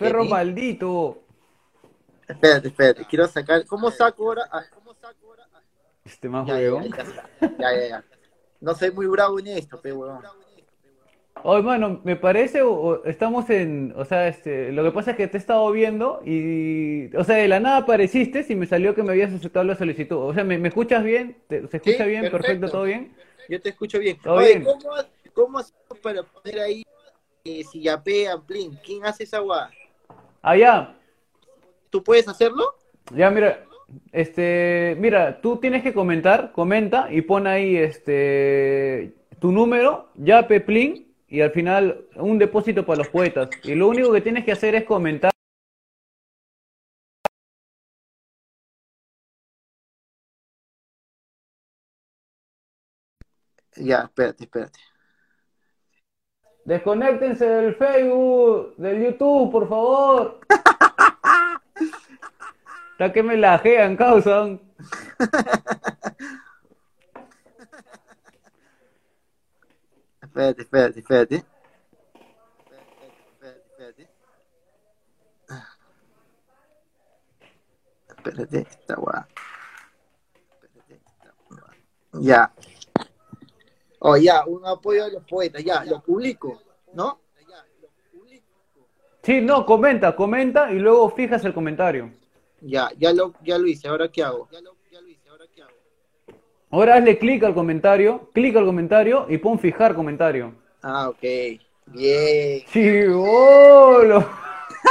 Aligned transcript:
perro 0.00 0.24
maldito. 0.24 1.18
Espérate, 2.28 2.68
espérate, 2.68 3.04
quiero 3.06 3.26
sacar. 3.26 3.64
¿Cómo 3.66 3.90
saco 3.90 4.24
ahora? 4.28 4.42
Ah, 4.52 4.64
¿Cómo 4.74 4.94
saco 4.94 5.26
ahora? 5.28 5.46
Ah, 5.52 5.60
Este 6.04 6.28
más 6.28 6.46
Ya, 6.46 6.54
ya, 6.54 6.64
huevón. 6.64 6.84
ya, 6.84 7.04
ya, 7.04 7.24
ya, 7.58 7.72
ya, 7.74 7.88
ya. 7.88 8.04
No 8.60 8.74
soy 8.74 8.90
muy 8.90 9.06
bravo 9.06 9.38
en 9.38 9.48
esto, 9.48 9.80
pe 9.80 9.92
huevón. 9.92 10.22
Oye, 11.42 11.62
mano, 11.62 12.00
me 12.04 12.16
parece, 12.16 12.60
o, 12.60 12.70
o 12.72 13.04
estamos 13.06 13.48
en, 13.48 13.94
o 13.96 14.04
sea, 14.04 14.28
este, 14.28 14.72
lo 14.72 14.84
que 14.84 14.90
pasa 14.90 15.12
es 15.12 15.16
que 15.16 15.26
te 15.26 15.38
he 15.38 15.40
estado 15.40 15.70
viendo 15.72 16.20
y, 16.24 17.14
o 17.16 17.24
sea, 17.24 17.36
de 17.36 17.48
la 17.48 17.60
nada 17.60 17.78
apareciste 17.78 18.44
y 18.46 18.54
me 18.54 18.66
salió 18.66 18.94
que 18.94 19.02
me 19.02 19.12
habías 19.12 19.32
aceptado 19.32 19.64
la 19.64 19.74
solicitud. 19.74 20.16
O 20.18 20.34
sea, 20.34 20.44
¿me, 20.44 20.58
me 20.58 20.68
escuchas 20.68 21.02
bien? 21.02 21.38
¿Te- 21.48 21.66
¿Se 21.68 21.78
escucha 21.78 22.04
Sí, 22.04 22.10
bien? 22.10 22.22
Perfecto, 22.24 22.42
perfecto. 22.42 22.70
¿todo 22.72 22.82
bien? 22.84 23.12
Yo 23.48 23.60
te 23.60 23.70
escucho 23.70 23.98
bien. 23.98 24.18
¿Todo 24.22 24.36
Oye, 24.36 24.48
bien? 24.48 24.64
¿cómo, 24.64 24.90
¿cómo 25.32 25.58
hacemos 25.58 25.98
para 26.02 26.22
poner 26.22 26.60
ahí 26.60 26.82
eh, 27.44 27.64
si 27.64 27.82
yapea, 27.82 28.38
plin? 28.38 28.78
¿Quién 28.84 29.06
hace 29.06 29.24
esa 29.24 29.38
guada? 29.38 29.70
Ah, 30.42 30.56
ya, 30.56 30.96
¿Tú 31.90 32.02
puedes 32.02 32.28
hacerlo? 32.28 32.74
ya, 33.14 33.30
mira, 33.30 33.64
este, 34.12 34.96
mira, 34.98 35.40
tú 35.40 35.56
tienes 35.56 35.82
que 35.82 35.92
comentar, 35.92 36.52
comenta 36.52 37.12
y 37.12 37.22
pon 37.22 37.46
ahí, 37.46 37.76
este, 37.76 39.14
tu 39.40 39.52
número, 39.52 40.08
ya, 40.14 40.46
Peplin, 40.46 41.12
y 41.28 41.40
al 41.40 41.50
final 41.50 42.06
un 42.16 42.38
depósito 42.38 42.86
para 42.86 42.98
los 42.98 43.08
poetas. 43.08 43.50
Y 43.64 43.74
lo 43.74 43.88
único 43.88 44.12
que 44.12 44.20
tienes 44.20 44.44
que 44.44 44.52
hacer 44.52 44.74
es 44.74 44.84
comentar. 44.84 45.30
Ya, 53.76 54.02
espérate, 54.04 54.44
espérate. 54.44 54.78
Desconéctense 56.70 57.44
del 57.44 57.74
Facebook, 57.74 58.76
del 58.76 59.02
YouTube, 59.02 59.50
por 59.50 59.68
favor. 59.68 60.38
Está 62.92 63.12
que 63.12 63.24
me 63.24 63.36
lajean, 63.36 63.96
causan. 63.96 64.60
Espérate, 70.22 70.62
espérate, 70.62 71.00
espérate. 71.00 71.44
Espérate, 73.32 73.66
espérate. 73.66 74.08
Espérate, 78.16 78.58
esta 78.60 78.94
guada. 78.94 79.28
Espérate, 80.62 81.02
esta 81.04 81.34
guada. 81.48 81.74
Ya. 82.12 82.52
Oh, 84.02 84.16
ya, 84.16 84.44
un 84.46 84.66
apoyo 84.66 85.04
a 85.04 85.08
los 85.08 85.22
poetas, 85.24 85.62
ya, 85.62 85.84
lo 85.84 86.00
publico, 86.00 86.58
¿no? 86.94 87.20
Sí, 89.22 89.42
no, 89.42 89.66
comenta, 89.66 90.16
comenta 90.16 90.72
y 90.72 90.78
luego 90.78 91.10
fijas 91.10 91.44
el 91.44 91.52
comentario. 91.52 92.10
Ya, 92.62 92.90
ya 92.96 93.12
lo, 93.12 93.34
ya 93.42 93.58
lo 93.58 93.66
hice, 93.66 93.88
¿ahora 93.88 94.08
qué 94.08 94.22
hago? 94.22 94.48
Ahora 96.70 96.94
hazle 96.94 97.18
clic 97.18 97.44
al 97.44 97.52
comentario, 97.52 98.30
clic 98.32 98.56
al 98.56 98.64
comentario 98.64 99.26
y 99.28 99.36
pon 99.36 99.58
fijar 99.58 99.94
comentario. 99.94 100.54
Ah, 100.82 101.10
ok. 101.10 101.22
Bien, 101.86 102.64
¡Chivolo! 102.72 104.26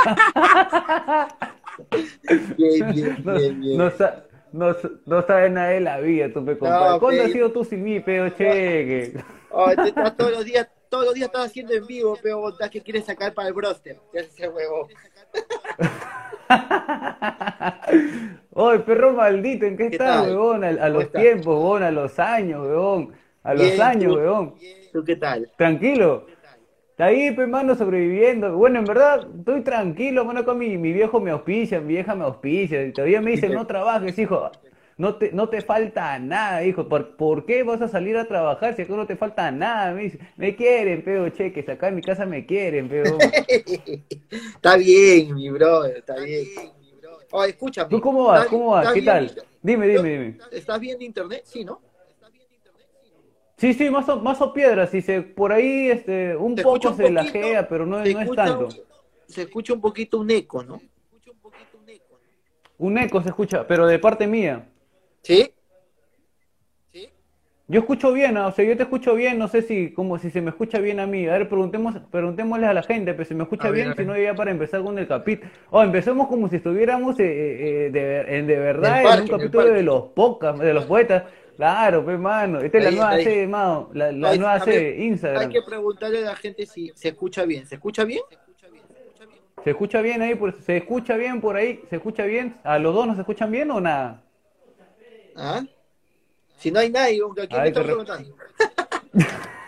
bien, 2.57 2.93
bien, 2.93 3.17
bien, 3.23 3.59
bien. 3.59 3.91
No, 4.52 4.75
no 5.05 5.22
sabe 5.25 5.50
nada 5.50 5.69
de 5.69 5.80
la 5.81 6.00
vida, 6.00 6.31
tu 6.33 6.44
pe 6.45 6.58
compadre. 6.58 6.89
No, 6.92 7.00
¿Cuándo 7.00 7.22
pe. 7.22 7.25
has 7.28 7.31
sido 7.31 7.52
tú 7.52 7.64
sin 7.64 7.83
mí, 7.83 8.00
peo 8.00 8.30
cheque? 8.30 9.14
Oh, 9.52 9.72
te 9.75 9.89
estás 9.89 10.16
todos 10.16 10.31
los 10.31 10.45
días, 10.45 10.69
todos 10.89 11.05
los 11.05 11.16
días 11.16 11.25
estás 11.25 11.47
haciendo 11.47 11.73
en 11.73 11.87
vivo, 11.87 12.15
pero 12.21 12.49
estás 12.49 12.70
que 12.70 12.82
quieres 12.83 13.05
sacar 13.05 13.33
para 13.33 13.48
el 13.48 13.55
broster. 13.55 13.98
Ya 14.14 14.21
ese 14.21 14.48
huevo. 14.48 14.87
Oye, 18.52 18.80
perro 18.86 19.14
maldito, 19.14 19.65
¿en 19.65 19.76
qué 19.76 19.89
¿Qué 19.89 19.95
estás, 19.95 20.27
huevón? 20.27 20.64
A, 20.64 20.70
a 20.70 20.76
¿Cómo 20.77 20.89
los 20.99 21.11
tiempos, 21.11 21.55
huevón, 21.55 21.81
a 21.81 21.89
los 21.89 22.20
años, 22.20 22.61
huevón. 22.61 23.14
A 23.42 23.54
los 23.55 23.64
Bien, 23.64 23.81
años, 23.81 24.14
tú. 24.14 24.20
huevón. 24.20 24.55
¿Tú 24.93 25.04
qué 25.04 25.16
tal? 25.16 25.49
Tranquilo. 25.58 26.27
Está 26.99 27.05
ahí, 27.05 27.32
pe, 27.32 27.48
mano, 27.48 27.76
sobreviviendo. 27.76 28.58
Bueno, 28.58 28.80
en 28.80 28.86
verdad, 28.86 29.26
estoy 29.39 29.61
tranquilo, 29.61 30.26
mano, 30.26 30.43
con 30.43 30.58
mi, 30.58 30.77
mi 30.77 30.92
viejo 30.92 31.21
me 31.21 31.32
auspicia, 31.32 31.80
mi 31.80 31.93
vieja 31.93 32.14
me 32.14 32.26
auspicia. 32.26 32.86
Y 32.86 32.92
todavía 32.92 33.21
me 33.21 33.32
dice, 33.32 33.49
no 33.49 33.65
trabajes, 33.65 34.20
hijo. 34.20 34.52
No 34.98 35.15
te, 35.15 35.32
no 35.32 35.48
te 35.48 35.61
falta 35.61 36.20
nada, 36.20 36.61
hijo. 36.65 36.89
¿Por, 36.89 37.15
por 37.15 37.45
qué 37.45 37.64
vas 37.64 37.82
a 37.82 37.87
salir 37.87 38.17
a 38.17 38.26
trabajar 38.27 38.76
si 38.76 38.82
acá 38.82 38.93
no 38.98 39.08
te 39.08 39.15
falta 39.15 39.49
nada? 39.49 39.93
Me 39.93 40.02
dice, 40.04 40.20
me 40.36 40.58
quieren, 40.58 41.02
peo, 41.02 41.30
cheques. 41.30 41.70
Acá 41.70 41.87
en 41.87 41.95
mi 41.95 42.02
casa 42.02 42.26
me 42.26 42.45
quieren, 42.45 42.89
peo. 42.89 43.17
Está 44.30 44.76
bien, 44.76 45.36
mi 45.36 45.49
brother, 45.52 45.99
está 45.99 46.17
bien. 46.20 46.45
Oh, 47.31 47.45
escúchame. 47.45 47.89
¿Tú 47.92 48.02
cómo 48.02 48.26
vas? 48.26 48.39
¿Estás- 48.39 48.52
¿Cómo 48.52 48.71
vas? 48.71 48.92
¿Qué 48.92 49.02
tal? 49.04 49.31
Dime, 49.61 49.87
dime, 49.87 50.10
dime. 50.10 50.37
¿Estás 50.52 50.80
bien 50.81 50.99
de 50.99 51.05
internet? 51.05 51.43
Sí, 51.45 51.64
¿no? 51.64 51.80
Sí, 53.59 53.73
sí, 53.73 53.89
más 53.89 54.08
o, 54.08 54.20
más 54.21 54.42
o 54.42 54.53
piedra, 54.53 54.87
sí, 54.87 55.02
se, 55.02 55.21
por 55.21 55.52
ahí 55.52 55.89
este, 55.89 56.36
un 56.36 56.55
Se 56.55 56.64
poco 56.64 56.89
un 56.89 56.95
se 56.95 57.03
poquito, 57.03 57.14
lajea, 57.14 57.67
pero 57.67 57.86
no, 57.86 58.03
se 58.03 58.14
no 58.14 58.20
es 58.21 58.23
escucha 58.23 58.45
tanto. 58.45 58.65
un- 58.67 58.75
Se 59.27 59.42
escucha 59.43 59.73
un 59.73 59.81
poquito 59.81 60.17
un 60.17 60.30
eco, 60.30 60.64
¿no? 60.65 60.81
Un 62.77 62.98
eco 62.98 63.21
se 63.21 63.30
escucha, 63.30 63.67
pero 63.67 63.86
de 63.86 63.99
parte 63.99 64.25
mía. 64.27 64.65
¿Sí? 65.21 65.52
Yo 67.71 67.81
escucho 67.81 68.11
bien, 68.11 68.36
o 68.37 68.52
sea, 68.52 68.65
yo 68.65 68.75
te 68.75 68.81
escucho 68.81 69.14
bien, 69.14 69.37
no 69.37 69.48
sé 69.48 69.61
si 69.61 69.92
como 69.93 70.17
si 70.17 70.31
se 70.31 70.42
me 70.42 70.49
escucha 70.49 70.80
bien 70.80 70.99
a 70.99 71.05
mí. 71.05 71.27
A 71.27 71.33
ver, 71.33 71.48
preguntemos, 71.48 71.93
preguntémosle 72.09 72.65
a 72.65 72.73
la 72.73 72.81
gente, 72.81 73.14
pues 73.14 73.27
si 73.27 73.36
me 73.36 73.43
escucha 73.43 73.67
A 73.67 73.71
bien, 73.71 73.93
si 73.95 74.05
no 74.05 74.17
ya 74.17 74.33
para 74.33 74.49
empezar 74.49 74.81
con 74.81 74.98
el 74.98 75.08
capítulo. 75.08 75.52
Oh, 75.69 75.83
empecemos 75.83 76.27
como 76.30 76.49
si 76.49 76.55
estuviéramos 76.55 77.19
eh, 77.19 77.25
eh, 77.25 77.86
eh, 77.86 77.89
de, 77.92 78.03
ver- 78.03 78.30
en 78.33 78.48
de 78.48 78.58
verdad 78.58 79.14
En 79.14 79.21
un 79.21 79.27
capítulo 79.27 79.65
de 79.65 79.83
los 79.83 80.03
podcasts, 80.15 80.59
de 80.59 80.73
los 80.73 80.86
poetas. 80.86 81.25
Claro, 81.59 82.05
pues 82.05 82.17
mano, 82.17 82.61
esta 82.61 82.77
es 82.77 82.83
la 82.86 82.89
Ahí, 82.89 82.95
nueva 82.95 83.09
ahí. 83.09 83.23
sede, 83.25 83.45
mano, 83.45 83.89
la, 83.92 84.14
nueva 84.14 84.53
ver, 84.59 84.64
sede, 84.64 84.93
Hay 84.93 85.03
Instagram. 85.08 85.52
que 85.52 85.61
preguntarle 85.61 86.20
a 86.20 86.21
la 86.21 86.36
gente 86.37 86.65
si 86.65 86.89
se 86.95 87.09
escucha 87.09 87.43
bien. 87.43 87.67
¿Se 87.67 87.75
escucha 87.75 88.05
bien? 88.05 88.21
¿Se 89.61 89.71
escucha 89.71 90.02
bien 90.02 90.21
ahí? 90.21 90.36
por- 90.36 90.53
¿Se 90.53 90.77
escucha 90.77 91.17
bien 91.17 91.42
por 91.42 91.58
ahí? 91.58 91.81
¿Se 91.89 91.98
escucha 91.98 92.23
bien? 92.23 92.55
¿A 92.64 92.80
los 92.80 92.95
dos 92.95 93.05
nos 93.08 93.19
escuchan 93.19 93.52
bien 93.52 93.69
o 93.71 93.81
nada? 93.81 94.23
¿Ah? 95.36 95.61
Si 96.59 96.71
no 96.71 96.80
hay 96.80 96.92
nadie, 96.92 97.19
¿a 97.21 97.33
quién 97.36 97.48
Ay, 97.52 97.61
le 97.64 97.67
estás 97.67 97.83
preguntando? 97.83 98.36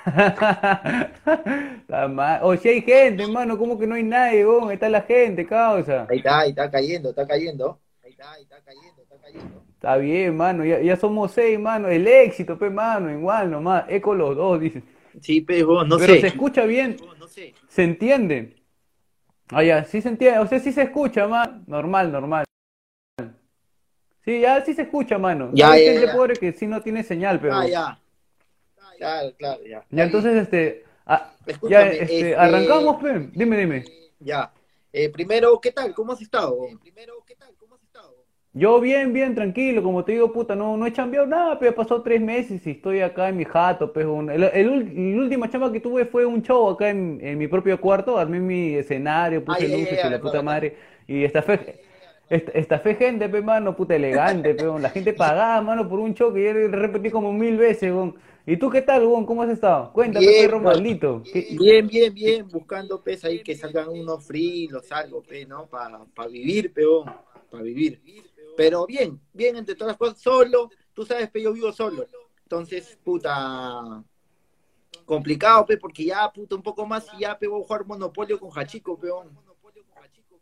O 2.44 2.56
si 2.56 2.70
hay 2.70 2.82
gente, 2.84 3.24
hermano, 3.24 3.58
¿cómo 3.58 3.78
que 3.78 3.86
no 3.86 3.96
hay 3.96 4.04
nadie? 4.04 4.46
Ahí 4.46 4.74
está 4.76 4.88
la 4.88 5.02
gente, 5.02 5.46
causa. 5.46 6.08
Ahí 6.10 6.20
está, 6.20 6.40
ahí 6.40 6.52
está 6.52 6.72
cayendo, 6.72 7.10
está 7.10 7.28
cayendo. 7.28 7.82
Ahí 8.02 8.12
está, 8.12 8.32
ahí 8.32 8.44
está 8.44 8.62
cayendo, 8.62 9.02
está 9.02 9.18
cayendo. 9.18 9.71
Está 9.82 9.98
bien, 9.98 10.38
mano, 10.38 10.64
ya, 10.64 10.80
ya 10.80 10.96
somos 10.96 11.32
seis, 11.32 11.60
mano. 11.60 11.88
El 11.88 12.06
éxito, 12.06 12.56
pe, 12.56 12.70
mano, 12.70 13.10
igual 13.10 13.50
nomás. 13.50 13.86
Eco 13.90 14.14
los 14.14 14.36
dos, 14.36 14.60
dice. 14.62 14.84
Sí, 15.20 15.42
pero 15.42 15.84
no 15.84 15.98
Pero 15.98 16.14
sé. 16.14 16.22
se 16.22 16.28
escucha 16.28 16.66
bien, 16.68 16.98
No 17.18 17.28
sé. 17.28 17.56
se 17.68 17.82
entiende. 17.84 18.62
Ah, 19.50 19.64
ya, 19.64 19.84
sí 19.84 20.00
se 20.00 20.10
entiende. 20.10 20.38
O 20.38 20.46
sea, 20.46 20.60
sí 20.60 20.72
se 20.72 20.84
escucha, 20.84 21.28
man. 21.28 21.64
Normal, 21.66 22.12
normal. 22.12 22.46
Sí, 24.24 24.42
ya 24.42 24.64
sí 24.64 24.76
se 24.76 24.84
escucha, 24.84 25.18
mano. 25.18 25.50
Ya, 25.52 25.72
Hay 25.72 25.84
ya, 25.84 25.92
gente 25.94 26.06
ya. 26.06 26.14
pobre 26.16 26.36
que 26.36 26.54
sí 26.54 26.68
no 26.68 26.80
tiene 26.84 27.04
señal, 27.04 27.40
pero. 27.42 27.56
Ah, 27.56 27.68
ya. 27.68 28.00
Claro, 29.00 29.34
claro, 29.36 29.64
ya. 29.66 29.84
Ya, 29.90 30.04
entonces, 30.04 30.44
este. 30.44 30.86
ah, 31.08 31.34
ya, 31.68 31.88
este, 31.88 32.04
este- 32.04 32.36
arrancamos, 32.36 33.02
pe. 33.02 33.32
Dime, 33.34 33.58
dime. 33.58 33.84
Ya. 34.20 34.54
Eh, 34.94 35.10
primero, 35.10 35.60
¿qué 35.60 35.72
tal? 35.72 35.96
¿Cómo 35.96 36.14
has 36.14 36.22
estado? 36.22 36.56
Primero, 36.80 37.16
¿qué 37.26 37.36
tal? 37.36 37.56
¿Cómo 37.58 37.74
has 37.74 37.82
estado? 37.82 38.22
Yo 38.54 38.82
bien, 38.82 39.14
bien, 39.14 39.34
tranquilo, 39.34 39.82
como 39.82 40.04
te 40.04 40.12
digo, 40.12 40.34
puta, 40.34 40.56
no, 40.56 40.76
no 40.76 40.86
he 40.86 40.92
chambeado 40.92 41.26
nada, 41.26 41.58
pero 41.58 41.74
pasó 41.74 42.02
tres 42.02 42.20
meses 42.22 42.66
y 42.68 42.72
estoy 42.72 43.00
acá 43.00 43.30
en 43.30 43.38
mi 43.38 43.46
jato, 43.46 43.94
pues, 43.94 44.06
un- 44.06 44.30
el, 44.30 44.44
el, 44.44 44.70
ul- 44.70 44.92
el 45.14 45.20
última 45.20 45.50
chamba 45.50 45.72
que 45.72 45.80
tuve 45.80 46.06
fue 46.06 46.26
un 46.26 46.42
show 46.42 46.70
acá 46.70 46.90
en, 46.90 47.20
en 47.22 47.38
mi 47.38 47.48
propio 47.48 47.80
cuarto, 47.80 48.18
armé 48.18 48.42
mi 48.42 48.76
escenario, 48.76 49.44
puse 49.46 49.66
Ay, 49.66 49.74
ay, 49.74 49.74
luces 49.74 50.04
ay, 50.04 50.04
y 50.04 50.10
la 50.10 50.20
puta 50.20 50.42
madre, 50.42 50.76
y 51.08 51.24
estafé, 51.24 51.80
est- 52.30 52.50
estafé 52.54 52.96
gente, 52.96 53.30
pues, 53.30 53.42
mano, 53.44 53.74
puta 53.76 53.96
elegante, 53.96 54.54
pero 54.54 54.78
la 54.80 54.90
gente 54.90 55.14
pagaba, 55.14 55.62
mano, 55.62 55.88
por 55.88 56.00
un 56.00 56.14
show 56.14 56.34
que 56.34 56.44
yo 56.44 56.68
repetí 56.78 57.10
como 57.10 57.32
mil 57.32 57.56
veces, 57.58 57.92
weón. 57.94 58.16
¿Y 58.46 58.58
tú 58.58 58.70
qué 58.70 58.82
tal, 58.82 59.06
weón? 59.08 59.26
¿Cómo 59.26 59.44
has 59.44 59.50
estado? 59.50 59.94
Cuéntame, 59.94 60.34
Bien, 60.34 60.34
perro 60.34 60.60
pues. 60.60 60.60
maldito. 60.60 61.30
¿Qué- 61.32 61.48
Bien, 61.50 61.88
bien, 61.88 62.14
bien, 62.14 62.48
buscando 62.50 63.02
pez 63.04 63.24
ahí 63.24 63.42
que 63.44 63.56
salgan 63.56 63.90
unos 63.90 64.26
free, 64.26 64.68
los 64.68 64.92
algo, 64.92 65.22
pe, 65.24 65.46
¿no? 65.46 65.68
Para 65.68 66.28
vivir, 66.30 66.74
peón, 66.74 67.06
para 67.50 67.64
vivir. 67.64 68.02
Pero 68.58 68.86
bien, 68.86 69.20
bien 69.34 69.56
entre 69.56 69.76
todas 69.76 69.92
las 69.92 69.98
cosas, 69.98 70.20
solo, 70.20 70.70
tú 70.94 71.06
sabes, 71.06 71.30
pe, 71.30 71.42
yo 71.42 71.54
vivo 71.54 71.72
solo. 71.72 72.06
Entonces, 72.44 72.98
puta, 73.04 74.04
complicado, 75.06 75.66
pe, 75.66 75.78
porque 75.78 76.06
ya, 76.06 76.32
puta, 76.32 76.56
un 76.56 76.64
poco 76.64 76.86
más 76.86 77.08
y 77.18 77.22
ya, 77.22 77.38
pe, 77.38 77.48
voy 77.48 77.62
a 77.62 77.66
jugar 77.66 77.86
Monopolio 77.86 78.40
con 78.40 78.52
Hachico, 78.58 79.00
peón. 79.00 79.30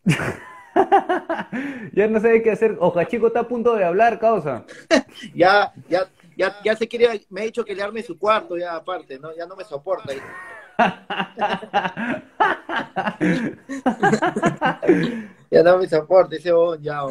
Ya 1.94 2.08
no 2.08 2.20
sabes 2.20 2.44
qué 2.44 2.52
hacer, 2.52 2.78
Oja 2.80 3.08
Chico 3.08 3.28
está 3.28 3.42
a 3.42 3.48
punto 3.48 3.76
de 3.76 3.84
hablar, 3.84 4.20
causa. 4.20 4.66
Ya, 5.36 5.74
ya, 5.90 6.10
ya, 6.38 6.56
ya 6.64 6.76
se 6.76 6.88
quiere, 6.88 7.26
me 7.30 7.42
ha 7.42 7.46
dicho 7.46 7.66
que 7.66 7.76
le 7.76 7.84
arme 7.84 8.02
su 8.04 8.18
cuarto 8.18 8.58
ya 8.58 8.76
aparte, 8.76 9.20
¿no? 9.20 9.36
Ya 9.36 9.46
no 9.46 9.56
me 9.56 9.66
soporta. 9.66 10.14
ya 15.52 15.64
no 15.64 15.78
me 15.78 15.88
soporte 15.88 16.38
ese 16.38 16.54
bon, 16.54 16.82
ya. 16.82 17.02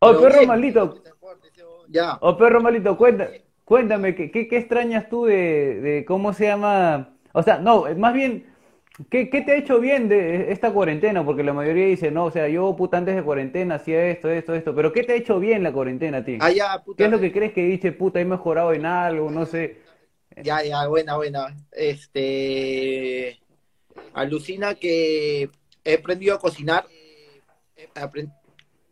Oh, 0.00 0.20
perro 0.20 0.46
maldito. 0.46 1.02
Ya. 1.88 2.18
Oh, 2.20 2.36
perro 2.36 2.60
maldito, 2.60 2.96
cuéntame, 2.96 3.42
cuéntame 3.64 4.14
¿qué, 4.14 4.30
qué, 4.30 4.56
extrañas 4.56 5.08
tú 5.08 5.24
de, 5.24 5.80
de, 5.80 6.04
cómo 6.04 6.32
se 6.32 6.46
llama? 6.46 7.16
O 7.32 7.42
sea, 7.42 7.58
no, 7.58 7.86
más 7.96 8.12
bien, 8.12 8.46
¿qué, 9.10 9.30
¿qué, 9.30 9.40
te 9.40 9.52
ha 9.52 9.56
hecho 9.56 9.80
bien 9.80 10.08
de 10.08 10.52
esta 10.52 10.70
cuarentena? 10.72 11.24
Porque 11.24 11.42
la 11.42 11.54
mayoría 11.54 11.86
dice, 11.86 12.10
no, 12.10 12.26
o 12.26 12.30
sea, 12.30 12.46
yo 12.48 12.76
puta 12.76 12.98
antes 12.98 13.16
de 13.16 13.22
cuarentena 13.22 13.76
hacía 13.76 14.06
esto, 14.06 14.28
esto, 14.28 14.54
esto, 14.54 14.74
pero 14.74 14.92
¿qué 14.92 15.02
te 15.02 15.14
ha 15.14 15.16
hecho 15.16 15.40
bien 15.40 15.62
la 15.62 15.72
cuarentena 15.72 16.18
a 16.18 16.24
ti? 16.24 16.38
Ah, 16.40 16.50
ya, 16.50 16.82
puta. 16.84 16.98
¿Qué 16.98 17.04
es 17.04 17.10
lo 17.10 17.20
que 17.20 17.32
crees 17.32 17.52
que 17.52 17.64
dice, 17.64 17.92
puta, 17.92 18.20
he 18.20 18.24
mejorado 18.24 18.72
en 18.74 18.84
algo, 18.84 19.30
no 19.30 19.46
sé? 19.46 19.78
Ya, 20.42 20.62
ya, 20.62 20.86
buena, 20.86 21.16
buena. 21.16 21.56
Este, 21.72 23.40
alucina 24.12 24.74
que 24.74 25.50
he 25.84 25.94
aprendido 25.94 26.36
a 26.36 26.38
cocinar. 26.38 26.84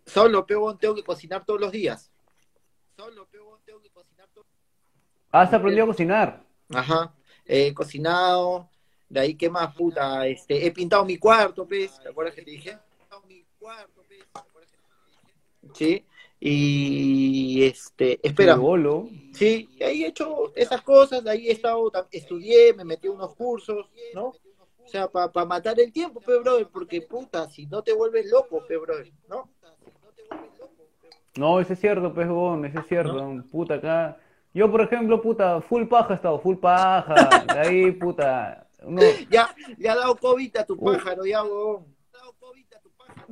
Solo, 0.07 0.47
pego, 0.47 0.77
tengo 0.77 0.95
que 0.95 1.03
cocinar 1.03 1.45
todos 1.45 1.61
los 1.61 1.73
días. 1.73 2.11
Solo, 2.97 3.27
pego, 3.27 3.61
tengo 3.65 3.81
que 3.83 3.91
cocinar 3.91 4.29
todos 4.33 4.47
¿Has 5.33 5.53
aprendido 5.53 5.85
a 5.85 5.89
cocinar? 5.89 6.45
Ajá. 6.71 7.15
He 7.45 7.75
cocinado. 7.75 8.71
De 9.09 9.21
ahí, 9.21 9.35
¿qué 9.35 9.51
más, 9.51 9.75
puta? 9.75 10.27
Este, 10.27 10.67
he 10.67 10.73
pintado 10.73 11.05
mi 11.05 11.17
cuarto, 11.19 11.67
¿ves? 11.67 12.01
¿Te 12.01 12.09
acuerdas 12.09 12.35
que 12.35 12.43
te 12.43 12.51
dije? 12.51 12.79
Sí. 15.75 16.05
Y 16.41 17.65
este, 17.65 18.21
espera. 18.23 18.59
Sí, 19.33 19.69
ahí 19.81 20.05
he 20.05 20.09
hecho 20.09 20.55
esas 20.55 20.83
cosas, 20.83 21.25
de 21.25 21.31
ahí 21.31 21.49
he 21.49 21.53
estado, 21.53 21.91
estudié, 22.11 22.75
me 22.75 22.85
metí 22.85 23.09
unos 23.09 23.35
cursos, 23.35 23.89
¿no? 24.15 24.27
O 24.29 24.89
sea, 24.89 25.09
para 25.09 25.45
matar 25.45 25.81
el 25.81 25.93
tiempo, 25.93 26.21
pe, 26.21 26.39
brother, 26.39 26.69
porque 26.69 27.03
puta, 27.03 27.49
si 27.49 27.67
no 27.67 27.83
te 27.83 27.93
vuelves 27.93 28.31
loco, 28.31 28.65
pe, 28.67 28.77
brother, 28.77 29.11
¿no? 29.29 29.51
No, 31.37 31.61
eso 31.61 31.73
es 31.73 31.81
cierto, 31.81 32.13
pues, 32.15 32.27
eso 32.27 32.81
es 32.81 32.87
cierto, 32.87 33.45
puta, 33.51 33.75
acá. 33.75 34.17
Yo, 34.55 34.71
por 34.71 34.81
ejemplo, 34.81 35.21
puta, 35.21 35.61
full 35.61 35.85
paja 35.85 36.15
he 36.15 36.17
estado, 36.17 36.39
full 36.41 36.57
paja, 36.57 37.45
de 37.53 37.59
ahí, 37.59 37.93
puta. 37.93 38.63
Ya, 39.31 39.53
le 39.79 39.89
ha 39.89 39.97
dado 39.97 40.15
COVID 40.17 40.59
a 40.59 40.65
tu 40.65 40.79
pájaro, 40.79 41.27
ya, 41.27 41.43
huevón. 41.43 41.87
dado 42.13 42.33
COVID 42.39 42.67
a 42.73 42.81
tu 42.81 42.91
pájaro. 42.91 43.27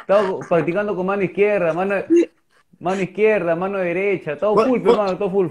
Estaba 0.00 0.38
practicando 0.48 0.96
con 0.96 1.04
mano 1.04 1.22
izquierda, 1.22 1.74
mano, 1.74 1.96
mano 2.78 3.02
izquierda, 3.02 3.54
mano 3.54 3.78
derecha, 3.78 4.38
todo 4.38 4.64
full, 4.64 4.80
mano, 4.80 5.18
todo 5.18 5.30
full. 5.30 5.48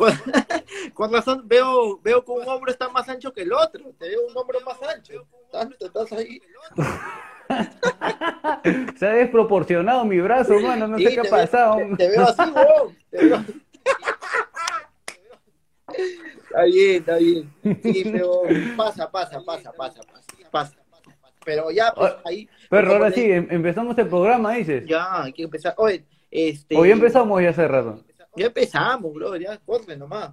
Con, 0.94 1.12
razón, 1.12 1.42
veo, 1.44 1.98
veo 2.00 2.24
que 2.24 2.32
un 2.32 2.48
hombro 2.48 2.70
está 2.70 2.88
más 2.88 3.08
ancho 3.08 3.32
que 3.32 3.42
el 3.42 3.52
otro. 3.52 3.92
Te 3.98 4.08
veo 4.08 4.26
un 4.26 4.36
hombro 4.36 4.58
más 4.60 4.82
ancho. 4.82 5.26
Tanto 5.52 5.86
estás 5.86 6.12
ahí. 6.12 6.40
Se 8.96 9.06
ha 9.06 9.12
desproporcionado 9.12 10.04
mi 10.04 10.20
brazo, 10.20 10.58
mano. 10.60 10.86
No 10.86 10.98
sé 10.98 11.14
qué 11.14 11.20
ha 11.20 11.24
pasado. 11.24 11.78
Te, 11.96 12.08
veo 12.08 12.22
así, 12.22 12.42
weón. 12.50 12.96
Está 16.44 16.64
bien, 16.64 16.96
está 16.96 17.16
bien. 17.16 17.52
Sí, 17.82 18.02
pero 18.12 18.42
pasa, 18.76 19.10
pasa, 19.10 19.40
pasa, 19.44 19.72
pasa, 19.72 20.00
pasa. 20.50 20.76
Pero 21.44 21.70
ya, 21.70 21.92
pues 21.94 22.12
ahí. 22.24 22.48
Pero 22.68 22.92
ahora 22.92 23.10
sí, 23.10 23.30
em, 23.30 23.46
empezamos 23.50 23.96
el 23.98 24.08
programa, 24.08 24.54
dices. 24.54 24.84
Ya, 24.86 25.22
hay 25.22 25.32
que 25.32 25.42
empezar. 25.42 25.74
Oye, 25.76 26.04
este. 26.30 26.76
Hoy 26.76 26.90
empezamos 26.90 27.42
ya 27.42 27.50
hace 27.50 27.66
rato. 27.66 28.04
Ya 28.36 28.46
empezamos, 28.46 29.12
bro, 29.12 29.36
ya 29.36 29.58
corre 29.58 29.96
nomás. 29.96 30.32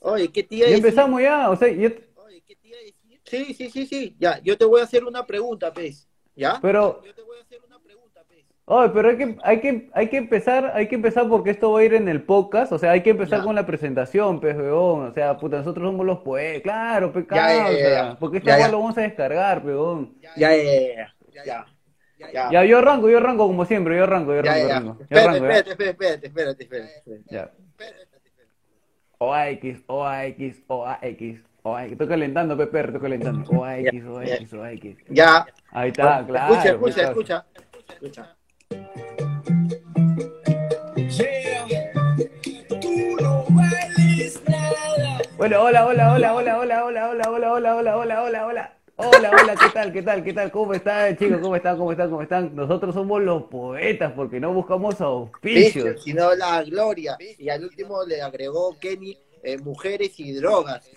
Oye, 0.00 0.30
¿qué 0.30 0.42
tía 0.42 0.68
Ya 0.68 0.76
empezamos 0.76 1.20
ya, 1.20 1.50
o 1.50 1.56
sea, 1.56 1.68
Oye, 1.68 2.42
¿qué 2.46 2.56
tía? 2.56 2.76
Sí, 3.24 3.54
sí, 3.54 3.70
sí, 3.70 3.86
sí, 3.86 4.16
ya, 4.18 4.40
yo 4.42 4.56
te 4.56 4.64
voy 4.64 4.80
a 4.80 4.84
hacer 4.84 5.04
una 5.04 5.26
pregunta, 5.26 5.72
pez, 5.72 6.08
¿ya? 6.36 6.58
Pero... 6.62 7.02
Yo 7.04 7.14
te 7.14 7.22
voy 7.22 7.38
a 7.38 7.42
hacer 7.42 7.60
una 7.66 7.78
pregunta, 7.78 8.22
pez. 8.28 8.44
Oye, 8.66 8.90
pero 8.90 9.08
hay 9.08 9.16
que, 9.16 9.36
hay 9.42 9.60
que, 9.60 9.90
hay 9.92 10.08
que 10.08 10.16
empezar, 10.16 10.72
hay 10.74 10.88
que 10.88 10.94
empezar 10.94 11.28
porque 11.28 11.50
esto 11.50 11.72
va 11.72 11.80
a 11.80 11.84
ir 11.84 11.94
en 11.94 12.08
el 12.08 12.22
podcast, 12.22 12.72
o 12.72 12.78
sea, 12.78 12.92
hay 12.92 13.02
que 13.02 13.10
empezar 13.10 13.42
con 13.42 13.54
la 13.54 13.66
presentación, 13.66 14.40
pez, 14.40 14.56
weón, 14.56 15.06
o 15.06 15.12
sea, 15.12 15.36
puta, 15.38 15.58
nosotros 15.58 15.88
somos 15.88 16.06
los 16.06 16.18
poetas, 16.18 16.62
claro, 16.62 17.12
pecado, 17.12 17.68
o 17.68 17.76
sea, 17.76 18.16
porque 18.18 18.38
este 18.38 18.68
lo 18.68 18.80
vamos 18.80 18.98
a 18.98 19.02
descargar, 19.02 19.62
peón. 19.62 20.14
Ya, 20.20 20.32
ya, 20.36 20.56
ya, 20.56 21.14
ya, 21.32 21.44
ya. 21.44 21.66
Ya. 22.50 22.64
yo 22.64 22.78
arranco, 22.78 23.10
yo 23.10 23.18
arranco 23.18 23.46
como 23.46 23.64
siempre, 23.64 23.96
yo 23.96 24.04
arranco, 24.04 24.32
yo 24.32 24.40
arranco. 24.40 24.68
Ya, 24.68 24.76
arranco. 24.76 25.02
espérate, 25.02 25.70
espérate, 25.90 26.26
espérate, 26.26 26.62
espérate, 26.64 27.22
Ya. 27.30 27.50
OAX, 29.18 29.82
OAX, 29.86 30.62
OAX, 30.66 31.40
OAX. 31.66 31.92
Estoy 31.92 32.06
calentando, 32.06 32.56
Pepe, 32.56 32.80
estoy 32.80 33.00
calentando. 33.00 33.50
OAX, 33.50 34.04
OAX, 34.06 34.52
OAX. 34.52 34.82
Ya. 35.08 35.46
Ahí 35.72 35.90
está, 35.90 36.24
claro. 36.24 36.54
Escucha, 36.54 36.70
escucha, 36.70 37.02
escucha. 37.08 37.46
Escucha. 37.88 38.36
Bueno, 45.36 45.62
hola, 45.62 45.86
hola, 45.86 46.12
hola, 46.12 46.34
hola, 46.34 46.56
hola, 46.56 46.84
hola, 46.84 47.08
hola, 47.10 47.30
hola, 47.30 47.52
hola, 47.52 47.76
hola, 47.76 47.96
hola, 47.96 48.22
hola, 48.22 48.46
hola. 48.46 48.72
Hola, 48.98 49.30
hola, 49.30 49.54
¿qué 49.56 49.68
tal? 49.74 49.92
¿Qué 49.92 50.02
tal? 50.02 50.24
¿Qué 50.24 50.32
tal? 50.32 50.50
¿Cómo 50.50 50.72
están, 50.72 51.16
chicos? 51.18 51.38
¿Cómo 51.42 51.56
están? 51.56 51.76
¿Cómo 51.76 51.92
están? 51.92 52.10
¿Cómo 52.10 52.22
están? 52.22 52.56
Nosotros 52.56 52.94
somos 52.94 53.20
los 53.22 53.42
poetas 53.42 54.12
porque 54.12 54.40
no 54.40 54.54
buscamos 54.54 55.00
auspicios. 55.00 56.02
Sino 56.02 56.34
la 56.34 56.62
gloria. 56.62 57.18
Y 57.38 57.48
al 57.50 57.64
último 57.64 58.04
le 58.04 58.22
agregó 58.22 58.78
Kenny 58.78 59.18
eh, 59.46 59.58
mujeres 59.58 60.18
y 60.18 60.32
drogas. 60.32 60.90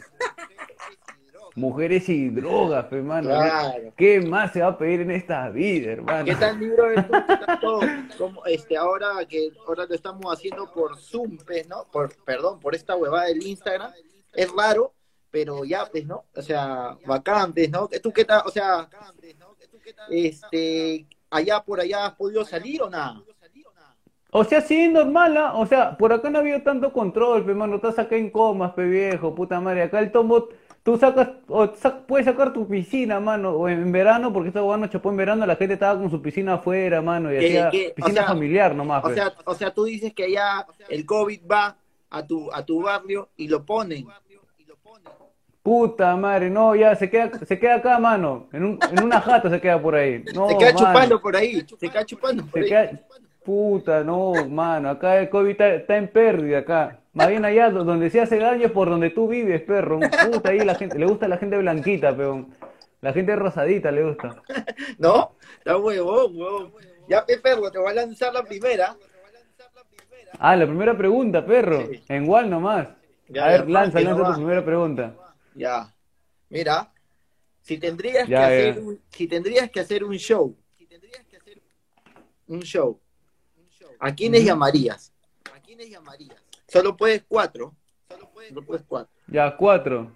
Mujeres 1.55 2.07
y 2.09 2.29
drogas, 2.29 2.91
hermano. 2.91 3.29
Claro. 3.29 3.93
¿Qué 3.97 4.21
más 4.21 4.53
se 4.53 4.61
va 4.61 4.67
a 4.67 4.77
pedir 4.77 5.01
en 5.01 5.11
esta 5.11 5.49
vida, 5.49 5.91
hermano? 5.93 6.25
¿Qué 6.25 6.35
tal 6.35 6.59
libro 6.59 6.85
todo? 7.61 7.81
Como, 8.17 8.45
este, 8.45 8.77
ahora 8.77 9.07
que 9.27 9.51
ahora 9.67 9.85
lo 9.85 9.95
estamos 9.95 10.33
haciendo 10.33 10.71
por 10.71 10.97
Zoom, 10.97 11.37
pues, 11.45 11.67
¿no? 11.67 11.85
Por, 11.91 12.15
perdón, 12.23 12.59
por 12.59 12.75
esta 12.75 12.95
huevada 12.95 13.25
del 13.25 13.45
Instagram. 13.45 13.91
Es 14.33 14.51
raro, 14.55 14.93
pero 15.31 15.65
ya, 15.65 15.85
pues, 15.85 16.05
¿no? 16.05 16.25
O 16.35 16.41
sea, 16.41 16.97
vacantes, 17.05 17.69
¿no? 17.69 17.89
¿Tú 18.01 18.11
qué 18.13 18.25
tal? 18.25 18.43
O 18.45 18.51
sea, 18.51 18.87
este, 20.09 21.07
allá 21.29 21.63
por 21.63 21.79
allá 21.79 22.05
has 22.05 22.15
podido 22.15 22.45
salir 22.45 22.81
o 22.81 22.89
nada? 22.89 23.21
O 24.31 24.43
sea, 24.43 24.61
sí, 24.61 24.87
normal, 24.87 25.35
¿ah? 25.37 25.53
O 25.55 25.65
sea, 25.65 25.97
por 25.97 26.13
acá 26.13 26.29
no 26.29 26.37
ha 26.37 26.41
habido 26.41 26.61
tanto 26.61 26.93
control, 26.93 27.43
pe, 27.43 27.55
mano, 27.55 27.77
estás 27.77 27.97
acá 27.97 28.15
en 28.15 28.29
comas, 28.29 28.73
pe, 28.73 28.83
viejo, 28.83 29.33
puta 29.33 29.59
madre. 29.59 29.81
Acá 29.81 29.99
el 29.99 30.11
tombo, 30.11 30.49
tú 30.83 30.97
sacas, 30.97 31.29
o 31.47 31.71
puedes 32.07 32.25
sacar 32.25 32.53
tu 32.53 32.67
piscina, 32.67 33.19
mano, 33.19 33.51
o 33.51 33.69
en, 33.69 33.91
verano, 33.91 34.31
porque 34.33 34.49
esta 34.49 34.61
bueno 34.61 34.87
chapó 34.87 35.09
en 35.09 35.17
verano, 35.17 35.45
la 35.45 35.55
gente 35.55 35.73
estaba 35.73 35.99
con 35.99 36.09
su 36.09 36.21
piscina 36.21 36.55
afuera, 36.55 37.01
mano, 37.01 37.33
y 37.33 37.37
hacía 37.37 37.71
piscina 37.95 38.23
familiar 38.23 38.75
nomás. 38.75 39.03
O 39.03 39.13
sea, 39.13 39.33
o 39.45 39.55
sea, 39.55 39.73
tú 39.73 39.85
dices 39.85 40.13
que 40.13 40.25
allá 40.25 40.65
el 40.89 41.05
COVID 41.05 41.41
va 41.49 41.77
a 42.09 42.25
tu, 42.25 42.51
a 42.51 42.65
tu 42.65 42.81
barrio 42.83 43.29
y 43.37 43.47
lo 43.47 43.63
ponen 43.65 44.07
Puta 45.61 46.15
madre, 46.15 46.49
no, 46.49 46.73
ya 46.73 46.95
se 46.95 47.09
queda, 47.09 47.31
se 47.45 47.59
queda 47.59 47.75
acá, 47.75 47.99
mano. 47.99 48.47
En, 48.53 48.63
un, 48.63 48.79
en 48.91 49.03
una 49.03 49.19
jata 49.19 49.49
se 49.49 49.59
queda 49.59 49.79
por 49.79 49.93
ahí. 49.93 50.23
No, 50.33 50.47
se 50.47 50.57
queda 50.57 50.73
chupando 50.73 51.21
por 51.21 51.35
ahí. 51.35 51.65
Se 51.79 51.89
queda 51.89 52.05
chupando 52.05 52.45
por 52.45 52.59
ahí. 52.59 52.99
Puta, 53.43 54.03
no, 54.03 54.33
mano. 54.49 54.89
Acá 54.89 55.19
el 55.19 55.29
COVID 55.29 55.61
está, 55.61 55.97
en 55.97 56.07
pérdida 56.07 56.59
acá. 56.59 56.99
Más 57.19 57.27
bien 57.27 57.43
allá 57.43 57.69
donde 57.69 58.09
se 58.09 58.21
hace 58.21 58.37
daño 58.39 58.67
es 58.67 58.71
por 58.71 58.89
donde 58.89 59.09
tú 59.09 59.27
vives, 59.27 59.61
perro. 59.63 59.99
Puta, 59.99 60.51
ahí 60.51 60.59
la 60.59 60.75
gente, 60.75 60.97
le 60.97 61.05
gusta 61.05 61.27
la 61.27 61.37
gente 61.37 61.57
blanquita, 61.57 62.15
pero 62.15 62.47
la 63.01 63.11
gente 63.11 63.35
rosadita 63.35 63.91
le 63.91 64.05
gusta. 64.05 64.41
No, 64.97 65.35
está 65.57 65.75
huevón, 65.75 66.33
huevón. 66.33 66.71
Ya, 67.09 67.25
perro, 67.43 67.69
te 67.69 67.77
voy 67.77 67.91
a 67.91 67.93
lanzar 67.95 68.33
la 68.33 68.43
primera. 68.43 68.95
Ah, 70.39 70.55
la 70.55 70.65
primera 70.65 70.97
pregunta, 70.97 71.45
perro. 71.45 71.89
En 72.07 72.23
igual 72.23 72.49
nomás. 72.49 72.87
a 72.87 73.47
ver, 73.47 73.69
lanza, 73.69 73.99
lanza 73.99 74.23
tu 74.23 74.35
primera 74.35 74.63
pregunta. 74.63 75.13
Ya. 75.55 75.93
Mira, 76.47 76.89
si 77.61 77.77
tendrías 77.77 78.29
que 78.29 78.37
hacer 78.37 78.79
un, 78.79 79.01
si 79.09 79.27
tendrías 79.27 79.69
que 79.69 79.81
hacer 79.81 80.05
un 80.05 80.15
show, 80.15 80.55
un 82.47 82.61
show, 82.61 82.97
¿a 83.99 84.15
quiénes 84.15 84.45
llamarías? 84.45 85.11
¿A 85.53 85.59
quiénes 85.59 85.89
llamarías? 85.89 86.38
Solo 86.69 86.95
puedes 86.95 87.23
cuatro. 87.27 87.73
Solo 88.07 88.29
puedes, 88.65 88.83
cuatro. 88.87 89.11
Ya, 89.27 89.55
cuatro. 89.55 90.11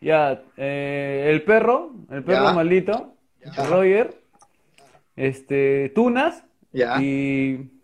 Ya, 0.00 0.42
eh, 0.56 1.28
el 1.30 1.42
perro, 1.42 1.92
el 2.10 2.22
perro 2.22 2.52
maldito, 2.52 3.14
Roger, 3.68 4.14
este, 5.16 5.90
Tunas 5.94 6.44
ya. 6.72 7.00
y 7.00 7.76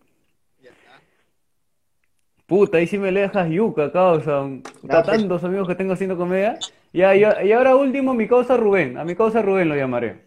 Puta, 2.52 2.76
ahí 2.76 2.86
sí 2.86 2.98
me 2.98 3.10
dejas 3.10 3.48
yuca, 3.48 3.90
causa. 3.90 4.46
Está 4.82 5.02
tantos 5.02 5.42
amigos 5.42 5.66
que 5.66 5.74
tengo 5.74 5.94
haciendo 5.94 6.18
comedia. 6.18 6.58
y 6.92 7.02
ahora 7.02 7.76
último, 7.76 8.12
mi 8.12 8.28
causa 8.28 8.58
Rubén. 8.58 8.98
A 8.98 9.04
mi 9.04 9.14
causa 9.14 9.40
Rubén 9.40 9.70
lo 9.70 9.74
llamaré. 9.74 10.26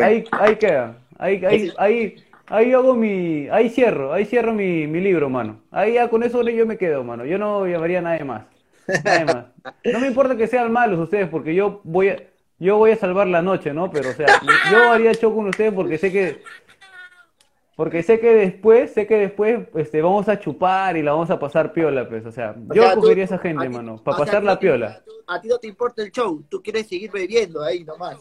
Ahí, 0.00 0.22
ahí 0.30 0.56
queda. 0.56 0.98
Ahí, 1.18 1.44
ahí, 1.44 1.72
ahí, 1.76 2.24
ahí 2.48 2.72
hago 2.72 2.94
mi. 2.94 3.48
Ahí 3.50 3.68
cierro, 3.70 4.12
ahí 4.12 4.24
cierro 4.24 4.52
mi, 4.52 4.86
mi 4.86 5.00
libro, 5.00 5.28
mano. 5.30 5.62
Ahí 5.70 5.94
ya 5.94 6.08
con 6.08 6.22
eso 6.22 6.42
yo 6.42 6.66
me 6.66 6.76
quedo, 6.78 7.04
mano. 7.04 7.24
Yo 7.24 7.38
no 7.38 7.66
llamaría 7.66 7.98
a 7.98 8.02
nadie 8.02 8.24
más. 8.24 8.44
Nadie 9.04 9.24
más. 9.24 9.46
No 9.84 10.00
me 10.00 10.06
importa 10.08 10.36
que 10.36 10.46
sean 10.46 10.70
malos 10.72 10.98
ustedes, 10.98 11.28
porque 11.28 11.54
yo 11.54 11.80
voy 11.84 12.08
a, 12.10 12.22
yo 12.58 12.76
voy 12.78 12.92
a 12.92 12.96
salvar 12.96 13.26
la 13.26 13.42
noche, 13.42 13.72
¿no? 13.74 13.90
Pero, 13.90 14.10
o 14.10 14.14
sea, 14.14 14.40
yo 14.70 14.92
haría 14.92 15.12
show 15.14 15.34
con 15.34 15.46
ustedes 15.48 15.72
porque 15.72 15.98
sé 15.98 16.12
que, 16.12 16.42
porque 17.74 18.02
sé 18.02 18.18
que 18.20 18.32
después, 18.34 18.92
sé 18.92 19.06
que 19.06 19.16
después, 19.16 19.68
este, 19.74 20.00
vamos 20.00 20.28
a 20.28 20.38
chupar 20.38 20.96
y 20.96 21.02
la 21.02 21.12
vamos 21.12 21.30
a 21.30 21.38
pasar 21.38 21.72
piola, 21.72 22.08
pues, 22.08 22.24
o 22.24 22.32
sea, 22.32 22.54
O 22.68 22.74
yo 22.74 22.82
sea, 22.84 22.94
tú- 22.94 23.00
cogería 23.00 23.24
a 23.24 23.26
esa 23.26 23.38
gente, 23.38 23.66
a 23.66 23.70
mano, 23.70 24.02
para 24.02 24.16
pasar 24.18 24.42
la 24.44 24.58
piola. 24.58 25.02
A 25.26 25.40
ti 25.40 25.48
no 25.48 25.58
te 25.58 25.66
importa 25.66 26.02
el 26.02 26.10
show, 26.12 26.42
tú 26.48 26.62
quieres 26.62 26.86
seguir 26.86 27.10
bebiendo 27.10 27.62
ahí 27.62 27.84
nomás. 27.84 28.16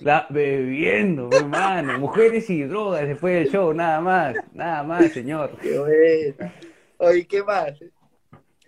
La, 0.00 0.26
bebiendo, 0.30 1.28
mi 1.28 1.44
mano, 1.48 1.98
mujeres 1.98 2.48
y 2.50 2.62
drogas 2.64 3.06
después 3.06 3.34
del 3.34 3.50
show, 3.52 3.72
nada 3.72 4.00
más, 4.00 4.34
nada 4.52 4.82
más, 4.82 5.12
señor. 5.12 5.56
Qué 5.60 5.78
bueno. 5.78 6.52
Oye, 6.98 7.26
¿qué 7.26 7.42
más? 7.42 7.72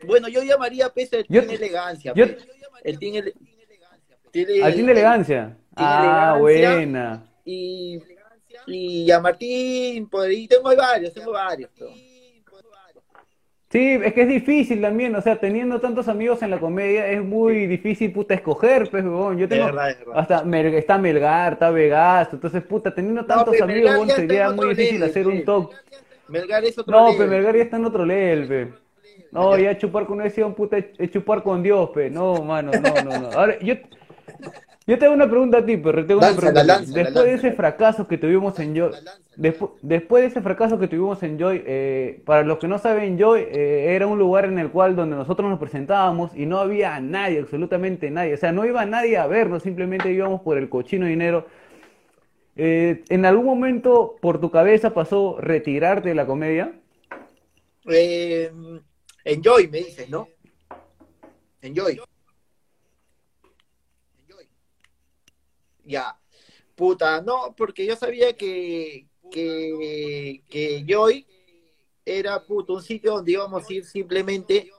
Bueno, 0.06 0.28
yo 0.28 0.42
llamaría 0.42 0.88
pese 0.90 1.20
el 1.20 1.26
Yo- 1.28 1.40
Team 1.42 1.54
Elegancia. 1.54 2.12
yo-. 2.14 2.26
El 2.84 2.98
Team 2.98 3.16
Ele- 3.16 3.34
tiene- 4.30 4.62
Al 4.62 4.76
de 4.76 4.92
elegancia. 4.92 5.56
Ah, 5.74 6.36
elegancia. 6.38 6.40
buena. 6.40 7.26
Y, 7.44 7.98
y 8.66 9.10
a 9.10 9.20
Martín, 9.20 10.08
por 10.08 10.26
ahí 10.26 10.46
tengo 10.46 10.74
varios, 10.76 11.12
tengo 11.12 11.32
varios. 11.32 11.70
Sí, 13.68 13.98
es 14.02 14.12
que 14.14 14.22
es 14.22 14.28
difícil 14.28 14.80
también, 14.80 15.14
o 15.16 15.20
sea, 15.20 15.36
teniendo 15.36 15.80
tantos 15.80 16.06
amigos 16.06 16.40
en 16.42 16.50
la 16.50 16.60
comedia, 16.60 17.08
es 17.08 17.22
muy 17.22 17.66
difícil, 17.66 18.12
puta, 18.12 18.34
escoger, 18.34 18.88
pues, 18.88 19.02
huevón. 19.04 19.38
Yo 19.38 19.48
tengo, 19.48 19.66
verdad, 19.66 19.90
es 19.90 19.98
verdad. 19.98 20.18
hasta 20.18 20.44
Mel- 20.44 20.74
está 20.74 20.98
Melgar, 20.98 21.54
está 21.54 21.70
Vegasto, 21.70 22.36
entonces, 22.36 22.62
puta, 22.62 22.94
teniendo 22.94 23.26
tantos 23.26 23.56
pe, 23.56 23.62
amigos, 23.64 24.12
sería 24.12 24.50
muy 24.50 24.68
difícil 24.68 25.00
level, 25.00 25.10
hacer 25.10 25.26
un 25.26 25.44
top. 25.44 25.72
Melgar 26.28 26.64
es 26.64 26.78
otro 26.78 26.92
No, 26.92 27.06
level. 27.10 27.18
pe, 27.18 27.26
Melgar 27.36 27.56
ya 27.56 27.62
está 27.64 27.76
en 27.76 27.84
otro 27.84 28.06
level, 28.06 28.48
pe. 28.48 28.68
No, 29.32 29.58
ya 29.58 29.76
chupar 29.76 30.06
con 30.06 30.22
ese, 30.22 30.44
puta, 30.46 30.78
es 30.78 31.10
chupar 31.10 31.42
con 31.42 31.62
Dios, 31.62 31.90
pe. 31.90 32.08
No, 32.08 32.42
mano, 32.44 32.70
no, 32.72 33.02
no, 33.02 33.18
no. 33.18 33.28
Ahora, 33.36 33.58
yo, 33.58 33.74
yo 34.86 34.98
te 34.98 35.04
hago 35.04 35.14
una 35.14 35.28
pregunta 35.28 35.58
a 35.58 35.66
ti, 35.66 35.76
pero 35.76 36.06
te 36.06 36.12
hago 36.12 36.20
una 36.20 36.28
pregunta 36.36 36.62
Después 36.94 37.24
de 37.26 37.34
ese 37.34 37.52
fracaso 37.52 38.06
que 38.06 38.18
tuvimos 38.18 38.58
en 38.60 38.74
Joy, 38.76 38.90
despu- 39.36 39.72
después 39.82 40.22
de 40.22 40.28
ese 40.28 40.40
fracaso 40.40 40.78
que 40.78 40.86
tuvimos 40.86 41.22
en 41.24 41.38
Joy, 41.38 41.62
eh, 41.66 42.22
para 42.24 42.42
los 42.44 42.58
que 42.58 42.68
no 42.68 42.78
saben, 42.78 43.18
Joy 43.18 43.40
eh, 43.50 43.94
era 43.96 44.06
un 44.06 44.18
lugar 44.18 44.44
en 44.44 44.58
el 44.58 44.70
cual 44.70 44.94
donde 44.94 45.16
nosotros 45.16 45.50
nos 45.50 45.58
presentábamos 45.58 46.30
y 46.36 46.46
no 46.46 46.58
había 46.58 47.00
nadie, 47.00 47.40
absolutamente 47.40 48.10
nadie. 48.10 48.34
O 48.34 48.36
sea, 48.36 48.52
no 48.52 48.64
iba 48.64 48.86
nadie 48.86 49.16
a 49.18 49.26
vernos, 49.26 49.64
simplemente 49.64 50.12
íbamos 50.12 50.40
por 50.42 50.56
el 50.56 50.68
cochino 50.68 51.06
dinero. 51.06 51.46
Eh, 52.54 53.02
¿en 53.08 53.26
algún 53.26 53.44
momento 53.44 54.16
por 54.20 54.40
tu 54.40 54.50
cabeza 54.50 54.94
pasó 54.94 55.38
retirarte 55.40 56.10
de 56.10 56.14
la 56.14 56.26
comedia? 56.26 56.72
Eh, 57.88 58.50
enjoy, 59.24 59.68
me 59.68 59.78
dices, 59.78 60.08
¿no? 60.08 60.28
Enjoy. 61.60 62.00
Ya. 65.86 66.18
Puta, 66.74 67.22
no, 67.22 67.54
porque 67.56 67.86
yo 67.86 67.96
sabía 67.96 68.36
que, 68.36 69.06
que, 69.30 70.42
que 70.50 70.84
Joy 70.86 71.26
era 72.04 72.44
puto, 72.44 72.74
un 72.74 72.82
sitio 72.82 73.14
donde 73.14 73.32
íbamos 73.32 73.68
a 73.68 73.72
ir 73.72 73.84
simplemente 73.84 74.70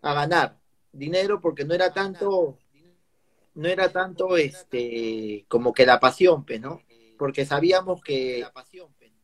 a 0.00 0.14
ganar 0.14 0.58
dinero 0.92 1.40
porque 1.40 1.64
no 1.64 1.74
era 1.74 1.92
tanto, 1.92 2.58
no 3.54 3.68
era 3.68 3.90
tanto 3.90 4.36
este, 4.36 5.44
como 5.48 5.72
que 5.72 5.86
la 5.86 5.98
pasión, 5.98 6.44
pues, 6.44 6.60
¿no? 6.60 6.80
Porque 7.18 7.44
sabíamos 7.44 8.00
que, 8.02 8.46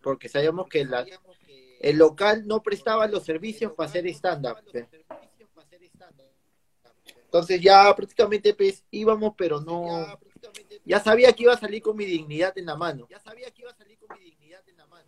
porque 0.02 0.28
sabíamos 0.28 0.69
que 0.69 0.85
la, 0.85 1.07
el 1.81 1.97
local 1.97 2.47
no 2.47 2.62
prestaba 2.62 3.07
los 3.07 3.25
servicios 3.25 3.73
para 3.73 3.88
hacer 3.88 4.07
stand-up. 4.09 4.59
pe. 4.73 4.88
Entonces 7.25 7.61
ya 7.61 7.95
prácticamente 7.95 8.55
pues, 8.55 8.85
íbamos, 8.90 9.35
pero 9.37 9.61
no... 9.61 10.19
Ya 10.88 10.99
sabía 11.00 11.30
que 11.35 11.42
iba 11.42 11.52
a 11.52 11.59
salir 11.59 11.83
con 11.83 11.95
mi 11.99 12.07
dignidad 12.07 12.57
en 12.57 12.64
la 12.64 12.75
mano. 12.75 13.07
Ya 13.11 13.18
sabía 13.21 13.50
que 13.50 13.61
iba 13.61 13.71
a 13.71 13.75
salir 13.75 13.99
con 13.99 14.09
mi 14.18 14.25
dignidad 14.25 14.62
en 14.66 14.76
la 14.78 14.87
mano. 14.87 15.04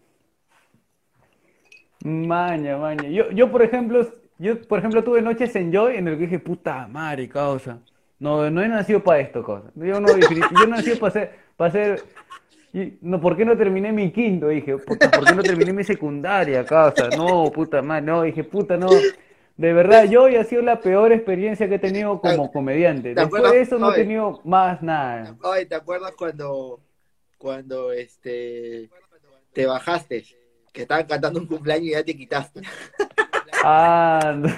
Maña, 2.04 2.76
maña. 2.76 3.08
Yo, 3.08 3.30
yo 3.30 3.50
por 3.50 3.62
ejemplo, 3.62 4.06
yo 4.38 4.60
por 4.68 4.78
ejemplo 4.78 5.02
tuve 5.02 5.22
noches 5.22 5.56
en 5.56 5.72
Joy 5.72 5.96
en 5.96 6.08
el 6.08 6.16
que 6.18 6.24
dije, 6.24 6.38
puta 6.38 6.86
madre, 6.86 7.30
causa. 7.30 7.78
No, 8.18 8.50
no 8.50 8.62
he 8.62 8.68
nacido 8.68 9.02
para 9.02 9.20
esto, 9.20 9.42
causa. 9.42 9.70
Yo 9.74 9.98
no, 10.00 10.18
yo 10.18 10.66
nacido 10.66 10.98
para 10.98 11.12
ser, 11.12 11.38
para 11.56 11.70
ser, 11.70 12.04
y- 12.74 12.98
no, 13.00 13.18
¿por 13.18 13.34
qué 13.34 13.46
no 13.46 13.56
terminé 13.56 13.90
mi 13.90 14.12
quinto? 14.12 14.48
Dije, 14.48 14.76
¿por 14.76 15.26
qué 15.26 15.34
no 15.34 15.46
terminé 15.46 15.72
mi 15.72 15.82
secundaria, 15.82 16.66
causa? 16.66 17.10
No, 17.10 17.50
puta 17.54 17.80
madre, 17.80 18.02
no, 18.04 18.20
dije, 18.20 18.44
puta, 18.44 18.76
no. 18.76 18.90
De 19.60 19.74
verdad, 19.74 20.04
yo 20.04 20.24
ha 20.24 20.44
sido 20.44 20.62
la 20.62 20.80
peor 20.80 21.12
experiencia 21.12 21.68
que 21.68 21.74
he 21.74 21.78
tenido 21.78 22.18
como 22.18 22.50
comediante. 22.50 23.14
¿Te 23.14 23.20
Después 23.20 23.42
de 23.42 23.60
eso 23.60 23.78
no 23.78 23.92
he 23.92 23.94
tenido 23.94 24.40
más 24.42 24.80
nada. 24.80 25.36
Oye, 25.42 25.66
¿te 25.66 25.74
acuerdas 25.74 26.12
cuando, 26.16 26.80
cuando 27.36 27.92
este, 27.92 28.88
te 29.52 29.66
bajaste? 29.66 30.24
Que 30.72 30.82
estaban 30.82 31.04
cantando 31.06 31.40
un 31.40 31.46
cumpleaños 31.46 31.88
y 31.88 31.90
ya 31.90 32.02
te 32.02 32.16
quitaste. 32.16 32.62
Ah, 33.62 34.34
no. 34.34 34.48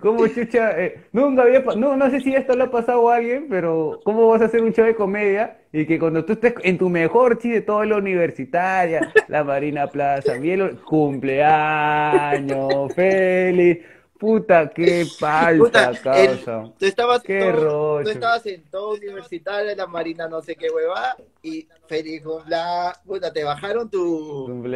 ¿Cómo 0.00 0.26
chucha? 0.28 0.80
Eh, 0.80 1.00
nunca 1.12 1.42
había, 1.42 1.60
no, 1.76 1.96
no 1.96 2.10
sé 2.10 2.20
si 2.20 2.34
esto 2.34 2.56
le 2.56 2.64
ha 2.64 2.70
pasado 2.70 3.10
a 3.10 3.16
alguien, 3.16 3.46
pero 3.48 4.00
¿cómo 4.04 4.28
vas 4.28 4.42
a 4.42 4.46
hacer 4.46 4.62
un 4.62 4.72
show 4.72 4.84
de 4.84 4.94
comedia 4.94 5.58
y 5.72 5.86
que 5.86 5.98
cuando 5.98 6.24
tú 6.24 6.34
estés 6.34 6.54
en 6.62 6.78
tu 6.78 6.88
mejor 6.88 7.38
chi 7.38 7.50
de 7.50 7.60
toda 7.60 7.84
la 7.86 7.96
universitaria, 7.96 9.12
la 9.28 9.44
Marina 9.44 9.86
Plaza, 9.86 10.34
bien 10.34 10.78
cumpleaños, 10.84 12.92
feliz, 12.94 13.78
puta, 14.18 14.70
qué 14.70 15.04
falta, 15.06 15.58
Puta, 15.64 15.90
el- 15.90 16.00
causa. 16.00 16.72
tú 16.78 16.86
estabas, 16.86 17.22
Qué 17.22 17.38
todo- 17.38 18.02
tú 18.02 18.08
estabas 18.10 18.46
en 18.46 18.62
todo 18.70 18.90
universitario, 18.94 19.70
en 19.70 19.78
la 19.78 19.86
marina 19.86 20.28
no 20.28 20.40
sé 20.42 20.56
qué 20.56 20.70
hueva, 20.70 21.16
y 21.42 21.66
feliz 21.86 22.22
cumpleaños, 22.22 22.98
puta, 23.04 23.32
te 23.32 23.44
bajaron 23.44 23.88
tu... 23.90 24.46
Te 24.62 24.68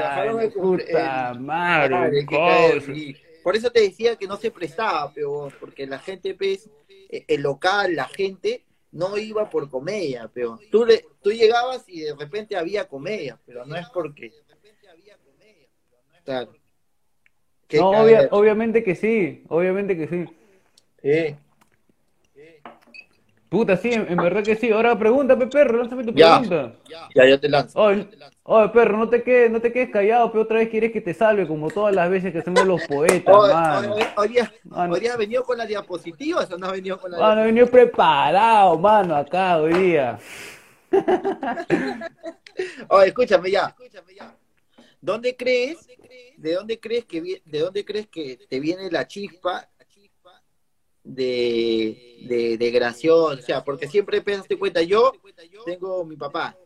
bajaron 0.00 0.40
el 0.40 0.52
Cumpleaños, 0.52 0.54
cumple- 0.54 0.86
puta 0.86 1.30
el- 1.32 1.40
madre. 1.40 2.26
Por 3.42 3.56
eso 3.56 3.70
te 3.70 3.80
decía 3.80 4.16
que 4.16 4.26
no 4.26 4.36
se 4.36 4.50
prestaba, 4.50 5.10
peor, 5.12 5.52
porque 5.58 5.86
la 5.86 5.98
gente, 5.98 6.34
pues, 6.34 6.68
eh, 7.08 7.24
el 7.28 7.40
local, 7.42 7.94
la 7.96 8.04
gente, 8.06 8.64
no 8.92 9.16
iba 9.16 9.48
por 9.48 9.70
comedia, 9.70 10.28
peor. 10.28 10.58
Tú, 10.70 10.84
le, 10.84 11.04
tú 11.22 11.30
llegabas 11.30 11.84
y 11.88 12.00
de 12.00 12.14
repente 12.14 12.56
había 12.56 12.86
comedia, 12.88 13.38
pero 13.46 13.64
no 13.64 13.76
es 13.76 13.86
porque... 13.88 14.32
Claro. 16.24 16.52
Qué 17.68 17.78
No, 17.78 17.90
obvia- 17.90 18.28
obviamente 18.30 18.82
que 18.82 18.94
sí, 18.94 19.44
obviamente 19.48 19.96
que 19.96 20.08
sí. 20.08 20.24
Eh, 21.02 21.36
Puta, 23.50 23.76
sí, 23.78 23.92
en, 23.92 24.10
en 24.10 24.16
verdad 24.18 24.42
que 24.44 24.56
sí. 24.56 24.70
Ahora 24.70 24.98
pregúntame, 24.98 25.46
perro, 25.46 25.78
lánzame 25.78 26.04
tu 26.04 26.12
Ya. 26.12 26.38
pregunta. 26.40 26.74
ya, 27.14 27.26
yo 27.26 27.38
te 27.40 27.48
lanzo. 27.48 27.80
Oye, 27.80 28.06
oye, 28.42 28.68
perro, 28.70 28.96
no 28.98 29.08
te 29.08 29.22
quedes, 29.22 29.50
no 29.50 29.60
te 29.60 29.72
quedes 29.72 29.90
callado, 29.90 30.30
pero 30.30 30.42
otra 30.42 30.58
vez 30.58 30.68
quieres 30.68 30.92
que 30.92 31.00
te 31.00 31.14
salve, 31.14 31.46
como 31.46 31.70
todas 31.70 31.94
las 31.94 32.10
veces 32.10 32.32
que 32.32 32.38
hacemos 32.38 32.66
los 32.66 32.80
poetas, 32.82 33.34
Oye, 33.34 33.52
mano. 33.54 33.92
oye, 33.94 34.06
oye, 34.16 34.40
oye, 34.40 34.50
Mano. 34.64 34.94
oye, 34.94 35.10
¿has 35.10 35.18
venido 35.18 35.44
con 35.44 35.56
las 35.58 35.68
diapositivas 35.68 36.50
o 36.52 36.58
no 36.58 36.66
has 36.66 36.72
venido 36.72 36.98
con 36.98 37.10
las 37.10 37.20
Mano, 37.20 37.42
he 37.42 37.46
venido 37.46 37.66
preparado, 37.66 38.78
mano, 38.78 39.14
acá 39.16 39.58
hoy 39.58 39.72
día. 39.74 40.18
Oye, 42.88 43.08
escúchame 43.08 43.50
ya. 43.50 43.74
¿Dónde 45.00 45.36
crees? 45.36 45.86
¿De 46.36 46.54
dónde 46.54 46.78
crees 46.78 47.04
que 47.04 47.42
de 47.44 47.58
dónde 47.58 47.84
crees 47.84 48.08
que 48.08 48.38
te 48.48 48.60
viene 48.60 48.90
la 48.90 49.06
chispa 49.06 49.68
de, 51.02 52.26
de, 52.28 52.58
de? 52.58 53.10
O 53.10 53.36
sea, 53.38 53.64
porque 53.64 53.88
siempre 53.88 54.20
pensaste 54.20 54.58
cuenta, 54.58 54.82
yo 54.82 55.12
tengo 55.64 56.04
mi 56.04 56.16
papá, 56.16 56.56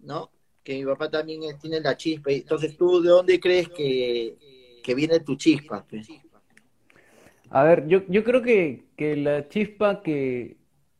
¿no? 0.00 0.30
Que 0.62 0.74
mi 0.78 0.84
papá 0.84 1.10
también 1.10 1.40
tiene 1.60 1.80
la 1.80 1.96
chispa. 1.96 2.30
Entonces, 2.30 2.76
¿tú 2.76 3.02
de 3.02 3.08
dónde 3.10 3.40
crees 3.40 3.68
que, 3.68 4.80
que 4.82 4.94
viene 4.94 5.20
tu 5.20 5.36
chispa? 5.36 5.84
pues? 5.88 6.08
A 7.50 7.64
ver, 7.64 7.86
yo, 7.86 8.02
yo 8.08 8.24
creo 8.24 8.40
que, 8.42 8.84
que 8.96 9.16
la 9.16 9.48
chispa 9.48 10.02
que, 10.02 10.56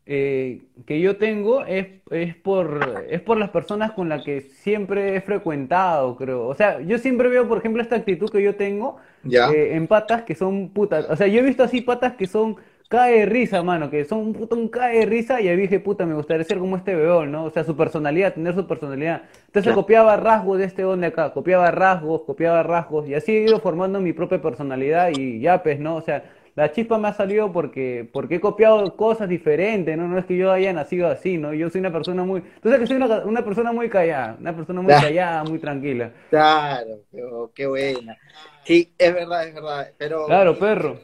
eh, 0.07 0.63
que 0.87 1.01
yo 1.01 1.17
tengo 1.17 1.65
es, 1.65 1.87
es 2.11 2.35
por, 2.37 3.07
es 3.09 3.21
por 3.21 3.39
las 3.39 3.51
personas 3.51 3.93
con 3.93 4.09
las 4.09 4.23
que 4.23 4.41
siempre 4.41 5.17
he 5.17 5.21
frecuentado, 5.21 6.17
creo. 6.17 6.47
O 6.47 6.55
sea, 6.55 6.81
yo 6.81 6.99
siempre 6.99 7.29
veo, 7.29 7.49
por 7.49 7.59
ejemplo, 7.59 7.83
esta 7.83 7.97
actitud 7.97 8.31
que 8.31 8.43
yo 8.43 8.57
tengo 8.57 8.97
Ya. 9.25 9.45
eh, 9.45 9.71
en 9.75 9.87
patas 9.87 10.23
que 10.23 10.35
son 10.35 10.71
putas. 10.71 11.07
O 11.09 11.17
sea, 11.17 11.27
yo 11.29 11.41
he 11.41 11.43
visto 11.43 11.63
así 11.63 11.81
patas 11.81 12.15
que 12.15 12.27
son 12.27 12.57
cae 12.89 13.21
de 13.21 13.27
risa, 13.27 13.63
mano, 13.63 13.89
que 13.91 14.05
son 14.05 14.19
un 14.19 14.33
puto 14.35 14.55
un 14.55 14.69
cae 14.69 14.99
de 15.01 15.07
risa 15.07 15.41
y 15.41 15.49
ahí 15.49 15.57
dije, 15.57 15.81
puta, 15.81 16.05
me 16.05 16.15
gustaría 16.15 16.45
ser 16.45 16.59
como 16.59 16.77
este 16.77 16.95
weón, 16.95 17.33
¿no? 17.33 17.45
O 17.45 17.51
sea, 17.51 17.65
su 17.65 17.75
personalidad, 17.75 18.35
tener 18.35 18.55
su 18.55 18.67
personalidad. 18.67 19.23
Entonces 19.47 19.73
Claro. 19.73 19.73
copiaba 19.73 20.17
rasgos 20.17 20.59
de 20.59 20.65
este 20.67 20.85
weón 20.85 21.01
de 21.01 21.07
acá, 21.09 21.33
copiaba 21.33 21.71
rasgos, 21.71 22.23
copiaba 22.25 22.63
rasgos 22.63 23.09
y 23.09 23.15
así 23.15 23.33
he 23.35 23.43
ido 23.45 23.61
formando 23.61 23.99
mi 24.01 24.13
propia 24.13 24.43
personalidad 24.43 25.11
y 25.11 25.41
ya, 25.41 25.63
pues, 25.63 25.81
¿no? 25.81 25.97
O 25.97 26.03
sea, 26.03 26.25
la 26.55 26.71
chispa 26.71 26.99
me 26.99 27.09
ha 27.09 27.13
salido 27.15 27.51
porque, 27.53 28.09
porque 28.13 28.35
he 28.37 28.41
copiado 28.41 28.95
cosas 28.97 29.29
diferentes, 29.29 29.97
¿no? 29.97 30.07
No 30.07 30.19
es 30.19 30.27
que 30.27 30.37
yo 30.37 30.53
haya 30.53 30.73
nacido 30.73 31.09
así, 31.09 31.39
¿no? 31.39 31.55
Yo 31.55 31.71
soy 31.71 31.81
una 31.81 31.93
persona 31.93 32.25
muy, 32.25 32.43
tú 32.43 32.69
sabes 32.69 32.81
que 32.81 32.87
soy 32.87 32.97
una, 32.97 33.25
una 33.25 33.45
persona 33.45 33.73
muy 33.73 33.89
callada, 33.89 34.37
una 34.39 34.55
persona 34.55 34.81
muy 34.83 34.89
Claro. 34.89 35.07
callada, 35.07 35.45
muy 35.45 35.59
tranquila. 35.59 36.13
Claro, 36.31 37.01
pero 37.11 37.51
qué 37.55 37.67
buena. 37.67 38.17
Sí, 38.65 38.93
es 38.99 39.15
verdad, 39.15 39.49
es 39.49 39.55
verdad. 39.55 39.91
Pero, 39.97 40.27
Claro, 40.27 40.59
perro. 40.59 41.01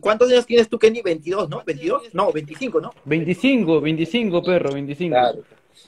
¿cuántos 0.00 0.30
años 0.30 0.46
tienes 0.46 0.68
tú, 0.68 0.78
Kenny? 0.78 1.00
22, 1.02 1.48
¿no? 1.48 1.62
¿22? 1.64 2.10
No, 2.12 2.32
25, 2.32 2.80
¿no? 2.80 2.92
25, 3.04 3.80
25, 3.80 4.42
perro, 4.42 4.72
25. 4.72 5.14
Claro. 5.14 5.42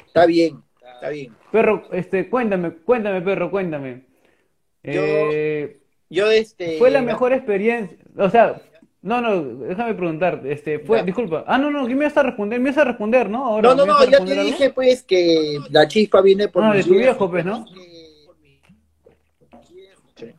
Está 0.07 0.27
bien, 0.27 0.63
está 0.95 1.09
bien. 1.11 1.35
Perro, 1.51 1.83
este, 1.93 2.29
cuéntame, 2.31 2.71
cuéntame, 2.71 3.21
perro, 3.23 3.51
cuéntame. 3.51 4.05
Yo- 4.85 5.03
Eh, 5.05 5.79
Yo, 6.09 6.31
este. 6.31 6.79
fue 6.79 6.91
la 6.91 7.03
mejor 7.03 7.33
experiencia, 7.33 7.97
o 8.17 8.31
sea, 8.31 8.61
no, 9.03 9.21
no, 9.21 9.45
déjame 9.45 9.95
preguntar, 9.95 10.41
este, 10.45 10.81
fue, 10.81 10.99
Ya. 10.99 11.05
disculpa, 11.05 11.45
ah, 11.47 11.59
no, 11.59 11.71
no, 11.71 11.87
¿qué 11.87 11.95
me 11.95 12.05
vas 12.05 12.17
a 12.17 12.23
responder? 12.25 12.61
¿Me 12.61 12.71
vas 12.71 12.79
a 12.79 12.85
responder, 12.85 13.31
no? 13.31 13.45
Ahora, 13.47 13.69
No, 13.69 13.75
no, 13.75 13.87
¿me 13.87 13.93
vas 13.93 14.07
no, 14.07 14.11
ya 14.11 14.25
te 14.25 14.33
algo? 14.33 14.45
dije, 14.45 14.71
pues, 14.71 15.03
que 15.03 15.59
la 15.71 15.87
chispa 15.87 16.21
viene 16.23 16.49
por 16.49 16.65
Ah, 16.65 16.71
mi 16.73 16.79
de 16.79 16.85
tu 16.85 16.91
viejo, 16.91 17.31
pues, 17.31 17.45
¿no? 17.45 17.67
Sí. 20.17 20.33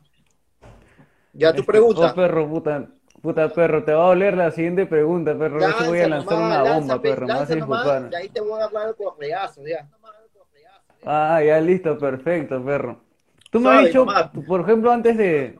Ya 1.32 1.52
tu 1.52 1.60
Este, 1.60 1.72
pregunta. 1.72 2.10
Oh, 2.12 2.14
perro, 2.14 2.48
puta, 2.48 2.88
puta, 3.22 3.48
perro, 3.48 3.84
te 3.84 3.92
va 3.92 4.04
a 4.04 4.08
doler 4.08 4.36
la 4.36 4.50
siguiente 4.50 4.86
pregunta, 4.86 5.38
perro, 5.38 5.60
no 5.60 5.74
te 5.74 5.86
voy 5.86 5.98
a 6.00 6.08
lanzar 6.08 6.34
nomás, 6.34 6.50
una 6.50 6.62
lanza, 6.62 6.78
bomba, 6.78 7.00
pues, 7.00 7.12
perro, 7.12 7.26
me 7.26 7.32
vas 7.32 7.36
a 7.36 7.38
lanza 7.40 7.54
disculpar. 7.54 8.08
y 8.10 8.14
ahí 8.16 8.28
te 8.28 8.40
voy 8.40 8.60
a 8.60 8.64
hablar 8.64 8.96
ya. 9.66 9.88
Ah, 11.04 11.42
ya 11.42 11.60
listo, 11.60 11.96
perfecto, 11.98 12.62
perro. 12.64 13.07
Tú 13.50 13.60
me 13.60 13.70
has 13.70 13.86
dicho, 13.86 14.06
por 14.46 14.60
ejemplo, 14.60 14.92
antes 14.92 15.16
de, 15.16 15.58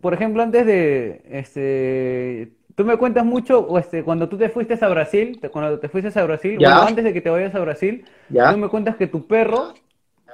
por 0.00 0.14
ejemplo, 0.14 0.42
antes 0.42 0.66
de, 0.66 1.22
este, 1.30 2.52
tú 2.74 2.84
me 2.84 2.96
cuentas 2.96 3.24
mucho, 3.24 3.60
o 3.60 3.78
este, 3.78 4.02
cuando 4.04 4.28
tú 4.28 4.36
te 4.36 4.48
fuiste 4.50 4.78
a 4.84 4.88
Brasil, 4.88 5.38
te- 5.40 5.48
cuando 5.48 5.78
te 5.78 5.88
fuiste 5.88 6.18
a 6.18 6.24
Brasil, 6.24 6.58
Ya. 6.58 6.70
bueno, 6.74 6.88
antes 6.88 7.04
de 7.04 7.12
que 7.12 7.20
te 7.20 7.30
vayas 7.30 7.54
a 7.54 7.60
Brasil, 7.60 8.04
Ya. 8.28 8.52
tú 8.52 8.58
me 8.58 8.68
cuentas 8.68 8.96
que 8.96 9.06
tu 9.06 9.26
perro, 9.26 9.72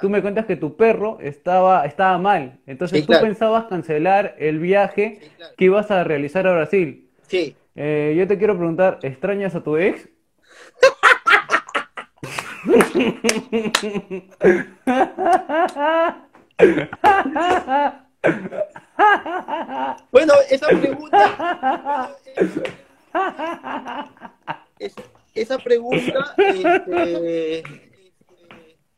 tú 0.01 0.11
me 0.11 0.23
cuentas 0.23 0.47
que 0.47 0.57
tu 0.57 0.77
perro 0.77 1.19
estaba, 1.21 1.85
estaba 1.87 2.19
mal. 2.19 2.59
Entonces 2.67 3.01
Sí, 3.01 3.07
tú 3.07 3.13
claro. 3.13 3.27
pensabas 3.27 3.67
cancelar 3.67 4.35
el 4.39 4.59
viaje 4.59 5.21
que 5.57 5.65
ibas 5.67 5.91
a 5.93 6.03
realizar 6.03 6.47
a 6.49 6.53
Brasil. 6.53 7.11
Sí. 7.29 7.55
Eh, 7.77 8.15
yo 8.19 8.27
te 8.27 8.39
quiero 8.39 8.57
preguntar, 8.57 8.99
¿extrañas 9.03 9.55
a 9.55 9.63
tu 9.63 9.77
ex? 9.77 10.09
Bueno, 20.11 20.33
esa 20.51 20.69
pregunta. 20.69 22.11
es- 24.79 24.95
esa 25.35 25.59
pregunta, 25.59 26.35
este, 26.39 27.63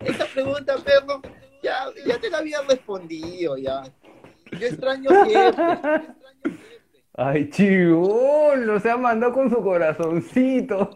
esa 0.01 0.27
pregunta, 0.27 0.77
perro, 0.85 1.23
ya, 1.63 1.87
ya 2.07 2.19
te 2.21 2.29
la 2.31 2.39
había 2.39 2.61
respondido, 2.69 3.57
ya. 3.57 3.83
Yo 4.53 4.67
extraño 4.67 5.11
siempre. 5.25 6.03
Ay, 7.19 7.49
chivolo, 7.49 8.79
se 8.79 8.91
ha 8.91 8.97
mandado 8.99 9.33
con 9.33 9.49
su 9.49 9.63
corazoncito. 9.63 10.91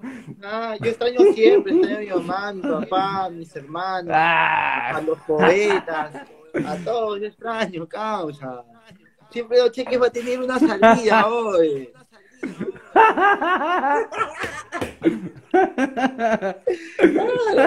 Ah, 0.45 0.77
yo 0.79 0.91
extraño 0.91 1.21
siempre, 1.33 1.73
extraño 1.73 1.97
a 1.97 2.01
mi 2.01 2.07
mamá, 2.27 2.49
a 2.49 2.53
mi 2.53 2.61
papá, 2.63 3.25
a 3.25 3.31
mis 3.31 3.57
hermanos, 3.57 4.13
a 4.15 4.91
Ah, 4.97 5.01
los 5.01 5.19
poetas, 5.21 6.13
a 6.67 6.77
todos, 6.85 7.21
yo 7.21 7.27
extraño, 7.27 7.87
causa. 7.89 8.65
Siempre 9.31 9.59
los 9.59 9.71
cheques 9.71 10.01
va 10.01 10.07
a 10.07 10.11
tener 10.11 10.41
una 10.41 10.59
salida 10.59 11.27
hoy. 11.29 11.93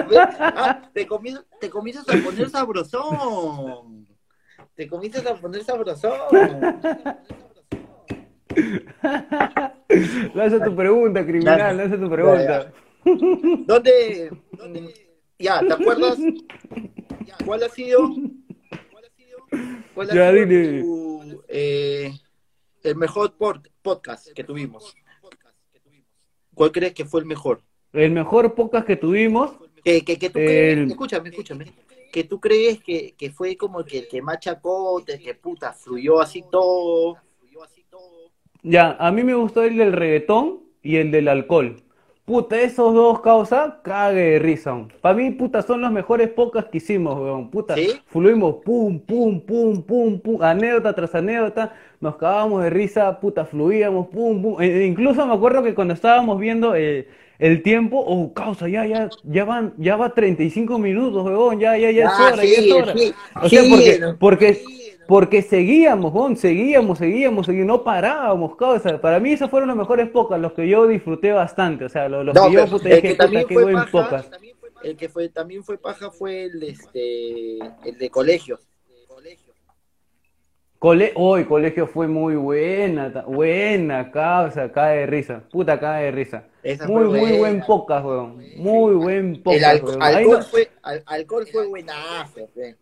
Ve- 0.08 0.18
ah, 0.38 0.82
te, 0.92 1.06
comienzas, 1.06 1.44
te 1.60 1.70
comienzas 1.70 2.08
a 2.08 2.22
poner 2.22 2.50
sabrosón. 2.50 4.06
Te 4.74 4.86
comienzas 4.88 5.26
a 5.26 5.34
poner 5.36 5.62
sabrosón. 5.64 6.18
lanza 10.34 10.64
tu 10.64 10.74
pregunta, 10.76 11.24
criminal, 11.24 11.76
lanza 11.76 11.98
tu 11.98 12.10
pregunta. 12.10 12.72
¿Dónde? 13.66 14.30
mm, 14.52 14.86
Ya, 15.38 15.60
¿te 15.60 15.72
acuerdas? 15.72 16.18
¿Cuál 17.44 17.62
ha 17.64 17.68
sido? 17.68 18.10
¿Cuál 19.94 20.10
ha 20.10 20.14
Ya, 20.14 20.32
sido 20.32 20.82
tu, 20.82 21.42
eh, 21.48 22.12
el 22.82 22.96
mejor 22.96 23.34
podcast 23.82 24.32
que 24.32 24.44
tuvimos? 24.44 24.94
¿Cuál 26.54 26.72
crees 26.72 26.94
que 26.94 27.04
fue 27.04 27.20
el 27.20 27.26
mejor? 27.26 27.62
El 27.92 28.10
mejor 28.12 28.54
podcast 28.54 28.86
que 28.86 28.96
tuvimos, 28.96 29.52
Que, 29.84 30.02
que, 30.02 30.18
que 30.18 30.30
tú 30.30 30.38
El- 30.38 30.44
crees, 30.46 30.90
escúchame, 30.90 31.28
escúchame, 31.28 31.66
que 32.12 32.24
tú 32.24 32.40
crees 32.40 32.82
que, 32.82 33.14
que 33.18 33.30
fue 33.30 33.56
como 33.56 33.84
que 33.84 33.98
el 34.00 34.08
que 34.08 34.22
más 34.22 34.38
chacote, 34.40 35.18
que 35.18 35.34
puta, 35.34 35.72
fluyó 35.72 36.20
así 36.20 36.42
todo. 36.50 37.18
ya, 38.62 38.92
a 38.98 39.12
mí 39.12 39.22
me 39.22 39.34
gustó 39.34 39.62
el 39.62 39.76
del 39.76 39.92
reggaetón 39.92 40.62
y 40.82 40.96
el 40.96 41.10
del 41.10 41.28
alcohol. 41.28 41.82
Puta, 42.24 42.58
esos 42.58 42.94
dos 42.94 43.20
causas, 43.20 43.74
cague 43.82 44.20
de 44.20 44.38
risa. 44.38 44.74
Para 45.02 45.14
mí, 45.14 45.30
puta, 45.32 45.60
son 45.60 45.82
los 45.82 45.92
mejores 45.92 46.30
podcasts 46.30 46.70
que 46.70 46.78
hicimos, 46.78 47.20
weón. 47.20 47.50
Puta, 47.50 47.74
¿Sí? 47.74 48.00
fluimos, 48.06 48.56
pum, 48.64 48.98
pum, 48.98 49.40
pum, 49.40 49.82
pum, 49.82 50.18
pum, 50.20 50.42
anécdota 50.42 50.94
tras 50.94 51.14
anécdota, 51.14 51.74
nos 52.00 52.16
cagábamos 52.16 52.62
de 52.62 52.70
risa, 52.70 53.20
puta, 53.20 53.44
fluíamos, 53.44 54.06
pum, 54.06 54.40
pum. 54.40 54.62
E- 54.62 54.84
e 54.84 54.86
incluso 54.86 55.26
me 55.26 55.34
acuerdo 55.34 55.62
que 55.62 55.74
cuando 55.74 55.92
estábamos 55.92 56.40
viendo 56.40 56.74
eh, 56.74 57.06
el 57.38 57.62
tiempo, 57.62 58.02
oh, 58.06 58.32
causa, 58.32 58.68
ya, 58.68 58.86
ya, 58.86 59.10
ya 59.24 59.44
van, 59.44 59.74
ya 59.76 59.96
va 59.96 60.14
35 60.14 60.78
minutos, 60.78 61.26
weón, 61.26 61.60
ya, 61.60 61.76
ya, 61.76 61.90
ya 61.90 62.04
es 62.06 62.10
Ah, 62.10 62.30
hora, 62.32 62.42
sí, 62.42 62.52
ya 62.54 62.60
es 62.62 62.72
hora. 62.72 62.92
sí, 62.94 63.12
O 63.42 63.48
sea, 63.50 63.62
sí, 63.64 63.70
porque, 63.70 64.14
porque, 64.18 64.64
porque 65.06 65.42
seguíamos, 65.42 66.12
weón, 66.12 66.36
seguíamos, 66.36 66.98
seguíamos, 66.98 67.46
seguíamos, 67.46 67.78
no 67.78 67.84
parábamos, 67.84 68.56
causa. 68.56 69.00
Para 69.00 69.20
mí 69.20 69.32
esos 69.32 69.50
fueron 69.50 69.68
los 69.68 69.76
mejores 69.76 70.08
podcasts, 70.08 70.42
los 70.42 70.52
que 70.52 70.68
yo 70.68 70.86
disfruté 70.86 71.32
bastante, 71.32 71.84
o 71.84 71.88
sea, 71.88 72.08
los, 72.08 72.24
los 72.24 72.34
No, 72.34 72.46
que 72.46 72.52
yo, 72.52 72.64
el 72.64 72.70
dije, 72.82 73.02
que 73.02 73.14
también 73.14 73.46
fue 73.48 73.72
paja, 73.72 74.24
el 74.82 74.96
que 74.96 75.08
fue, 75.08 75.28
también 75.28 75.64
fue 75.64 75.78
paja 75.78 76.10
fue 76.10 76.44
el, 76.44 76.62
este, 76.62 77.58
el 77.84 77.98
de 77.98 78.10
colegios. 78.10 78.60
Cole 80.78 81.12
Hoy, 81.14 81.46
colegio 81.46 81.86
fue 81.86 82.06
muy 82.06 82.34
buena, 82.36 83.08
buena, 83.26 84.10
causa, 84.10 84.70
cae 84.70 84.98
de 84.98 85.06
risa, 85.06 85.42
puta, 85.50 85.80
cae 85.80 86.04
de 86.04 86.10
risa. 86.10 86.44
Esa 86.62 86.86
Muy, 86.86 87.04
muy 87.04 87.20
buena. 87.20 87.38
buen 87.38 87.60
podcast, 87.62 88.04
weón. 88.04 88.44
Muy 88.56 88.94
buen 88.94 89.42
El 89.46 89.64
alco- 89.64 89.86
weón. 89.86 90.02
Ahí 90.02 90.14
alcohol, 90.16 90.38
no- 90.40 90.44
fue, 90.44 90.70
al- 90.82 91.02
alcohol 91.06 91.46
fue 91.50 91.66
buenazo. 91.68 92.48
pe. 92.54 92.76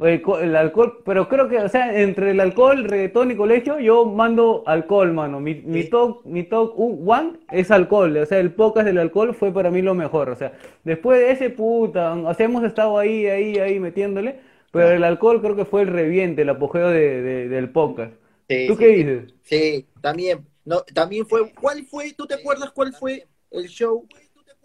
El, 0.00 0.22
co- 0.22 0.38
el 0.38 0.54
alcohol, 0.56 1.02
pero 1.04 1.28
creo 1.28 1.48
que, 1.48 1.58
o 1.58 1.68
sea, 1.68 2.00
entre 2.00 2.30
el 2.32 2.40
alcohol, 2.40 2.84
reggaetón 2.84 3.30
y 3.30 3.36
colegio, 3.36 3.78
yo 3.80 4.04
mando 4.06 4.62
alcohol, 4.66 5.12
mano. 5.12 5.40
Mi, 5.40 5.54
mi 5.56 5.84
top, 5.84 6.24
mi 6.24 6.44
top 6.44 6.72
u- 6.78 7.10
one 7.10 7.38
es 7.50 7.70
alcohol, 7.70 8.16
o 8.16 8.26
sea, 8.26 8.38
el 8.40 8.52
podcast 8.54 8.86
del 8.86 8.98
alcohol 8.98 9.34
fue 9.34 9.52
para 9.52 9.70
mí 9.70 9.82
lo 9.82 9.94
mejor, 9.94 10.30
o 10.30 10.36
sea, 10.36 10.52
después 10.84 11.18
de 11.20 11.30
ese 11.32 11.50
puta, 11.50 12.14
o 12.14 12.34
sea, 12.34 12.46
hemos 12.46 12.64
estado 12.64 12.98
ahí, 12.98 13.26
ahí, 13.26 13.58
ahí 13.58 13.80
metiéndole, 13.80 14.40
pero 14.70 14.90
el 14.90 15.04
alcohol 15.04 15.40
creo 15.40 15.56
que 15.56 15.64
fue 15.64 15.82
el 15.82 15.88
reviente, 15.88 16.42
el 16.42 16.48
apogeo 16.50 16.88
de, 16.90 17.22
de- 17.22 17.48
del 17.48 17.70
podcast. 17.70 18.12
Sí, 18.48 18.66
¿Tú 18.66 18.76
sí, 18.76 18.78
qué 18.78 18.86
dices? 18.88 19.34
Sí, 19.42 19.86
también. 20.00 20.46
No, 20.64 20.82
también 20.82 21.26
fue. 21.26 21.52
¿Cuál 21.54 21.84
fue? 21.86 22.12
¿Tú 22.12 22.26
te 22.26 22.34
acuerdas 22.34 22.70
cuál 22.72 22.92
fue 22.94 23.26
el 23.50 23.68
show 23.68 24.06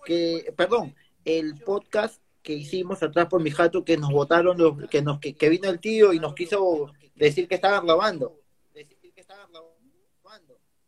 que, 0.05 0.53
perdón, 0.57 0.95
el 1.25 1.55
podcast 1.59 2.21
que 2.43 2.53
hicimos 2.53 3.01
atrás 3.01 3.27
por 3.27 3.41
mi 3.41 3.49
jato 3.49 3.83
que 3.83 3.97
nos 3.97 4.11
votaron 4.11 4.57
los, 4.57 4.87
que 4.89 5.01
nos 5.01 5.19
que, 5.19 5.33
que 5.33 5.49
vino 5.49 5.69
el 5.69 5.79
tío 5.79 6.13
y 6.13 6.19
nos 6.19 6.35
quiso 6.35 6.91
decir 7.15 7.47
que 7.47 7.55
estaban 7.55 7.85
grabando? 7.85 8.39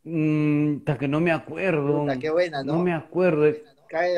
Mm, 0.04 0.80
ta 0.84 0.98
que 0.98 1.08
no 1.08 1.20
me 1.20 1.32
acuerdo. 1.32 2.02
Puta, 2.02 2.20
qué 2.20 2.30
buena, 2.30 2.64
¿no? 2.64 2.74
No 2.74 2.84
me 2.84 2.94
acuerdo. 2.94 3.52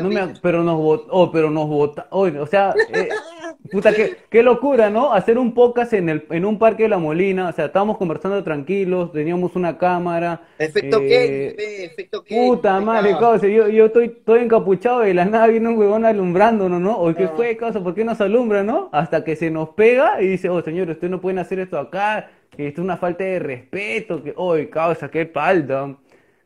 No 0.02 0.10
me, 0.10 0.16
ac- 0.22 0.40
pero 0.42 0.64
nos 0.64 0.78
votó, 0.78 1.08
oh, 1.12 1.32
pero 1.32 1.52
nos 1.52 1.68
vota, 1.68 2.08
oh, 2.12 2.26
o 2.28 2.48
sea, 2.48 2.74
eh, 2.90 3.10
puta, 3.72 3.94
qué, 3.94 4.18
qué 4.30 4.44
locura, 4.44 4.90
¿no? 4.90 5.12
Hacer 5.14 5.38
un 5.38 5.54
podcast 5.54 5.94
en 5.94 6.10
el, 6.10 6.26
en 6.30 6.46
un 6.46 6.58
parque 6.58 6.84
de 6.84 6.90
La 6.90 6.98
Molina, 6.98 7.50
o 7.50 7.52
sea, 7.52 7.66
estábamos 7.66 7.98
conversando 7.98 8.44
tranquilos, 8.44 9.12
teníamos 9.12 9.56
una 9.56 9.78
cámara, 9.78 10.42
Efecto 10.58 11.00
eh, 11.02 11.86
efecto 11.86 12.24
Kenny. 12.24 12.48
puta 12.48 12.80
madre, 12.80 13.12
causa, 13.20 13.48
yo, 13.48 13.68
yo 13.68 13.86
estoy 13.88 14.10
todo 14.10 14.38
encapuchado 14.38 15.04
y 15.04 15.08
de 15.10 15.14
la 15.16 15.26
nada 15.26 15.48
viene 15.48 15.68
un 15.70 15.78
huevón 15.78 16.06
alumbrándonos, 16.06 16.80
¿no? 16.80 16.98
O 16.98 17.14
¿qué 17.14 17.26
Ah. 17.26 17.34
fue, 17.36 17.58
causa? 17.58 17.82
¿Por 17.84 17.94
qué 17.96 18.04
nos 18.06 18.22
alumbra, 18.22 18.64
no? 18.64 18.90
Hasta 18.92 19.24
que 19.24 19.36
se 19.36 19.50
nos 19.52 19.70
pega 19.70 20.22
y 20.22 20.28
dice, 20.28 20.50
oh, 20.50 20.62
señor, 20.62 20.90
ustedes 20.90 21.12
no 21.12 21.20
pueden 21.22 21.40
hacer 21.40 21.60
esto 21.60 21.78
acá, 21.78 22.30
que 22.56 22.68
esto 22.68 22.82
es 22.82 22.86
una 22.86 22.98
falta 22.98 23.24
de 23.24 23.40
respeto, 23.40 24.24
que, 24.24 24.34
oh, 24.36 24.56
causa, 24.72 25.10
qué 25.12 25.26
palda, 25.26 25.96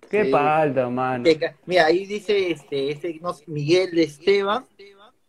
qué 0.10 0.26
Sí. 0.26 0.32
palda, 0.32 0.90
mano. 0.90 1.24
Que 1.24 1.38
Mira, 1.66 1.86
ahí 1.86 2.06
dice 2.06 2.52
este, 2.52 2.92
este 2.92 3.18
no 3.22 3.32
Miguel 3.48 3.98
Esteban, 4.00 4.66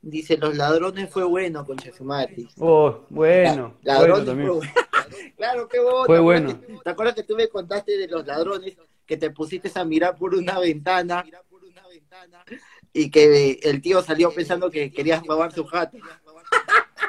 dice 0.03 0.37
los 0.37 0.57
ladrones 0.57 1.09
fue 1.09 1.25
bueno, 1.25 1.65
concha 1.65 1.93
su 1.93 2.05
madre. 2.05 2.49
Oh, 2.59 3.07
bueno, 3.09 3.75
Ladrones 3.83 4.27
bueno 4.27 4.43
fue 4.43 4.53
bueno. 4.59 4.73
Claro, 5.37 5.69
qué 5.69 5.79
bueno. 5.79 6.05
Fue 6.07 6.17
¿Te 6.17 6.21
acuerdas 6.21 6.45
bueno. 6.45 6.81
¿Te 6.83 6.91
acuerdas 6.91 7.15
que 7.15 7.23
tú 7.23 7.37
me 7.37 7.49
contaste 7.49 7.97
de 7.99 8.09
los 8.09 8.27
ladrones 8.27 8.77
que 9.07 9.17
te 9.17 9.31
pusiste 9.31 9.71
a 9.75 9.85
mirar 9.85 10.17
por 10.17 10.35
una 10.35 10.59
ventana 10.59 11.25
y 12.93 13.11
que 13.11 13.59
el 13.63 13.81
tío 13.83 14.03
salió 14.03 14.33
pensando 14.33 14.71
que 14.71 14.93
querías 14.93 15.23
robar 15.27 15.53
su 15.53 15.65
jato? 15.65 15.99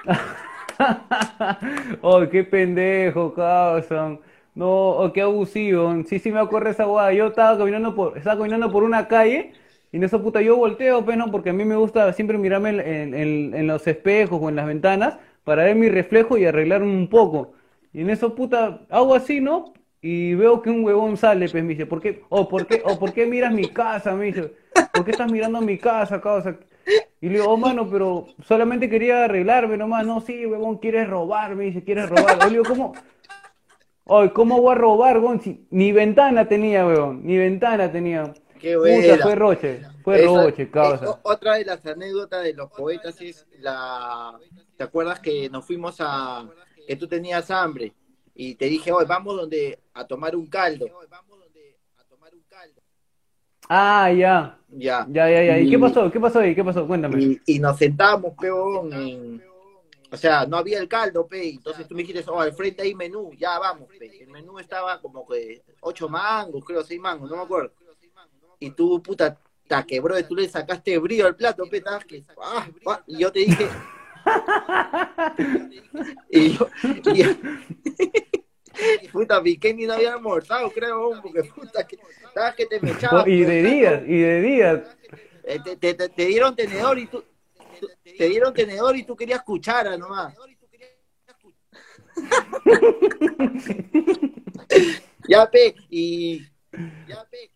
oh, 2.02 2.28
qué 2.30 2.44
pendejo, 2.44 3.34
causan. 3.34 4.20
No, 4.56 4.90
oh, 4.90 5.14
qué 5.14 5.22
abusivo. 5.22 5.94
Sí, 6.08 6.20
sí 6.20 6.32
me 6.32 6.40
acuerdo 6.40 6.70
esa 6.70 6.86
guada. 6.86 7.14
Yo 7.14 7.28
estaba 7.28 7.58
caminando 7.58 7.96
por, 7.96 8.18
estaba 8.18 8.38
caminando 8.38 8.72
por 8.72 8.84
una 8.84 9.08
calle 9.08 9.54
y 9.94 9.98
en 9.98 10.04
esa 10.04 10.20
puta 10.20 10.42
yo 10.42 10.58
volteo, 10.58 11.06
pues 11.06 11.16
no, 11.18 11.30
porque 11.30 11.52
a 11.52 11.54
mí 11.54 11.64
me 11.66 11.76
gusta 11.76 12.12
siempre 12.14 12.40
mirarme 12.40 12.70
en, 13.04 13.68
los 13.68 13.86
espejos 13.86 14.40
o 14.42 14.50
en 14.50 14.56
las 14.56 14.66
ventanas 14.66 15.20
para 15.44 15.66
ver 15.66 15.76
mi 15.76 15.88
reflejo 15.88 16.36
y 16.36 16.46
arreglarme 16.46 16.88
un 16.88 17.08
poco. 17.08 17.54
Y 17.94 18.02
en 18.02 18.10
eso 18.10 18.34
puta 18.34 18.82
hago 18.90 19.14
así, 19.14 19.40
¿no? 19.40 19.72
Y 20.02 20.34
veo 20.34 20.64
que 20.64 20.72
un 20.72 20.84
huevón 20.84 21.16
sale, 21.16 21.48
pues 21.48 21.64
me 21.64 21.70
dice, 21.70 21.86
¿por 21.86 22.02
qué? 22.02 22.24
Oh, 22.30 22.50
¿por 22.50 22.66
qué? 22.66 22.82
Oh, 22.84 22.98
¿por 22.98 23.14
qué 23.14 23.28
miras 23.28 23.54
mi 23.54 23.68
casa? 23.68 24.16
Me 24.16 24.26
dice, 24.26 24.52
¿por 24.92 25.06
qué 25.06 25.12
estás 25.12 25.32
mirando 25.32 25.62
mi 25.62 25.78
casa, 25.78 26.20
causa? 26.20 26.58
Y 27.22 27.28
le 27.28 27.34
digo, 27.34 27.52
oh, 27.52 27.58
mano, 27.58 27.88
pero 27.88 28.26
solamente 28.42 28.90
quería 28.90 29.26
arreglarme 29.26 29.78
nomás. 29.78 30.08
No, 30.08 30.22
sí, 30.22 30.44
huevón, 30.44 30.80
quieres 30.80 31.08
robar, 31.08 31.56
me 31.56 31.66
dice, 31.66 31.84
quieres 31.84 32.10
robar. 32.10 32.40
Yo 32.40 32.46
le 32.46 32.52
digo, 32.52 32.64
¿cómo? 32.68 32.94
Ay, 34.08 34.30
¿cómo 34.30 34.60
voy 34.60 34.72
a 34.72 34.76
robar, 34.76 35.20
huevón? 35.20 35.40
Si 35.40 35.68
ni 35.70 35.92
ventana 35.92 36.48
tenía, 36.48 36.84
huevón, 36.88 37.22
ni 37.24 37.38
ventana 37.38 37.92
tenía. 37.92 38.34
Qué 38.64 38.78
Puta, 38.78 38.90
buena. 38.90 39.18
fue 39.24 39.36
Roche, 39.36 39.82
fue 40.06 40.24
Esa- 40.24 40.44
Roche, 40.46 40.72
causa. 40.72 41.20
otra 41.24 41.56
de 41.56 41.66
las 41.66 41.86
anécdotas 41.86 42.44
de 42.46 42.54
los 42.54 42.72
poetas 42.72 43.20
es 43.20 43.46
la. 43.60 44.40
¿Te 44.78 44.86
acuerdas 44.86 45.20
que 45.20 45.50
nos 45.50 45.66
fuimos 45.66 45.98
a. 46.00 46.48
que 46.88 46.96
tú 46.96 47.06
tenías 47.06 47.52
hambre? 47.52 47.94
Y 48.34 48.56
te 48.56 48.66
dije, 48.68 48.90
hoy 48.94 49.04
vamos 49.06 49.36
donde 49.36 49.80
a 49.94 50.08
tomar 50.08 50.34
un 50.36 50.48
caldo. 50.48 50.86
Ah, 53.70 54.12
ya, 54.12 54.58
Ya. 54.70 55.06
ya, 55.10 55.30
ya, 55.30 55.44
ya. 55.44 55.60
¿Y 55.60 55.70
qué 55.70 55.80
pasó? 55.80 56.12
¿Qué 56.12 56.20
pasó 56.20 56.40
ahí? 56.40 56.54
¿Qué 56.56 56.64
pasó? 56.64 56.86
Cuéntame. 56.86 57.22
Y, 57.22 57.42
y 57.46 57.60
nos 57.60 57.78
sentamos, 57.78 58.34
peón, 58.40 58.92
en- 58.94 59.44
o 60.12 60.18
sea, 60.18 60.46
no 60.46 60.58
había 60.58 60.80
el 60.80 60.88
caldo, 60.88 61.26
pe, 61.26 61.50
entonces 61.50 61.88
tú 61.88 61.96
me 61.96 62.04
dijiste, 62.04 62.24
oh, 62.30 62.40
al 62.40 62.54
frente 62.54 62.84
hay 62.84 62.94
menú, 62.94 63.32
ya 63.38 63.58
vamos, 63.60 63.88
pe. 63.98 64.22
El 64.22 64.30
menú 64.30 64.60
estaba 64.60 65.02
como 65.02 65.26
que 65.28 65.64
ocho 65.82 66.08
mangos, 66.10 66.64
creo, 66.66 66.84
seis 66.84 67.00
mangos, 67.00 67.30
no 67.30 67.38
me 67.38 67.44
acuerdo. 67.44 67.72
Y 68.64 68.72
tú, 68.72 69.04
puta, 69.04 69.38
ta 69.68 69.86
quebró, 69.86 70.16
tú 70.26 70.36
le 70.36 70.48
sacaste 70.48 70.98
brillo 70.98 71.28
al 71.28 71.36
plato, 71.36 71.66
pe, 71.70 71.78
estabas 71.78 72.06
que, 72.06 72.24
ah, 72.42 72.66
ah, 72.86 73.04
y 73.06 73.18
yo 73.18 73.30
te 73.30 73.40
dije, 73.40 73.68
y 76.30 76.58
yo, 76.58 76.70
y 77.14 77.24
yo- 77.24 77.34
puta, 79.12 79.42
mi 79.42 79.58
Kenny 79.58 79.86
no 79.86 79.96
había 79.96 80.14
almorzado, 80.14 80.72
creo, 80.72 81.22
porque 81.22 81.44
puta, 81.44 81.86
que, 81.86 81.98
estabas 82.26 82.56
que 82.56 82.66
te 82.68 82.80
me 82.80 82.92
echabas. 82.92 83.28
Y 83.28 83.44
de 83.44 83.64
días, 83.64 84.02
y 84.08 84.18
de 84.20 84.42
días. 84.42 84.98
Eh, 85.44 85.60
te, 85.62 85.76
te- 85.76 85.94
te- 85.94 86.08
te 86.08 86.26
dieron 86.26 86.56
tenedor 86.56 86.98
y 86.98 87.08
tú, 87.08 87.22
te 88.18 88.30
dieron 88.30 88.54
tenedor 88.54 88.96
y 88.96 89.04
tú 89.04 89.14
querías 89.18 89.44
cuchara 89.44 89.98
nomás. 89.98 90.34
ya 95.28 95.50
pe, 95.52 95.76
y 95.90 96.48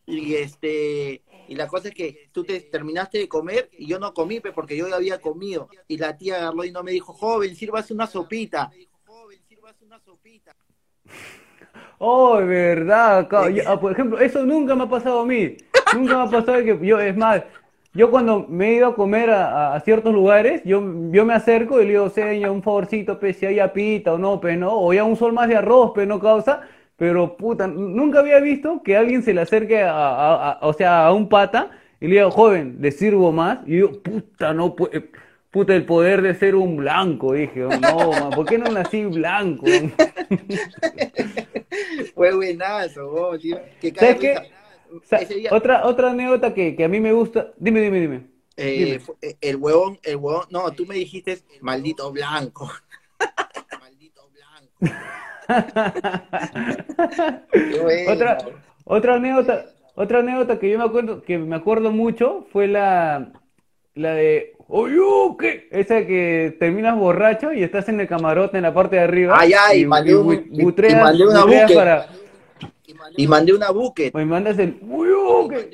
y 0.05 0.35
este 0.35 1.21
y 1.49 1.55
la 1.55 1.67
cosa 1.67 1.87
es 1.87 1.93
que 1.95 2.29
tú 2.33 2.43
te 2.43 2.59
terminaste 2.59 3.19
de 3.19 3.27
comer 3.29 3.69
y 3.77 3.87
yo 3.87 3.99
no 3.99 4.13
comí 4.13 4.39
pe, 4.41 4.51
porque 4.51 4.75
yo 4.75 4.93
había 4.93 5.19
comido 5.21 5.69
y 5.87 5.97
la 5.97 6.17
tía 6.17 6.37
agarró 6.37 6.65
y 6.65 6.71
no 6.71 6.83
me 6.83 6.91
dijo, 6.91 7.13
"Joven, 7.13 7.55
sírvase 7.55 7.93
una 7.93 8.05
sopita." 8.07 8.69
Oh, 11.99 12.37
verdad. 12.37 13.27
yo- 13.49 13.63
ah, 13.65 13.79
por 13.79 13.91
ejemplo, 13.91 14.19
eso 14.19 14.45
nunca 14.45 14.75
me 14.75 14.83
ha 14.83 14.89
pasado 14.89 15.21
a 15.21 15.25
mí. 15.25 15.55
Nunca 15.95 16.17
me 16.17 16.23
ha 16.23 16.29
pasado 16.29 16.63
que 16.63 16.77
yo, 16.85 16.99
es 16.99 17.15
más, 17.15 17.43
yo 17.93 18.11
cuando 18.11 18.45
me 18.47 18.69
he 18.69 18.73
ido 18.75 18.87
a 18.87 18.95
comer 18.95 19.29
a 19.31 19.79
ciertos 19.83 20.13
lugares, 20.13 20.61
yo, 20.63 20.83
yo 21.11 21.25
me 21.25 21.33
acerco 21.33 21.81
y 21.81 21.85
le 21.85 21.91
digo, 21.91 22.09
señor, 22.09 22.51
un 22.51 22.61
favorcito, 22.61 23.17
pe, 23.19 23.33
si 23.33 23.45
hay 23.45 23.59
apita 23.59 24.13
o 24.13 24.17
no, 24.17 24.39
pe, 24.39 24.55
no, 24.57 24.79
o 24.79 24.93
ya 24.93 25.03
un 25.03 25.15
sol 25.15 25.33
más 25.33 25.47
de 25.47 25.55
arroz, 25.55 25.91
pe, 25.95 26.05
no 26.05 26.19
causa. 26.19 26.61
Pero 26.97 27.37
puta, 27.37 27.67
nunca 27.67 28.19
había 28.19 28.39
visto 28.39 28.81
que 28.83 28.97
alguien 28.97 29.21
se 29.23 29.33
le 29.33 29.41
acerque 29.41 29.83
a, 29.83 29.91
a- 29.93 30.51
a- 30.53 30.59
o 30.61 30.73
sea, 30.73 31.05
a 31.05 31.13
un 31.13 31.29
pata 31.29 31.71
y 32.01 32.07
le 32.07 32.15
diga, 32.15 32.31
joven, 32.31 32.77
¿le 32.81 32.91
sirvo 32.91 33.31
más? 33.31 33.59
Y 33.67 33.77
yo, 33.79 34.01
puta, 34.01 34.53
no 34.53 34.75
puede. 34.75 35.11
Puta, 35.51 35.73
el 35.75 35.85
poder 35.85 36.21
de 36.21 36.35
ser 36.35 36.55
un 36.55 36.75
blanco, 36.77 37.33
dije, 37.33 37.63
oh, 37.63 37.69
no, 37.79 38.11
man, 38.11 38.29
¿por 38.31 38.45
qué 38.45 38.57
no 38.57 38.69
nací 38.69 39.05
blanco? 39.05 39.65
Fue 42.15 42.33
buenazo, 42.35 43.09
vos, 43.09 43.39
tío. 43.39 43.59
Que 43.79 43.93
¿Sabes 43.93 44.15
qué? 44.17 44.37
día- 45.35 45.49
otra, 45.51 45.85
otra 45.85 46.11
anécdota 46.11 46.53
que, 46.53 46.75
que 46.75 46.83
a 46.83 46.87
mí 46.87 46.99
me 46.99 47.11
gusta. 47.13 47.51
Dime, 47.57 47.81
dime, 47.81 47.99
dime. 48.01 48.27
Eh, 48.57 48.99
Dime. 48.99 49.01
eh, 49.21 49.37
el 49.41 49.55
huevón, 49.57 49.99
el 50.03 50.15
huevón, 50.15 50.45
no, 50.49 50.71
tú 50.73 50.85
me 50.85 50.95
dijiste 50.95 51.39
maldito 51.61 52.11
blanco. 52.11 52.71
maldito 53.79 54.29
blanco. 54.33 54.95
Bueno. 57.83 58.11
Otra, 58.13 58.37
otra 58.85 59.15
anécdota, 59.15 59.65
otra 59.95 60.19
anécdota 60.19 60.59
que 60.59 60.69
yo 60.69 60.77
me 60.77 60.83
acuerdo, 60.85 61.21
que 61.23 61.37
me 61.37 61.55
acuerdo 61.55 61.91
mucho 61.91 62.45
fue 62.51 62.67
la, 62.67 63.31
la 63.95 64.13
de 64.13 64.53
Oyuke, 64.67 65.67
esa 65.71 66.05
que 66.05 66.55
terminas 66.59 66.97
borracho 66.97 67.53
y 67.53 67.63
estás 67.63 67.87
en 67.89 67.99
el 68.01 68.07
camarote 68.07 68.57
en 68.57 68.63
la 68.63 68.73
parte 68.73 68.97
de 68.97 69.03
arriba 69.03 69.35
Ay, 69.39 69.53
ay, 69.57 69.81
y, 69.81 69.85
mandé 69.85 70.15
un- 70.15 70.33
y 70.51 70.95
mandé 70.95 71.25
una 71.25 71.45
buque. 71.45 71.73
para 71.75 72.07
Y 73.15 73.27
mandé 73.27 73.53
una 73.53 73.71
buque. 73.71 74.11
y 74.13 74.25
mandas 74.25 74.59
el 74.59 74.79
Oyuke. 74.89 75.69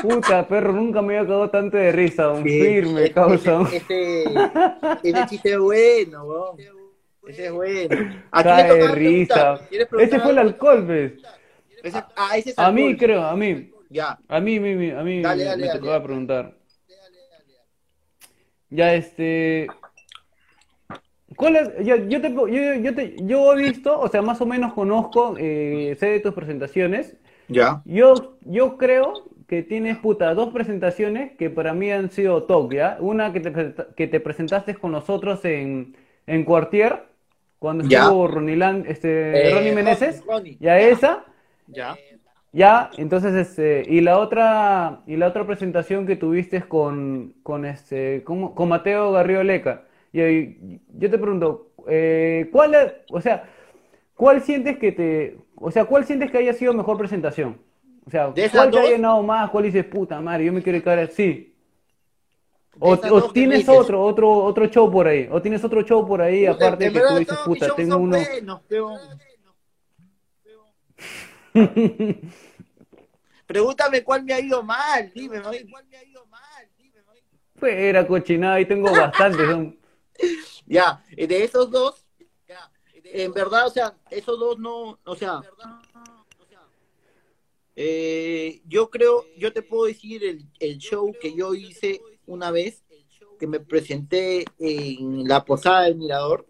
Puta 0.00 0.46
perro, 0.46 0.72
nunca 0.72 1.02
me 1.02 1.16
había 1.18 1.26
cagado 1.28 1.50
tanto 1.50 1.76
de 1.76 1.92
risa, 1.92 2.30
un 2.30 2.42
firme, 2.44 3.10
causa. 3.12 3.62
Ese, 3.72 4.24
ese 5.02 5.26
chiste 5.26 5.56
bueno, 5.58 6.24
weón. 6.24 6.79
Ese 7.30 7.46
es 7.46 7.52
bueno. 7.52 7.88
¿A 8.32 8.38
le 8.42 8.44
Cae 8.44 8.88
risa. 8.94 9.60
Ese 9.98 10.20
fue 10.20 10.30
el 10.32 10.38
alcohol, 10.38 10.86
¿ves? 10.86 11.12
Ese- 11.82 12.04
ah, 12.16 12.36
ese 12.36 12.50
es 12.50 12.58
A 12.58 12.70
mí 12.70 12.96
creo, 12.96 13.22
a 13.22 13.36
mí. 13.36 13.70
Ya. 13.88 14.18
A 14.28 14.40
mí, 14.40 14.60
mi- 14.60 14.74
mi- 14.74 14.90
a 14.90 15.02
mí 15.02 15.20
Dale, 15.20 15.44
me, 15.44 15.50
dale, 15.50 15.62
me 15.62 15.68
dale. 15.68 15.80
tocaba 15.80 16.02
preguntar. 16.02 16.54
Ya, 18.70 18.94
este. 18.94 19.66
¿Cuál 21.36 21.56
es? 21.56 21.70
Yo, 21.86 21.96
yo, 21.96 22.20
te, 22.20 22.32
yo, 22.32 22.46
yo, 22.48 22.94
te- 22.94 23.16
yo 23.24 23.52
he 23.52 23.56
visto, 23.56 23.98
o 23.98 24.08
sea, 24.08 24.20
más 24.22 24.40
o 24.40 24.46
menos 24.46 24.72
conozco, 24.74 25.36
eh, 25.38 25.96
sé 25.98 26.06
de 26.06 26.20
tus 26.20 26.34
presentaciones. 26.34 27.16
Ya. 27.48 27.82
Yo, 27.84 28.36
yo 28.42 28.76
creo 28.76 29.24
que 29.48 29.62
tienes, 29.62 29.98
puta, 29.98 30.34
dos 30.34 30.52
presentaciones 30.52 31.32
que 31.36 31.50
para 31.50 31.72
mí 31.74 31.90
han 31.90 32.10
sido 32.10 32.44
top, 32.44 32.72
¿ya? 32.74 32.96
Una 33.00 33.32
que 33.32 33.40
te, 33.40 33.74
que 33.96 34.06
te 34.06 34.20
presentaste 34.20 34.74
con 34.76 34.92
nosotros 34.92 35.44
en, 35.44 35.96
en 36.26 36.44
Cuartier, 36.44 37.04
cuando 37.60 37.84
Ya. 37.84 38.02
estuvo 38.04 38.26
Ronilán, 38.26 38.84
este, 38.88 39.50
Eh, 39.50 39.54
Ronnie 39.54 39.72
Meneses. 39.72 40.24
Ronnie. 40.26 40.56
Ya 40.60 40.80
esa. 40.80 41.24
Ya. 41.68 41.96
Ya, 42.52 42.90
entonces, 42.96 43.32
este, 43.34 43.84
y 43.88 44.00
la 44.00 44.18
otra, 44.18 45.02
y 45.06 45.16
la 45.16 45.28
otra 45.28 45.46
presentación 45.46 46.04
que 46.04 46.16
tuviste 46.16 46.62
con, 46.62 47.34
con 47.44 47.64
este, 47.64 48.24
con, 48.24 48.54
con 48.56 48.68
Mateo 48.68 49.12
Garrido 49.12 49.44
Leca. 49.44 49.84
Y 50.12 50.20
ahí, 50.20 50.80
yo 50.98 51.08
te 51.10 51.18
pregunto, 51.18 51.70
eh, 51.86 52.48
¿cuál, 52.50 52.74
o 53.12 53.20
sea, 53.20 53.44
cuál 54.16 54.40
sientes 54.40 54.78
que 54.78 54.90
te, 54.90 55.38
o 55.54 55.70
sea, 55.70 55.84
cuál 55.84 56.04
sientes 56.04 56.32
que 56.32 56.38
haya 56.38 56.52
sido 56.54 56.74
mejor 56.74 56.98
presentación? 56.98 57.58
O 58.04 58.10
sea, 58.10 58.32
¿De 58.32 58.46
esas 58.46 58.62
¿cuál 58.62 58.70
te 58.72 58.78
ha 58.80 58.90
llenado 58.90 59.22
más? 59.22 59.50
¿Cuál 59.50 59.64
dices, 59.64 59.84
puta 59.84 60.20
madre, 60.20 60.46
yo 60.46 60.52
me 60.52 60.62
quiero 60.62 60.82
quedar 60.82 60.98
así? 60.98 61.49
O, 62.82 63.30
tienes 63.30 63.68
otro, 63.68 64.02
otro, 64.02 64.30
otro 64.44 64.66
show 64.68 64.90
por 64.90 65.06
ahí, 65.06 65.28
o 65.30 65.40
tienes 65.42 65.62
otro 65.62 65.82
show 65.82 66.06
por 66.06 66.22
ahí, 66.22 66.46
Puta, 66.46 66.66
aparte 66.66 66.90
que 66.90 67.00
tú 67.00 67.16
dices, 67.18 67.38
puta, 67.44 67.74
tengo 67.76 67.98
uno. 67.98 68.16
peón. 68.66 68.98
Pregúntame 73.46 74.02
cuál 74.02 74.22
me 74.24 74.32
ha 74.32 74.40
ido 74.40 74.62
mal, 74.62 75.12
dime, 75.14 75.40
¿no? 75.40 75.50
Fuera 77.56 78.06
cochinada, 78.06 78.60
y 78.60 78.64
tengo 78.66 78.90
bastantes, 78.90 79.46
son- 79.46 79.78
Ya, 80.66 81.04
eh, 81.16 81.26
de 81.26 81.44
esos 81.44 81.70
dos, 81.70 82.06
en 83.04 83.32
verdad, 83.32 83.66
o 83.66 83.70
sea, 83.70 83.94
esos 84.10 84.38
dos 84.38 84.58
no, 84.58 84.98
o 85.04 85.16
sea, 85.16 85.40
eh, 87.76 88.62
yo 88.66 88.88
creo, 88.88 89.26
yo 89.36 89.52
te 89.52 89.62
puedo 89.62 89.86
decir 89.86 90.24
el, 90.24 90.46
el 90.60 90.78
show 90.78 91.12
que 91.20 91.34
yo 91.34 91.54
hice 91.54 92.00
una 92.30 92.50
vez, 92.50 92.82
que 93.38 93.46
me 93.46 93.58
presenté 93.60 94.44
en 94.58 95.26
la 95.26 95.44
posada 95.44 95.82
del 95.82 95.96
Mirador, 95.96 96.46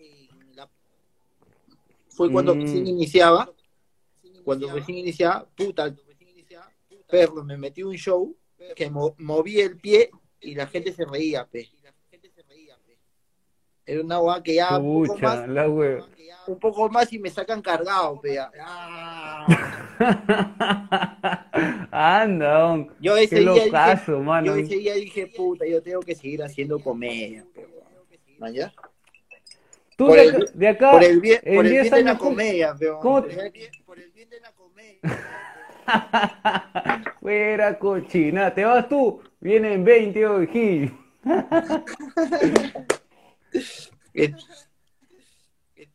fue 2.09 2.31
cuando 2.31 2.55
Mm. 2.55 2.61
recién 2.61 2.87
iniciaba, 2.87 3.51
cuando 4.45 4.71
recién 4.73 4.99
iniciaba, 4.99 5.49
puta, 5.57 5.95
perro, 7.09 7.43
me 7.45 7.57
metí 7.57 7.83
un 7.83 7.95
show 7.97 8.37
que 8.77 8.91
mo- 8.91 9.15
moví 9.19 9.61
el 9.61 9.79
pie 9.79 10.11
y 10.41 10.55
la 10.55 10.67
gente 10.67 10.93
se 10.93 11.05
reía, 11.07 11.47
pe. 11.47 11.71
Era 13.91 14.03
una 14.03 14.21
hueá 14.21 14.41
que 14.43 14.55
ya 14.55 14.79
un 14.79 15.05
poco 15.07 15.19
más, 15.19 15.49
la 15.49 15.67
un 16.47 16.59
poco 16.61 16.89
más 16.91 17.13
y 17.13 17.19
me 17.19 17.29
sacan 17.29 17.61
cargado, 17.61 18.21
pe. 18.21 18.39
Ah. 18.39 19.47
Anda, 21.91 22.59
don. 22.61 22.95
Yo 23.01 23.17
ese 23.17 23.37
Qué 23.37 23.41
día 23.43 23.53
dije, 23.53 23.67
locazo, 23.67 24.21
mano. 24.21 24.47
yo 24.47 24.55
ese 24.55 24.77
día 24.77 24.95
dije, 24.95 25.27
puta, 25.37 25.67
yo 25.67 25.83
tengo 25.83 26.01
que 26.01 26.15
seguir 26.15 26.43
haciendo 26.43 26.79
comedia, 26.79 27.45
pe, 27.55 27.67
¿Man, 28.39 28.53
ya? 28.55 28.73
Tú 29.97 30.07
por 30.07 30.17
de 30.17 30.23
el 30.23 30.37
acá, 30.37 30.45
de 30.55 30.69
acá 30.69 30.91
por 30.93 31.03
el 31.05 31.21
bien, 31.21 31.41
en 31.43 31.57
por 31.57 31.67
el 31.67 31.71
10 31.73 31.83
bien 31.83 31.95
de 31.95 32.03
la 32.05 32.11
años, 32.11 32.19
¿cómo- 32.23 32.31
comedia, 32.31 32.75
cómo 33.01 33.21
por 33.23 33.31
el 33.31 33.51
bien- 33.51 33.71
por 33.85 33.99
el 33.99 34.11
bien 34.13 34.31
de 34.31 34.41
la 34.41 34.53
comedia. 34.53 35.01
Fuera 37.21 37.79
cochina, 37.79 38.55
te 38.55 38.65
vas 38.65 38.89
tú, 38.89 39.21
vienen 39.41 39.83
20 39.85 40.27
hoy, 40.27 40.47
Gil. 40.47 40.97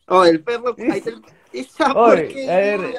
Oh, 0.07 0.23
el 0.25 0.43
perro, 0.43 0.75
esa 0.77 1.11
Oye, 1.95 2.21
porquería. 2.25 2.53
a 2.53 2.57
ver. 2.59 2.95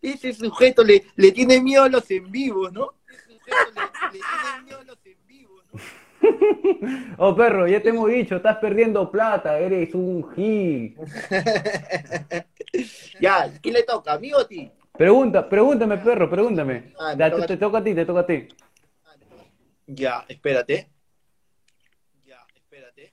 Ese 0.00 0.32
sujeto 0.34 0.82
le, 0.82 1.04
le 1.14 1.30
tiene 1.30 1.60
miedo 1.60 1.84
a 1.84 1.88
los 1.88 2.10
en 2.10 2.30
vivos, 2.32 2.72
¿no? 2.72 2.94
Ese 3.08 3.34
sujeto 3.34 3.70
le, 3.72 3.80
le 4.18 4.24
tiene 4.24 4.62
miedo 4.64 4.80
a 4.80 4.84
los 4.84 4.98
en 5.06 5.26
vivos, 5.26 5.64
¿no? 5.72 5.78
Oh, 7.18 7.34
perro, 7.36 7.66
ya 7.68 7.80
te 7.82 7.90
hemos 7.90 8.08
dicho, 8.10 8.36
estás 8.36 8.56
perdiendo 8.58 9.10
plata, 9.10 9.58
eres 9.58 9.94
un 9.94 10.28
Gil. 10.34 10.96
Ya, 13.20 13.52
¿quién 13.62 13.74
le 13.74 13.82
toca? 13.84 14.14
¿A 14.14 14.18
mí 14.18 14.32
o 14.32 14.38
a 14.38 14.48
ti? 14.48 14.70
Pregunta, 14.96 15.48
pregúntame, 15.48 15.98
perro, 15.98 16.28
pregúntame. 16.28 16.92
Ah, 16.98 17.14
me 17.14 17.18
Ya, 17.18 17.30
toca- 17.30 17.46
te, 17.46 17.54
te 17.54 17.60
toca 17.60 17.78
a 17.78 17.84
ti, 17.84 17.94
te 17.94 18.04
toca 18.04 18.20
a 18.20 18.26
ti. 18.26 18.48
Ya, 19.86 20.24
espérate. 20.28 20.88
Ya, 22.24 22.38
espérate. 22.56 23.12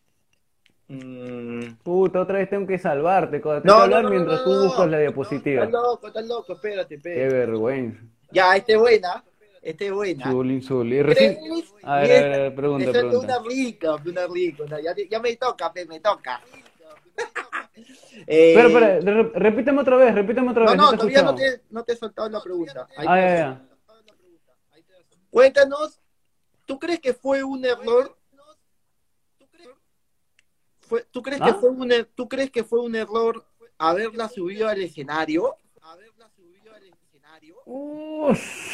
Mm. 0.90 1.76
Puta, 1.84 2.20
otra 2.22 2.40
vez 2.40 2.50
tengo 2.50 2.66
que 2.66 2.80
salvarte, 2.80 3.40
No, 3.40 3.62
que 3.62 3.68
no, 3.68 3.74
hablar 3.76 4.04
no, 4.06 4.10
mientras 4.10 4.40
no, 4.40 4.44
tú 4.44 4.50
no, 4.54 4.64
buscas 4.64 4.86
no. 4.86 4.92
la 4.92 5.00
diapositiva. 5.00 5.64
Estás 5.66 5.82
loco, 5.82 6.08
estás 6.08 6.26
loco, 6.26 6.54
espérate, 6.54 6.88
Qué 6.90 6.96
espérate. 6.96 7.34
vergüenza. 7.36 8.02
Ya, 8.32 8.56
esta 8.56 8.74
es 8.74 8.80
buena. 8.80 9.24
Esta 9.62 9.86
es 9.86 9.92
buena. 9.92 10.32
Chulín, 10.32 10.62
chulín. 10.62 10.94
Y 11.00 11.02
recién... 11.04 11.36
¿Crees? 11.36 11.74
A 11.84 11.98
ver, 12.00 12.12
a 12.12 12.14
ver, 12.22 12.34
a 12.34 12.38
ver, 12.44 12.56
pregunta, 12.56 12.92
pregunta. 12.92 13.20
una 13.40 13.48
rica, 13.48 13.96
una 14.04 14.28
rica. 14.28 14.64
una- 14.64 14.82
ya, 14.82 14.96
ya 15.10 15.20
me 15.20 15.36
toca, 15.36 15.72
pe, 15.72 15.86
me 15.86 16.00
toca. 16.00 16.42
Eh, 18.26 18.56
espera, 18.58 19.00
re- 19.00 19.32
repíteme 19.36 19.82
otra 19.82 19.96
vez, 19.98 20.14
repíteme 20.16 20.52
otra 20.52 20.66
No, 20.66 20.72
vez. 20.72 20.78
no, 20.78 20.94
he 20.94 20.98
todavía 20.98 21.22
no 21.22 21.36
te, 21.36 21.62
no 21.70 21.84
te 21.84 21.94
he 21.94 21.96
soltado 21.96 22.30
la 22.30 22.42
pregunta. 22.42 22.88
Ahí 22.98 23.06
Ah, 23.08 23.16
te- 23.16 23.22
ya, 23.22 23.36
ya. 23.38 23.66
Cuéntanos, 25.30 26.00
¿tú 26.66 26.80
crees 26.80 27.00
que 27.00 27.14
fue 27.14 27.44
un 27.44 27.64
error? 27.64 28.16
Fue- 30.90 31.06
¿tú, 31.12 31.22
crees 31.22 31.42
que 31.42 31.50
¿Ah? 31.52 31.58
fue 31.60 31.70
un, 31.70 31.92
er- 31.92 32.08
¿Tú 32.16 32.28
crees 32.28 32.50
que 32.52 32.64
fue 32.64 32.82
un 32.82 32.96
error 32.96 33.46
haberla 33.78 34.28
subido 34.28 34.68
al 34.68 34.82
escenario? 34.82 35.56
Haberla 35.82 36.30
subido 36.36 36.74
al 36.74 36.84
escenario. 36.84 37.56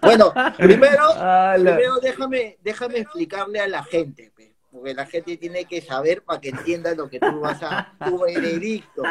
Bueno, 0.00 0.32
primero, 0.56 1.02
Ah, 1.16 1.56
la- 1.58 1.74
primero 1.76 1.98
déjame, 2.00 2.58
déjame 2.62 2.98
explicarle 3.00 3.60
a 3.60 3.68
la 3.68 3.82
gente, 3.84 4.30
pe, 4.34 4.54
porque 4.70 4.94
la 4.94 5.06
gente 5.06 5.36
tiene 5.36 5.64
que 5.64 5.80
saber 5.80 6.22
para 6.22 6.40
que 6.40 6.50
entienda 6.50 6.94
lo 6.94 7.08
que 7.08 7.18
tú 7.20 7.40
vas 7.40 7.62
a, 7.62 7.92
tu 8.04 8.20
veredicto, 8.20 9.02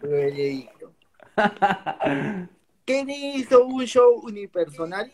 tu 0.00 0.08
veredicto. 0.08 0.92
Kenny 2.86 3.36
hizo 3.36 3.64
un 3.64 3.84
show 3.84 4.20
unipersonal, 4.24 5.10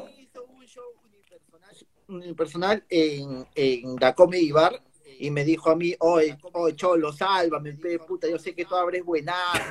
unipersonal 2.17 2.85
en, 2.89 3.47
en 3.55 3.97
la 4.01 4.15
Comedy 4.15 4.53
Bar 4.53 4.81
y 5.19 5.31
me 5.31 5.45
dijo 5.45 5.71
a 5.71 5.77
mí, 5.77 5.95
oye, 6.01 6.37
oye 6.53 6.75
Cholo, 6.75 7.13
sálvame, 7.13 7.75
pe, 7.75 7.99
puta, 8.01 8.29
yo 8.29 8.39
sé 8.39 8.55
que 8.55 8.65
tú 8.65 8.75
abres 8.75 9.05
buenazo. 9.05 9.63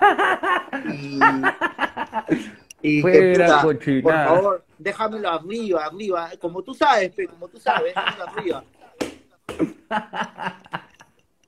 Y, 2.82 2.98
y 2.98 3.02
que, 3.02 3.04
Fuera 3.34 3.60
puta, 3.60 4.02
por 4.02 4.12
favor, 4.12 4.64
déjamelo 4.78 5.28
arriba, 5.28 5.84
arriba, 5.84 6.30
como 6.40 6.62
tú 6.62 6.72
sabes, 6.72 7.10
pe, 7.10 7.26
como 7.26 7.46
tú 7.48 7.60
sabes, 7.60 7.94
déjamelo 7.94 8.24
arriba. 8.24 8.64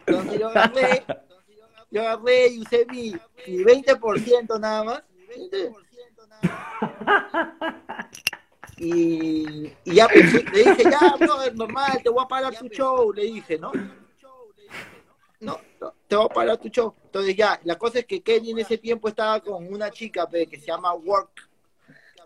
Entonces 0.06 0.38
yo 0.38 0.48
agarré, 0.48 1.02
yo 1.90 2.02
agarré 2.02 2.48
y 2.48 2.60
usé 2.60 2.84
mi, 2.84 3.16
mi 3.46 3.64
20% 3.64 4.60
nada 4.60 4.84
más. 4.84 5.02
Y, 8.84 9.72
ya 9.84 10.08
pensé, 10.08 10.42
le 10.52 10.64
dije, 10.64 10.90
ya, 10.90 11.14
brother, 11.16 11.54
normal, 11.54 12.02
te 12.02 12.10
voy 12.10 12.24
a 12.24 12.26
parar 12.26 12.58
tu 12.58 12.66
show, 12.66 13.12
le 13.12 13.22
dije, 13.22 13.56
¿no? 13.56 13.70
No, 15.38 15.60
no, 15.80 15.94
te 16.08 16.16
voy 16.16 16.24
a 16.24 16.28
parar 16.28 16.58
tu 16.58 16.68
show. 16.68 16.92
Entonces 17.04 17.36
ya, 17.36 17.60
la 17.62 17.78
cosa 17.78 18.00
es 18.00 18.06
que 18.06 18.20
Kenny 18.20 18.50
en 18.50 18.58
ese 18.58 18.78
tiempo 18.78 19.06
estaba 19.06 19.38
con 19.38 19.72
una 19.72 19.88
chica 19.88 20.28
que 20.28 20.58
se 20.58 20.66
llama 20.66 20.92
Work. 20.94 21.48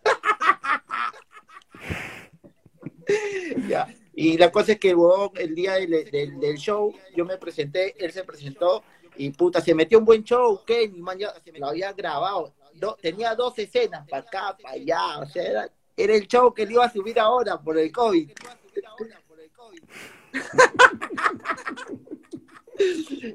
Y 4.14 4.38
la 4.38 4.50
cosa 4.50 4.72
es 4.72 4.80
que 4.80 4.96
el 5.34 5.54
día 5.54 5.74
del, 5.74 6.56
show, 6.56 6.90
yo 7.14 7.26
me 7.26 7.36
presenté, 7.36 7.94
él 8.02 8.12
se 8.12 8.24
presentó 8.24 8.82
y 9.16 9.28
puta, 9.28 9.60
se 9.60 9.74
metió 9.74 9.98
un 9.98 10.06
buen 10.06 10.24
show, 10.24 10.64
Kenny, 10.64 11.02
man, 11.02 11.18
ya 11.18 11.34
lo 11.58 11.68
había 11.68 11.92
grabado. 11.92 12.54
Do- 12.72 12.96
tenía 13.00 13.34
dos 13.34 13.58
escenas, 13.58 14.08
para 14.08 14.22
acá, 14.22 14.56
para 14.60 14.74
allá, 14.74 15.18
o 15.20 15.26
sea, 15.26 15.42
era, 15.42 15.70
era 15.96 16.14
el 16.14 16.26
show 16.26 16.52
que 16.52 16.66
le 16.66 16.72
iba 16.72 16.84
a 16.84 16.92
subir 16.92 17.18
ahora 17.18 17.60
por 17.60 17.78
el 17.78 17.90
COVID. 17.90 18.30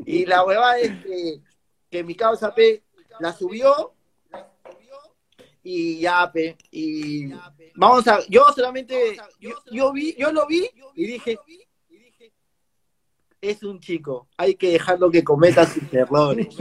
y 0.06 0.26
la 0.26 0.46
hueva 0.46 0.78
es 0.80 1.04
que, 1.04 1.42
que 1.90 2.04
mi 2.04 2.14
causa 2.16 2.54
P 2.54 2.84
la 3.20 3.34
subió 3.34 3.94
y 5.64 6.00
ya 6.00 6.32
P 6.32 6.58
y 6.72 7.32
vamos 7.76 8.08
a 8.08 8.20
yo 8.28 8.46
solamente 8.56 9.18
yo, 9.40 9.52
yo 9.72 9.92
vi 9.92 10.16
yo 10.18 10.32
lo 10.32 10.46
vi 10.48 10.70
y 10.96 11.06
dije 11.06 11.38
es 13.42 13.64
un 13.64 13.80
chico 13.80 14.28
hay 14.38 14.56
que 14.56 14.72
dejarlo 14.72 15.10
que 15.10 15.24
cometa 15.24 15.66
sus 15.66 15.92
errores 15.94 16.48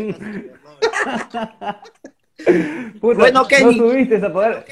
Puta, 3.01 3.19
Bueno, 3.19 3.43
no 3.43 3.47
Kenny. 3.49 3.77
subiste 3.77 4.17
a 4.17 4.27
apagar, 4.27 4.65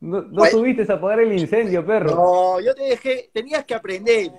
no, 0.00 0.22
no 0.22 0.28
Bueno. 0.30 0.50
subiste 0.58 0.90
a 0.90 0.94
apagar 0.96 1.20
el 1.20 1.32
incendio, 1.38 1.84
perro. 1.84 2.10
no 2.14 2.60
yo 2.60 2.74
te 2.74 2.82
dejé 2.84 3.30
tenías 3.32 3.64
que 3.64 3.74
aprender 3.74 4.30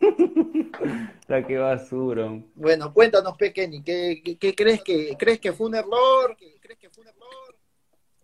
O 0.00 1.26
sea, 1.26 1.46
qué 1.46 1.56
basura. 1.58 2.30
bueno 2.54 2.92
cuéntanos 2.92 3.36
Pequeñi 3.36 3.82
¿qué, 3.82 4.20
qué, 4.24 4.36
qué 4.38 4.54
crees 4.54 4.82
que 4.82 5.16
crees 5.18 5.38
que 5.40 5.52
fue 5.52 5.66
un 5.68 5.74
error 5.76 6.36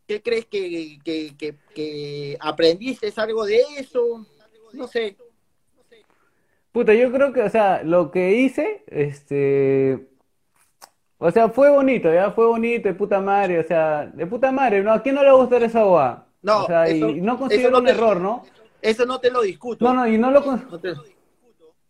¿Qué 0.07 0.21
crees 0.23 0.47
que, 0.47 0.99
que, 1.05 1.37
que, 1.39 1.55
que 1.73 2.37
aprendiste 2.41 3.13
algo 3.17 3.45
de 3.45 3.61
eso? 3.79 4.27
No 4.73 4.89
sé. 4.89 5.17
Puta, 6.73 6.95
yo 6.95 7.13
creo 7.13 7.33
que, 7.33 7.43
o 7.43 7.49
sea, 7.49 7.85
lo 7.85 8.11
que 8.11 8.33
hice, 8.33 8.83
este, 8.89 10.09
o 11.21 11.31
sea, 11.31 11.49
fue 11.51 11.71
bonito, 11.71 12.13
ya 12.13 12.33
fue 12.33 12.47
bonito, 12.47 12.89
de 12.89 12.95
puta 12.95 13.21
madre, 13.21 13.61
o 13.61 13.63
sea, 13.63 14.07
de 14.07 14.27
puta 14.27 14.51
madre, 14.51 14.83
¿no? 14.83 14.93
¿A 14.93 15.01
quién 15.03 15.15
no 15.15 15.23
le 15.23 15.29
va 15.31 15.35
a 15.35 15.41
gustar 15.41 15.63
esa 15.63 15.85
guá? 15.85 16.25
No, 16.43 16.65
O 16.65 16.67
sea, 16.67 16.87
eso- 16.89 17.11
y 17.11 17.21
no 17.21 17.39
considero 17.39 17.71
no 17.71 17.79
un 17.79 17.85
te- 17.85 17.91
error, 17.93 18.21
¿no? 18.21 18.43
Eso 18.83 19.05
no 19.07 19.21
te 19.21 19.31
lo 19.31 19.43
discuto. 19.43 19.85
No, 19.85 19.93
no, 19.95 20.09
y 20.09 20.17
no 20.19 20.31
lo, 20.31 20.41
No 20.41 20.79
te- 20.81 20.95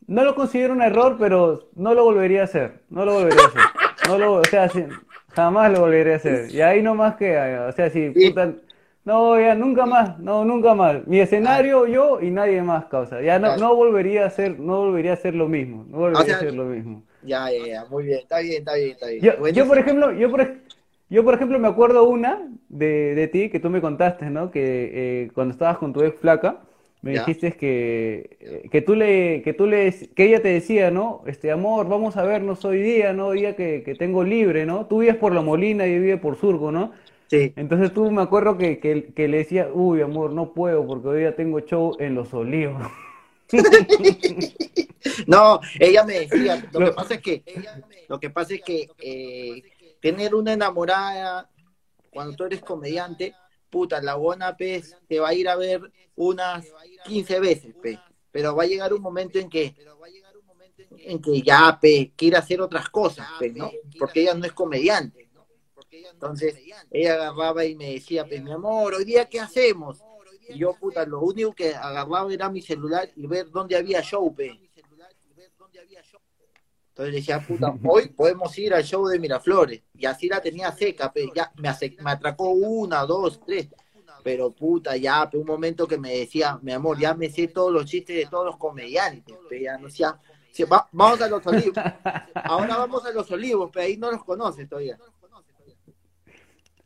no 0.07 0.25
lo 0.25 0.35
considero 0.35 0.73
un 0.75 0.83
error, 0.83 1.17
pero 1.19 1.69
no 1.77 1.95
lo 1.95 2.03
volvería 2.05 2.41
a 2.43 2.45
hacer, 2.45 2.81
no 2.91 3.05
lo 3.05 3.15
volvería 3.15 3.43
a 3.45 3.47
hacer. 3.47 3.61
No 4.09 4.19
lo, 4.19 4.33
o 4.35 4.45
sea, 4.45 4.69
sí, 4.69 4.85
jamás 5.35 5.71
lo 5.73 5.81
volvería 5.81 6.15
a 6.15 6.17
hacer. 6.17 6.51
Y 6.51 6.61
ahí 6.63 6.83
nomás 6.83 7.15
queda, 7.15 7.69
o 7.69 7.73
sea, 7.73 7.89
si, 7.91 8.13
Sí. 8.13 8.31
puta, 8.31 8.53
no, 9.05 9.39
ya 9.39 9.55
nunca 9.55 9.87
más, 9.87 10.19
no, 10.19 10.45
nunca 10.45 10.75
más. 10.75 11.07
Mi 11.07 11.21
escenario, 11.21 11.87
yo 11.87 12.21
y 12.21 12.31
nadie 12.33 12.61
más, 12.63 12.87
causa. 12.87 13.21
Ya 13.23 13.39
no, 13.39 13.57
no 13.57 13.77
volvería 13.77 14.25
a 14.25 14.27
hacer, 14.27 14.59
no 14.59 14.79
volvería 14.79 15.13
a 15.13 15.15
hacer 15.15 15.35
lo 15.37 15.47
mismo, 15.49 15.85
no 15.89 15.99
volvería 15.99 16.25
sea, 16.25 16.35
a 16.35 16.39
hacer 16.39 16.55
lo 16.55 16.65
mismo. 16.65 17.05
Ya, 17.23 17.51
ya, 17.51 17.67
ya, 17.67 17.85
muy 17.87 18.05
bien, 18.05 18.19
está 18.21 18.39
bien, 18.41 18.59
está 18.61 18.75
bien, 18.75 18.91
está 18.93 19.07
bien. 19.09 19.27
Yo, 19.27 19.33
Bueno, 19.37 19.55
yo 19.55 19.67
por 19.67 19.79
ejemplo, 19.79 20.13
yo 20.13 20.31
por, 20.31 20.59
yo 21.11 21.25
por 21.25 21.35
ejemplo 21.35 21.59
me 21.59 21.69
acuerdo 21.69 22.05
una 22.09 22.49
de, 22.69 23.15
de 23.15 23.29
ti 23.29 23.51
que 23.51 23.61
tú 23.61 23.69
me 23.71 23.81
contaste, 23.81 24.31
¿no? 24.31 24.51
Que 24.51 25.25
eh, 25.25 25.31
cuando 25.35 25.53
estabas 25.53 25.79
con 25.79 25.93
tu 25.93 26.03
ex 26.03 26.19
flaca, 26.19 26.63
me 27.03 27.13
Ya. 27.13 27.25
dijiste 27.25 27.53
que, 27.57 28.37
eh, 28.41 28.69
que 28.71 28.83
tú 28.83 28.95
le, 28.95 29.43
que 29.43 29.53
tú 29.55 29.67
le, 29.67 29.93
que 30.15 30.25
ella 30.27 30.41
te 30.43 30.49
decía, 30.49 30.91
¿no? 30.91 31.23
Este 31.27 31.51
amor, 31.51 31.89
vamos 31.89 32.17
a 32.17 32.25
vernos 32.25 32.65
hoy 32.65 32.81
día, 32.83 33.13
¿no? 33.13 33.29
Hoy 33.29 33.41
día 33.41 33.57
que, 33.57 33.83
que 33.85 33.95
tengo 33.95 34.25
libre, 34.25 34.65
¿no? 34.67 34.87
Tú 34.87 35.01
vives 35.01 35.17
por 35.17 35.35
La 35.35 35.43
Molina 35.43 35.87
y 35.87 35.95
yo 35.95 36.01
vive 36.01 36.17
por 36.19 36.37
Surco, 36.37 36.73
¿no? 36.73 36.93
Sí, 37.31 37.57
Entonces 37.57 37.93
tú 37.95 38.11
me 38.11 38.23
acuerdo 38.23 38.59
que, 38.59 38.81
que, 38.81 39.13
que 39.15 39.29
le 39.29 39.39
decía, 39.39 39.71
uy, 39.73 40.03
amor, 40.03 40.33
no 40.33 40.55
puedo 40.55 40.87
porque 40.87 41.09
hoy 41.09 41.21
día 41.21 41.37
tengo 41.37 41.61
show 41.61 41.97
en 42.01 42.15
Los 42.17 42.35
Olivos. 42.35 42.83
no, 45.27 45.61
ella 45.79 46.05
me 46.05 46.21
decía, 46.21 46.69
lo 46.73 46.87
que 46.87 46.93
pasa 46.93 47.15
es 47.15 47.21
que, 47.21 47.45
lo 48.09 48.21
que 48.21 48.31
pasa 48.31 48.55
es 48.55 48.63
que 48.63 48.89
eh, 48.99 49.63
tener 50.01 50.35
una 50.35 50.53
enamorada 50.53 51.51
cuando 52.11 52.37
tú 52.37 52.45
eres 52.45 52.61
comediante 52.61 53.35
puta, 53.71 54.03
la 54.03 54.17
buena 54.17 54.57
pez 54.57 54.97
te 55.09 55.21
va 55.21 55.29
a 55.29 55.35
ir 55.35 55.49
a 55.49 55.57
ver 55.57 55.81
unas 56.17 56.67
15 57.07 57.41
veces, 57.41 57.75
pe. 57.81 57.99
Pero 58.31 58.55
va 58.55 58.65
a 58.65 58.67
llegar 58.67 58.93
un 58.93 59.01
momento 59.01 59.39
en 59.39 59.49
que 59.49 59.75
en 60.99 61.23
que 61.23 61.41
ya 61.41 61.79
pe, 61.81 62.13
quiere 62.15 62.37
hacer 62.37 62.61
otras 62.61 62.91
cosas, 62.91 63.27
pe, 63.39 63.51
¿no? 63.51 63.71
Porque 63.99 64.23
ella 64.23 64.35
no 64.35 64.45
es 64.45 64.53
comediante. 64.53 65.29
Entonces, 65.91 66.57
ella 66.91 67.15
agarraba 67.15 67.65
y 67.65 67.75
me 67.75 67.93
decía, 67.93 68.27
pues, 68.27 68.43
mi 68.43 68.53
amor, 68.53 68.95
hoy 68.95 69.05
día, 69.05 69.29
¿qué 69.29 69.41
hacemos? 69.41 70.03
Y 70.51 70.59
yo, 70.59 70.75
puta, 70.75 71.05
lo 71.05 71.21
único 71.21 71.53
que 71.53 71.75
agarraba 71.75 72.33
era 72.33 72.51
mi 72.51 72.61
celular 72.61 73.09
y 73.17 73.27
ver 73.27 73.51
dónde 73.51 73.77
había 73.77 74.03
show, 74.03 74.35
pe. 74.35 74.71
Entonces 76.89 77.15
decía, 77.15 77.41
puta, 77.41 77.75
hoy 77.89 78.09
podemos 78.09 78.57
ir 78.59 78.75
al 78.75 78.85
show 78.85 79.07
de 79.07 79.19
Miraflores. 79.19 79.83
Y 79.95 80.07
así 80.07 80.29
la 80.29 80.41
tenía 80.41 80.71
seca, 80.73 81.13
pe. 81.13 81.31
Ya 81.35 81.51
me, 81.57 81.71
me 82.03 82.11
atracó 82.11 82.51
una, 82.51 83.05
dos, 83.05 83.41
tres. 83.45 83.69
Pero 84.23 84.51
puta, 84.51 84.97
ya, 84.97 85.29
pe, 85.31 85.39
un 85.39 85.47
momento 85.47 85.87
que 85.87 85.97
me 85.97 86.13
decía, 86.15 86.59
mi 86.61 86.73
amor, 86.73 86.99
ya 86.99 87.15
me 87.15 87.31
sé 87.31 87.49
todos 87.49 87.73
los 87.73 87.87
chistes 87.87 88.17
de 88.17 88.27
todos 88.27 88.45
los 88.47 88.57
comediantes, 88.57 89.37
pe. 89.49 89.63
Ya 89.63 89.79
no 89.79 89.87
decía, 89.87 90.19
vamos 90.93 91.21
a 91.21 91.29
los 91.29 91.47
olivos. 91.47 91.77
Ahora 92.35 92.77
vamos 92.77 93.05
a 93.07 93.13
los 93.13 93.31
olivos, 93.31 93.71
pero 93.73 93.87
ahí 93.87 93.97
no 93.97 94.11
los 94.11 94.25
conoces 94.25 94.69
todavía. 94.69 94.99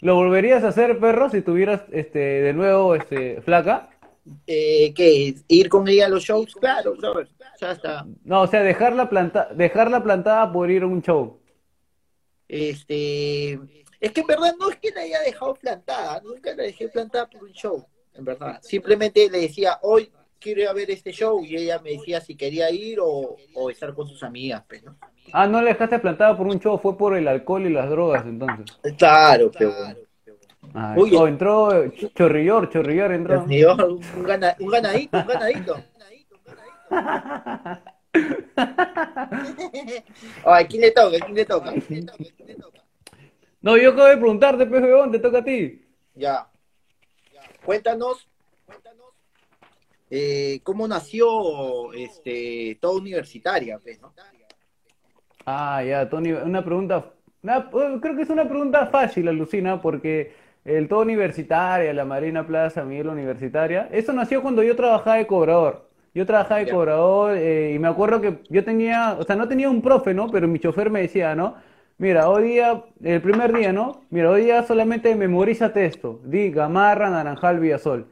¿Lo 0.05 0.17
volverías 0.17 0.63
a 0.65 0.69
hacer, 0.69 0.99
perro, 0.99 1.31
si 1.31 1.41
tuvieras 1.41 1.81
este 1.91 2.19
de 2.19 2.53
nuevo 2.53 2.95
este 2.95 3.41
flaca? 3.41 3.89
Eh, 4.47 4.93
¿Qué? 4.95 5.35
¿Ir 5.49 5.71
con 5.71 5.89
ella 5.89 6.05
a 6.05 6.09
los 6.11 6.23
shows? 6.23 6.55
Claro, 6.57 6.95
brother. 6.95 7.27
Ya 7.59 7.73
está. 7.73 8.07
No, 8.23 8.43
o 8.43 8.47
sea, 8.47 8.63
dejarla, 8.63 9.09
planta 9.09 9.49
dejarla 9.55 10.03
plantada 10.03 10.53
por 10.53 10.71
ir 10.71 10.83
a 10.83 10.87
un 10.89 11.01
show. 11.01 11.41
Este. 12.47 13.59
Es 13.99 14.13
que 14.13 14.21
en 14.21 14.27
verdad 14.27 14.55
no 14.61 14.69
es 14.69 14.77
que 14.77 14.91
la 14.91 15.01
haya 15.01 15.21
dejado 15.23 15.55
plantada. 15.55 16.21
Nunca 16.21 16.55
la 16.55 16.65
dejé 16.65 16.89
plantada 16.89 17.27
por 17.27 17.43
un 17.43 17.53
show, 17.53 17.87
en 18.13 18.27
verdad. 18.27 18.59
Simplemente 18.61 19.31
le 19.31 19.41
decía, 19.41 19.79
hoy 19.81 20.13
quiero 20.41 20.63
ir 20.63 20.69
a 20.69 20.73
ver 20.73 20.91
este 20.91 21.13
show. 21.13 21.45
Y 21.45 21.57
ella 21.57 21.81
me 21.83 21.91
decía 21.91 22.21
si 22.21 22.37
quería 22.37 22.71
ir 22.71 22.99
o, 23.01 23.37
o 23.55 23.71
estar 23.71 23.95
con 23.95 24.07
sus 24.09 24.23
amigas, 24.23 24.65
pues, 24.69 24.83
¿no? 24.85 24.97
Ah, 25.33 25.47
no 25.47 25.61
le 25.63 25.71
dejaste 25.71 25.99
plantada 25.99 26.37
por 26.37 26.47
un 26.47 26.61
show, 26.61 26.79
fue 26.79 26.97
por 26.97 27.17
el 27.17 27.27
alcohol 27.27 27.67
y 27.67 27.71
las 27.71 27.89
drogas 27.89 28.25
entonces. 28.27 28.79
Claro, 28.99 29.51
pero 29.57 29.73
Uy, 30.97 31.15
oh, 31.15 31.27
entró 31.29 31.89
Chorrillor, 32.15 32.69
Chorrillor 32.71 33.13
entró. 33.13 33.45
un, 33.45 33.53
un 34.17 34.23
ganadito, 34.25 34.65
un 35.19 35.27
ganadito. 35.27 35.77
¿a 40.45 40.65
quién 40.69 40.83
le 40.83 40.91
toca? 40.91 41.17
¿A 41.17 41.21
quién 41.21 41.35
le 41.35 41.45
toca? 41.45 41.73
No, 43.61 43.77
yo 43.77 43.91
acabo 43.91 44.09
de 44.09 44.17
preguntarte, 44.17 44.67
PFB, 44.67 45.11
te 45.13 45.19
toca 45.19 45.39
a 45.39 45.45
ti. 45.45 45.83
Ya. 46.15 46.49
Cuéntanos, 47.65 47.65
cuéntanos 47.65 48.29
eh, 50.11 50.61
cómo 50.63 50.87
nació 50.87 51.93
este, 51.93 52.79
toda 52.81 52.99
universitaria, 52.99 53.79
pues, 53.79 54.01
¿no? 54.01 54.13
Ah, 55.47 55.83
ya, 55.85 56.09
Tony, 56.09 56.33
una 56.33 56.65
pregunta, 56.65 57.13
eh, 57.43 57.99
creo 58.01 58.17
que 58.17 58.23
es 58.23 58.31
una 58.31 58.49
pregunta 58.49 58.87
fácil, 58.87 59.29
Alucina, 59.29 59.81
porque 59.83 60.33
el 60.65 60.89
todo 60.89 61.01
universitaria, 61.01 61.93
la 61.93 62.05
Marina 62.05 62.47
Plaza, 62.47 62.85
Miguel 62.85 63.09
Universitaria, 63.09 63.89
eso 63.93 64.13
nació 64.13 64.41
cuando 64.41 64.63
yo 64.63 64.75
trabajaba 64.77 65.17
de 65.17 65.27
cobrador. 65.27 65.91
Yo 66.15 66.25
trabajaba 66.25 66.61
de 66.61 66.71
cobrador 66.71 67.37
eh, 67.37 67.73
y 67.75 67.79
me 67.79 67.89
acuerdo 67.89 68.21
que 68.21 68.39
yo 68.49 68.65
tenía, 68.65 69.17
o 69.19 69.25
sea, 69.25 69.35
no 69.37 69.49
tenía 69.49 69.69
un 69.69 69.83
profe, 69.83 70.15
¿no? 70.15 70.29
Pero 70.31 70.47
mi 70.47 70.61
chofer 70.61 70.89
me 70.89 71.03
decía, 71.03 71.35
¿no? 71.35 71.57
Mira, 71.99 72.29
hoy 72.29 72.45
día, 72.45 72.85
el 73.03 73.21
primer 73.21 73.53
día, 73.53 73.73
¿no? 73.73 74.03
Mira, 74.11 74.31
hoy 74.31 74.45
día 74.45 74.63
solamente 74.63 75.15
memorízate 75.17 75.85
esto. 75.85 76.21
Di 76.25 76.51
Gamarra, 76.51 77.11
Naranjal, 77.11 77.59
Villasol. 77.59 78.07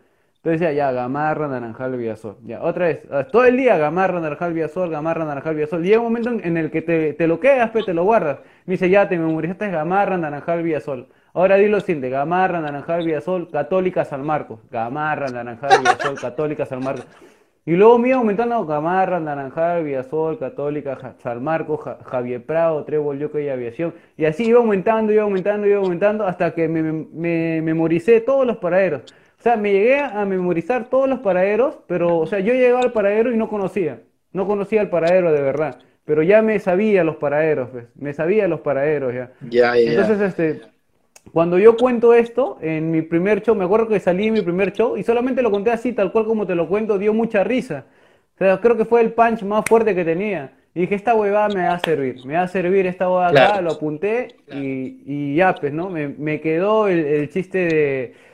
Entonces 0.45 0.61
decía, 0.61 0.73
ya, 0.73 0.91
Gamarra, 0.91 1.47
Naranjal, 1.47 1.97
Villasol. 1.97 2.37
Ya, 2.43 2.61
otra 2.65 2.87
vez, 2.87 3.03
ah, 3.13 3.23
todo 3.31 3.45
el 3.45 3.57
día 3.57 3.79
Gamarra, 3.79 4.19
Naranjal, 4.19 4.53
Villasol, 4.53 4.91
Gamarra, 4.91 5.25
Naranjal, 5.25 5.55
Villasol. 5.55 5.85
Llega 5.85 5.99
un 5.99 6.07
momento 6.07 6.31
en, 6.31 6.57
el 6.57 6.69
que 6.73 6.83
te, 6.83 7.13
te 7.13 7.29
lo 7.29 7.39
quedas, 7.39 7.71
pues 7.71 7.87
te 7.87 7.95
lo 7.95 8.03
guardas. 8.03 8.41
Me 8.67 8.73
dice, 8.73 8.91
ya, 8.91 9.09
te 9.09 9.17
memorizaste 9.17 9.71
Gamarra, 9.71 10.19
Naranjal, 10.19 10.65
Villasol. 10.65 11.07
Ahora 11.33 11.55
dilo 11.59 11.79
de 11.79 12.11
Gamarra, 12.11 12.61
Naranjal, 12.61 13.05
Villasol, 13.05 13.53
Católica, 13.53 14.05
San 14.05 14.27
Marcos. 14.27 14.59
Gamarra, 14.69 15.29
Naranjal, 15.29 15.79
Villasol, 15.79 16.21
Católica, 16.21 16.67
San 16.67 16.83
Marcos. 16.83 17.07
Y 17.65 17.77
luego 17.77 17.99
me 17.99 18.09
iba 18.09 18.17
aumentando 18.17 18.67
Gamarra, 18.67 19.21
Naranjal, 19.21 19.85
Villasol, 19.85 20.41
Católica, 20.41 21.15
San 21.19 21.45
Marcos, 21.45 21.83
Javier 22.05 22.45
Prado, 22.45 22.83
Trébol, 22.83 23.21
Yoca 23.21 23.41
y 23.41 23.49
Aviación. 23.49 23.95
Y 24.17 24.25
así 24.25 24.47
iba 24.47 24.59
aumentando, 24.59 25.13
iba 25.13 25.23
aumentando, 25.23 25.69
iba 25.69 25.79
aumentando 25.79 26.27
hasta 26.27 26.53
que 26.53 26.67
me, 26.67 26.83
me 26.83 27.63
memoricé 27.63 28.21
todos 28.21 28.45
los 28.45 28.57
paraderos. 28.57 29.03
O 29.43 29.45
sea, 29.45 29.57
me 29.57 29.73
llegué 29.73 29.99
a 29.99 30.25
memorizar 30.25 30.89
todos 30.89 31.09
los 31.09 31.19
paraderos, 31.19 31.75
pero, 31.89 32.17
o 32.17 32.27
sea, 32.29 32.39
yo 32.39 32.55
llegaba 32.55 32.79
al 32.79 32.93
paradero 32.93 33.33
y 33.33 33.37
no 33.37 33.49
conocía. 33.49 33.99
No 34.33 34.47
conocía 34.47 34.81
el 34.81 34.89
paradero 34.89 35.33
de 35.33 35.43
verdad. 35.43 35.81
Pero 36.05 36.23
ya 36.23 36.43
me 36.43 36.61
sabía 36.61 37.03
los 37.03 37.17
paraderos, 37.17 37.71
pues. 37.71 37.87
Me 37.97 38.15
sabía 38.15 38.47
los 38.47 38.61
paraderos 38.61 39.13
ya. 39.13 39.33
Ya, 39.51 39.77
ya. 39.77 39.91
Entonces, 39.91 40.21
este, 40.21 40.61
cuando 41.33 41.59
yo 41.59 41.77
cuento 41.77 42.15
esto, 42.15 42.59
en 42.61 42.93
mi 42.93 43.03
primer 43.03 43.43
show, 43.43 43.57
me 43.57 43.65
acuerdo 43.65 43.89
que 43.89 43.99
salí 43.99 44.29
en 44.29 44.35
mi 44.35 44.43
primer 44.43 44.73
show 44.73 44.97
y 44.97 45.03
solamente 45.03 45.43
lo 45.43 45.51
conté 45.51 45.73
así, 45.73 45.93
tal 45.93 46.13
cual 46.13 46.25
como 46.25 46.47
te 46.47 46.55
lo 46.55 46.69
cuento, 46.69 46.97
dio 46.97 47.13
mucha 47.13 47.43
risa. 47.43 47.87
O 48.37 48.39
sea, 48.39 48.61
creo 48.61 48.77
que 48.77 48.85
fue 48.85 49.01
el 49.01 49.13
punch 49.13 49.43
más 49.43 49.65
fuerte 49.69 49.93
que 49.93 50.05
tenía. 50.05 50.53
Y 50.73 50.83
dije, 50.83 50.95
esta 50.95 51.17
huevada 51.17 51.49
me 51.49 51.67
va 51.67 51.75
a 51.75 51.79
servir, 51.81 52.25
me 52.25 52.35
va 52.35 52.43
a 52.43 52.49
servir 52.49 52.87
esta 52.87 53.11
huevada 53.11 53.31
acá, 53.31 53.61
lo 53.61 53.73
apunté 53.73 54.37
y, 54.53 55.03
y, 55.05 55.35
ya, 55.35 55.53
pues, 55.57 55.73
¿no? 55.73 55.91
Me, 55.91 56.07
me 56.07 56.41
quedó 56.41 56.87
el 56.87 57.29
chiste 57.29 57.59
de 57.59 58.32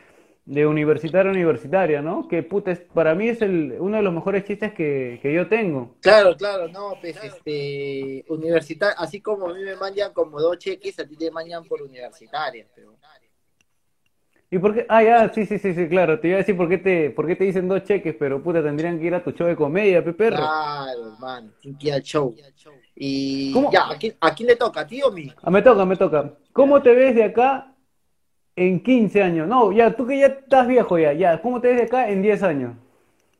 de 0.48 0.66
universitaria 0.66 1.30
a 1.30 1.34
universitaria, 1.34 2.00
¿no? 2.00 2.26
Que 2.26 2.42
puta, 2.42 2.74
para 2.94 3.14
mí 3.14 3.28
es 3.28 3.42
el, 3.42 3.76
uno 3.78 3.98
de 3.98 4.02
los 4.02 4.14
mejores 4.14 4.44
chistes 4.44 4.72
que, 4.72 5.18
que 5.20 5.30
yo 5.30 5.46
tengo. 5.46 5.96
Claro, 6.00 6.34
claro, 6.38 6.68
no, 6.68 6.94
pues 7.02 7.22
este, 7.22 8.24
universitario, 8.30 8.94
así 8.98 9.20
como 9.20 9.50
a 9.50 9.54
mí 9.54 9.62
me 9.62 9.76
mandan 9.76 10.14
como 10.14 10.40
dos 10.40 10.56
cheques, 10.56 10.98
a 11.00 11.06
ti 11.06 11.16
te 11.16 11.30
mandan 11.30 11.64
por 11.64 11.82
universitaria, 11.82 12.66
pero... 12.74 12.96
¿Y 14.50 14.58
por 14.58 14.72
qué? 14.72 14.86
Ah, 14.88 15.02
ya, 15.02 15.30
sí, 15.34 15.44
sí, 15.44 15.58
sí, 15.58 15.74
sí, 15.74 15.86
claro. 15.86 16.18
Te 16.18 16.28
iba 16.28 16.36
a 16.36 16.38
decir 16.38 16.56
por 16.56 16.70
qué 16.70 16.78
te, 16.78 17.10
por 17.10 17.26
qué 17.26 17.36
te 17.36 17.44
dicen 17.44 17.68
dos 17.68 17.84
cheques, 17.84 18.16
pero 18.18 18.42
puta, 18.42 18.62
tendrían 18.62 18.98
que 18.98 19.04
ir 19.04 19.14
a 19.14 19.22
tu 19.22 19.32
show 19.32 19.46
de 19.46 19.54
comedia, 19.54 20.02
pe 20.02 20.14
perro. 20.14 20.38
Claro, 20.38 21.12
hermano, 21.12 21.50
tienen 21.60 21.78
que 21.78 21.88
ir 21.88 21.92
al 21.92 22.02
show. 22.02 22.34
Y 22.94 23.52
ya, 23.70 23.90
¿a 23.90 23.98
quién, 23.98 24.16
¿a 24.18 24.34
quién 24.34 24.46
le 24.46 24.56
toca, 24.56 24.80
¿a 24.80 24.86
ti 24.86 25.02
o 25.02 25.08
a 25.08 25.10
mí? 25.10 25.30
Ah, 25.42 25.50
me 25.50 25.60
toca, 25.60 25.84
me 25.84 25.96
toca. 25.96 26.32
¿Cómo 26.54 26.80
te 26.80 26.94
ves 26.94 27.14
de 27.14 27.24
acá 27.24 27.74
en 28.58 28.82
15 28.82 29.22
años. 29.22 29.48
No, 29.48 29.72
ya, 29.72 29.94
tú 29.94 30.06
que 30.06 30.18
ya 30.18 30.26
estás 30.26 30.66
viejo 30.66 30.98
ya, 30.98 31.12
ya. 31.12 31.40
¿Cómo 31.40 31.60
te 31.60 31.68
ves 31.68 31.76
de 31.76 31.82
acá 31.84 32.10
en 32.10 32.22
10 32.22 32.42
años? 32.42 32.74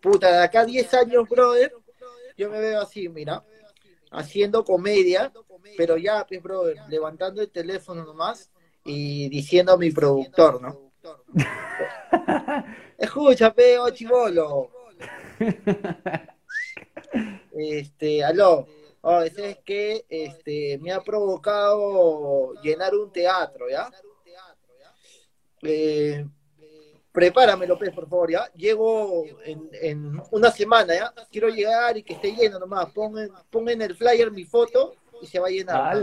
Puta, 0.01 0.31
de 0.31 0.45
acá 0.45 0.65
10 0.65 0.95
años, 0.95 1.29
brother, 1.29 1.73
yo 2.37 2.49
me 2.51 2.61
veo 2.61 2.81
así, 2.81 3.09
mira, 3.09 3.43
haciendo 4.13 4.65
comedia, 4.65 5.33
pero 5.77 5.97
ya, 5.97 6.25
pues, 6.27 6.41
brother, 6.41 6.77
levantando 6.89 7.43
el 7.43 7.51
teléfono 7.51 8.05
nomás 8.05 8.51
y 8.85 9.29
diciendo 9.29 9.73
a 9.73 9.77
mi 9.77 9.91
productor, 9.91 10.63
¿no? 10.63 10.93
Escucha, 12.99 13.53
peo, 13.53 13.91
chivolo. 13.91 14.71
Este, 17.53 18.23
aló. 18.23 18.67
Oh, 19.01 19.23
es 19.23 19.35
que 19.65 20.05
este, 20.09 20.79
me 20.79 20.93
ha 20.93 21.01
provocado 21.01 22.55
llenar 22.63 22.95
un 22.95 23.13
teatro, 23.13 23.69
¿ya? 23.69 23.89
Eh, 25.63 26.27
prepárame 27.13 27.67
López, 27.67 27.91
por 27.91 28.09
favor, 28.09 28.31
¿ya? 28.31 28.47
Llego 28.55 29.25
en, 29.45 30.21
una 30.31 30.51
semana, 30.51 30.95
¿ya? 30.95 31.13
Quiero 31.31 31.49
llegar 31.49 31.97
y 31.97 32.03
que 32.03 32.15
esté 32.15 32.33
lleno 32.33 32.59
nomás. 32.59 32.87
Pongan, 32.91 33.31
en 33.69 33.83
el 33.83 33.97
flyer 33.97 34.31
mi 34.31 34.45
foto 34.45 34.95
y 35.21 35.27
se 35.27 35.41
va 35.41 35.49
a 35.49 35.51
llenar. 35.51 35.99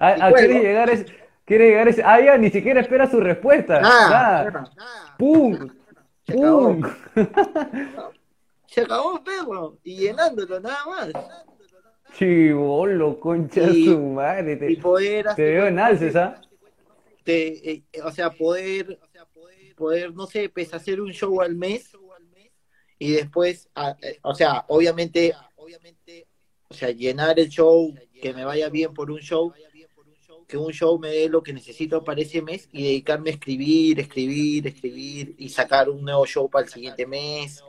¿A, 0.00 0.32
quiere 0.32 0.60
llegar 0.60 0.90
ese, 0.90 1.06
quiere 1.44 1.68
llegar 1.68 1.88
ese, 1.88 2.02
ah, 2.04 2.20
ya, 2.20 2.36
ni 2.36 2.50
siquiera 2.50 2.80
espera 2.80 3.10
su 3.10 3.20
respuesta. 3.20 3.80
Ah, 3.82 4.64
¡Pum! 5.18 5.70
Se 6.26 6.32
¡Pum! 6.34 6.82
Acabó. 6.84 8.12
Se 8.66 8.80
acabó, 8.80 9.22
perro, 9.22 9.78
y 9.84 9.98
llenándolo 9.98 10.58
nada 10.58 10.84
más. 10.86 11.08
Chivolo, 12.14 13.20
concha 13.20 13.68
su 13.68 14.00
madre. 14.00 14.56
Te, 14.56 14.76
te 15.36 15.42
veo 15.42 15.66
en 15.68 15.78
alces, 15.78 16.16
¿ah? 16.16 16.40
Eh, 17.26 17.82
o 18.04 18.10
sea, 18.10 18.30
poder, 18.30 18.98
poder, 19.76 20.14
no 20.14 20.26
sé, 20.26 20.48
pues 20.48 20.72
hacer 20.74 21.00
un 21.00 21.12
show 21.12 21.40
al 21.40 21.54
mes 21.54 21.92
y 22.98 23.12
después, 23.12 23.68
eh, 24.02 24.18
o 24.22 24.34
sea, 24.34 24.64
obviamente, 24.68 25.34
o 26.68 26.74
sea, 26.74 26.90
llenar 26.90 27.38
el 27.38 27.48
show, 27.48 27.94
que 28.20 28.32
me 28.32 28.44
vaya 28.44 28.68
bien 28.68 28.94
por 28.94 29.10
un 29.10 29.20
show, 29.20 29.52
que 30.46 30.56
un 30.56 30.72
show 30.72 30.98
me 30.98 31.08
dé 31.08 31.28
lo 31.28 31.42
que 31.42 31.52
necesito 31.52 32.04
para 32.04 32.20
ese 32.20 32.42
mes 32.42 32.68
y 32.72 32.82
dedicarme 32.82 33.30
a 33.30 33.32
escribir, 33.34 33.98
escribir, 34.00 34.66
escribir 34.66 35.34
y 35.38 35.48
sacar 35.48 35.88
un 35.88 36.02
nuevo 36.02 36.26
show 36.26 36.48
para 36.48 36.66
el 36.66 36.70
siguiente 36.72 37.06
mes 37.06 37.62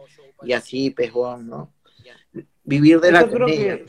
y 0.44 0.54
así, 0.54 0.92
pues, 0.92 1.12
bueno, 1.12 1.38
¿no? 1.38 1.74
Vivir 2.64 3.00
de 3.00 3.12
la 3.12 3.28
comedia. 3.28 3.80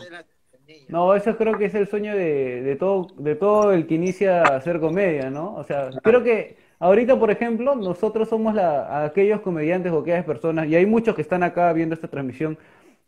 No, 0.89 1.15
eso 1.15 1.37
creo 1.37 1.59
que 1.59 1.65
es 1.67 1.75
el 1.75 1.89
sueño 1.89 2.15
de, 2.15 2.63
de 2.63 2.77
todo, 2.77 3.09
de 3.19 3.35
todo 3.35 3.73
el 3.73 3.87
que 3.89 3.95
inicia 3.97 4.43
a 4.53 4.57
hacer 4.57 4.79
comedia, 4.79 5.31
¿no? 5.31 5.55
O 5.57 5.65
sea, 5.65 5.99
creo 6.03 6.23
que 6.23 6.59
ahorita, 6.79 7.19
por 7.19 7.31
ejemplo, 7.33 7.75
nosotros 7.75 8.29
somos 8.29 8.55
la, 8.55 9.05
aquellos 9.05 9.41
comediantes 9.41 9.91
o 9.93 9.99
aquellas 9.99 10.25
personas, 10.25 10.69
y 10.69 10.77
hay 10.77 10.87
muchos 10.87 11.17
que 11.17 11.23
están 11.23 11.43
acá 11.43 11.73
viendo 11.73 11.95
esta 11.95 12.07
transmisión, 12.09 12.57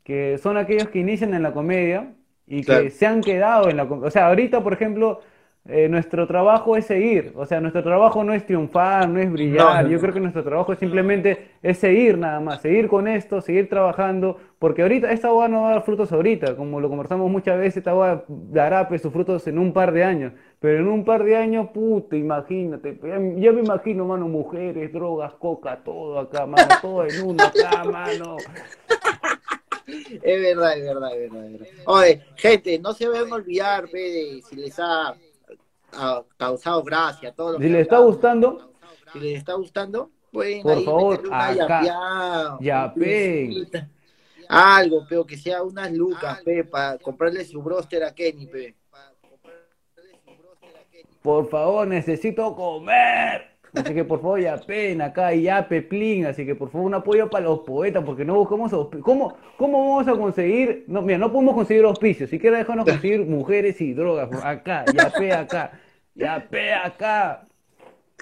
que 0.05 0.39
son 0.39 0.57
aquellos 0.57 0.89
que 0.89 0.99
inician 1.01 1.35
en 1.35 1.43
la 1.45 1.53
comedia 1.53 2.15
y 2.49 2.65
que 2.65 2.65
Claro. 2.65 2.91
se 2.91 3.07
han 3.07 3.23
quedado 3.23 3.69
en 3.69 3.77
la 3.77 3.87
comedia. 3.89 4.09
O 4.09 4.11
sea, 4.11 4.29
ahorita, 4.29 4.63
por 4.65 4.73
ejemplo, 4.73 5.21
eh, 5.69 5.87
nuestro 5.87 6.27
trabajo 6.27 6.77
es 6.77 6.87
seguir. 6.87 7.33
O 7.37 7.45
sea, 7.45 7.61
nuestro 7.61 7.83
trabajo 7.83 8.25
no 8.25 8.33
es 8.33 8.47
triunfar, 8.47 9.07
no 9.07 9.21
es 9.21 9.31
brillar. 9.31 9.59
No, 9.59 9.83
no, 9.83 9.89
Yo 9.91 10.01
creo 10.01 10.15
que 10.15 10.21
nuestro 10.21 10.43
trabajo 10.43 10.73
es 10.73 10.79
simplemente 10.79 11.51
es 11.63 11.77
seguir 11.77 12.17
nada 12.17 12.41
más, 12.41 12.63
seguir 12.63 12.89
con 12.89 13.07
esto, 13.07 13.43
seguir 13.43 13.69
trabajando, 13.69 14.39
porque 14.59 14.81
ahorita 14.81 15.13
esta 15.13 15.31
boda 15.31 15.49
no 15.49 15.63
va 15.63 15.69
a 15.69 15.73
dar 15.73 15.83
frutos 15.83 16.11
ahorita, 16.11 16.57
como 16.57 16.81
lo 16.81 16.89
conversamos 16.89 17.31
muchas 17.31 17.59
veces, 17.59 17.79
esta 17.79 17.93
boda 17.93 18.25
dará 18.29 18.89
pues, 18.89 19.03
sus 19.03 19.13
frutos 19.13 19.47
en 19.47 19.59
un 19.59 19.75
par 19.75 19.93
de 19.93 20.05
años, 20.05 20.33
pero 20.59 20.79
en 20.79 20.89
un 20.89 21.05
par 21.05 21.23
de 21.23 21.37
años, 21.37 21.69
puta, 21.75 22.17
imagínate, 22.17 22.99
ya, 23.03 23.19
ya 23.37 23.53
me 23.53 23.61
imagino, 23.61 24.07
mano, 24.07 24.27
mujeres, 24.27 24.91
drogas, 24.93 25.35
coca, 25.35 25.81
todo 25.85 26.19
acá, 26.19 26.47
mano, 26.47 26.69
todo 26.81 27.05
en 27.05 27.23
uno 27.23 27.45
acá, 27.45 27.85
mano. 27.85 28.37
Es 30.23 30.43
verdad, 30.43 30.77
es 30.77 30.85
verdad, 30.85 31.17
es 31.17 31.33
verdad, 31.33 31.47
es 31.47 31.53
verdad. 31.53 31.69
Oye, 31.87 32.21
gente, 32.37 32.79
no 32.79 32.93
se 32.93 33.09
vayan 33.09 33.33
a 33.33 33.37
olvidar, 33.37 33.89
de 33.89 34.43
si 34.49 34.57
les 34.57 34.79
ha, 34.79 35.15
ha 35.93 36.23
causado 36.37 36.83
gracia 36.83 37.33
todo 37.33 37.53
lo 37.53 37.59
Si 37.59 37.65
que 37.65 37.71
les 37.71 37.83
está 37.83 37.97
hablamos. 37.97 38.15
gustando, 38.15 38.73
Si 39.13 39.21
les 39.21 39.39
está 39.39 39.55
gustando, 39.55 40.11
pueden 40.33 40.63
Por 40.63 40.73
ahí 40.77 40.85
favor, 40.85 41.11
meterle 41.13 41.29
una 41.29 41.47
acá. 41.49 41.55
yapeada, 41.83 42.59
Yapen. 42.61 43.51
una 43.71 43.91
Algo, 44.49 45.07
pero 45.09 45.27
que 45.27 45.37
sea 45.37 45.63
unas 45.63 45.93
lucas, 45.93 46.41
pe, 46.43 46.65
para 46.65 46.99
comprarle 46.99 47.45
su 47.45 47.63
broster 47.63 48.03
a 48.05 48.15
Kenny, 48.15 48.47
pe. 48.47 48.75
por 51.23 51.49
favor, 51.51 51.87
necesito 51.87 52.55
comer. 52.55 53.58
Así 53.79 53.95
que 53.95 54.05
por 54.05 54.21
favor, 54.21 54.41
ya 54.41 54.57
pena 54.57 55.07
acá, 55.07 55.35
ya 55.35 55.69
peplín. 55.69 56.27
Así 56.27 56.45
que 56.45 56.55
por 56.55 56.71
favor, 56.71 56.87
un 56.87 56.95
apoyo 56.95 57.31
para 57.31 57.45
los 57.45 57.61
poetas, 57.61 58.05
porque 58.05 58.25
no 58.25 58.35
buscamos 58.35 58.73
¿Cómo, 59.03 59.37
¿Cómo 59.57 59.97
vamos 59.97 60.09
a 60.09 60.19
conseguir? 60.19 60.85
No, 60.87 61.03
mira, 61.03 61.19
no 61.19 61.33
podemos 61.33 61.55
conseguir 61.55 61.85
auspicios. 61.85 62.31
Si 62.31 62.39
quieres, 62.39 62.61
déjanos 62.61 62.85
conseguir 62.85 63.21
mujeres 63.21 63.81
y 63.81 63.95
drogas. 63.95 64.31
Acá, 64.45 64.85
ya 64.95 65.11
pe 65.11 65.33
acá, 65.33 65.81
ya 66.15 66.47
pe 66.49 66.73
acá. 66.73 67.47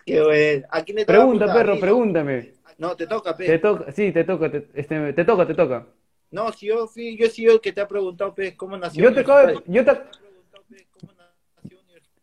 Qué 0.04 0.22
bueno. 0.22 0.66
¿A 0.70 0.82
quién 0.82 0.96
le 0.96 1.06
Pregunta, 1.06 1.52
perro, 1.52 1.80
pregúntame. 1.80 2.52
No, 2.78 2.94
te 2.94 3.06
toca, 3.06 3.36
pe. 3.36 3.46
Te 3.46 3.58
toca, 3.58 3.90
sí, 3.92 4.12
te 4.12 4.24
toca, 4.24 4.50
te, 4.50 4.68
este, 4.74 5.12
te 5.12 5.24
toca, 5.24 5.46
te 5.46 5.54
toca. 5.54 5.86
No, 6.30 6.52
si 6.52 6.66
yo 6.66 6.86
fui, 6.86 7.16
yo 7.16 7.26
he 7.26 7.30
sido 7.30 7.54
el 7.54 7.60
que 7.60 7.72
te 7.72 7.80
ha 7.80 7.88
preguntado, 7.88 8.34
pe, 8.34 8.56
cómo 8.56 8.76
nació. 8.76 9.04
Yo 9.04 9.14
te 9.14 9.20
acabo 9.20 9.62
yo 9.66 9.84
te, 9.84 9.92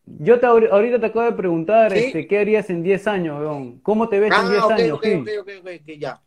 yo 0.06 0.40
te 0.40 0.46
ahori- 0.48 0.70
ahorita 0.72 1.00
te 1.00 1.06
acabo 1.08 1.26
de 1.26 1.34
preguntar, 1.34 1.92
¿Sí? 1.94 2.00
este, 2.00 2.28
¿qué 2.28 2.40
harías 2.40 2.70
en 2.70 2.84
10 2.84 3.08
años, 3.08 3.40
weón? 3.40 3.80
¿Cómo 3.80 4.10
te 4.10 4.20
ves 4.20 4.32
en 4.32 4.34
Ah, 4.38 4.50
10 4.50 4.64
ok, 4.64 4.72
años, 4.72 4.98
ok, 4.98 5.04
Gil? 5.04 5.40
ok, 5.40 5.50
ok, 5.62 5.98
ya. 5.98 6.22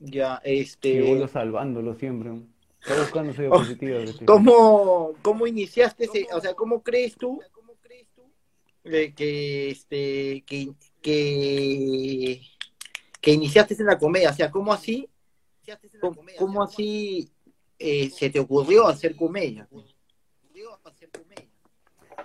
Ya, 0.00 0.40
este. 0.44 1.00
vuelvo 1.02 1.28
salvándolo 1.28 1.94
siempre. 1.94 2.30
weón. 2.30 2.52
Está 2.80 3.00
buscando 3.00 3.32
su 3.32 3.40
diapositiva. 3.40 3.98
este. 4.00 4.24
¿Cómo, 4.26 5.12
cómo 5.22 5.46
iniciaste 5.46 6.04
ese, 6.04 6.26
o 6.32 6.40
sea, 6.40 6.52
cómo 6.54 6.82
crees 6.82 7.16
tú 7.16 7.40
eh, 8.84 9.14
que 9.16 9.70
este 9.70 10.42
que, 10.46 10.68
que, 11.00 12.40
que 13.22 13.30
iniciaste 13.30 13.74
en 13.78 13.86
la 13.86 13.96
comedia? 13.98 14.30
O 14.30 14.34
sea, 14.34 14.50
¿cómo 14.50 14.72
así, 14.74 15.08
cómo, 16.00 16.20
cómo 16.38 16.62
así 16.62 17.30
eh, 17.78 18.10
se 18.10 18.28
te 18.28 18.38
ocurrió 18.40 18.86
hacer 18.86 19.16
comedia? 19.16 19.66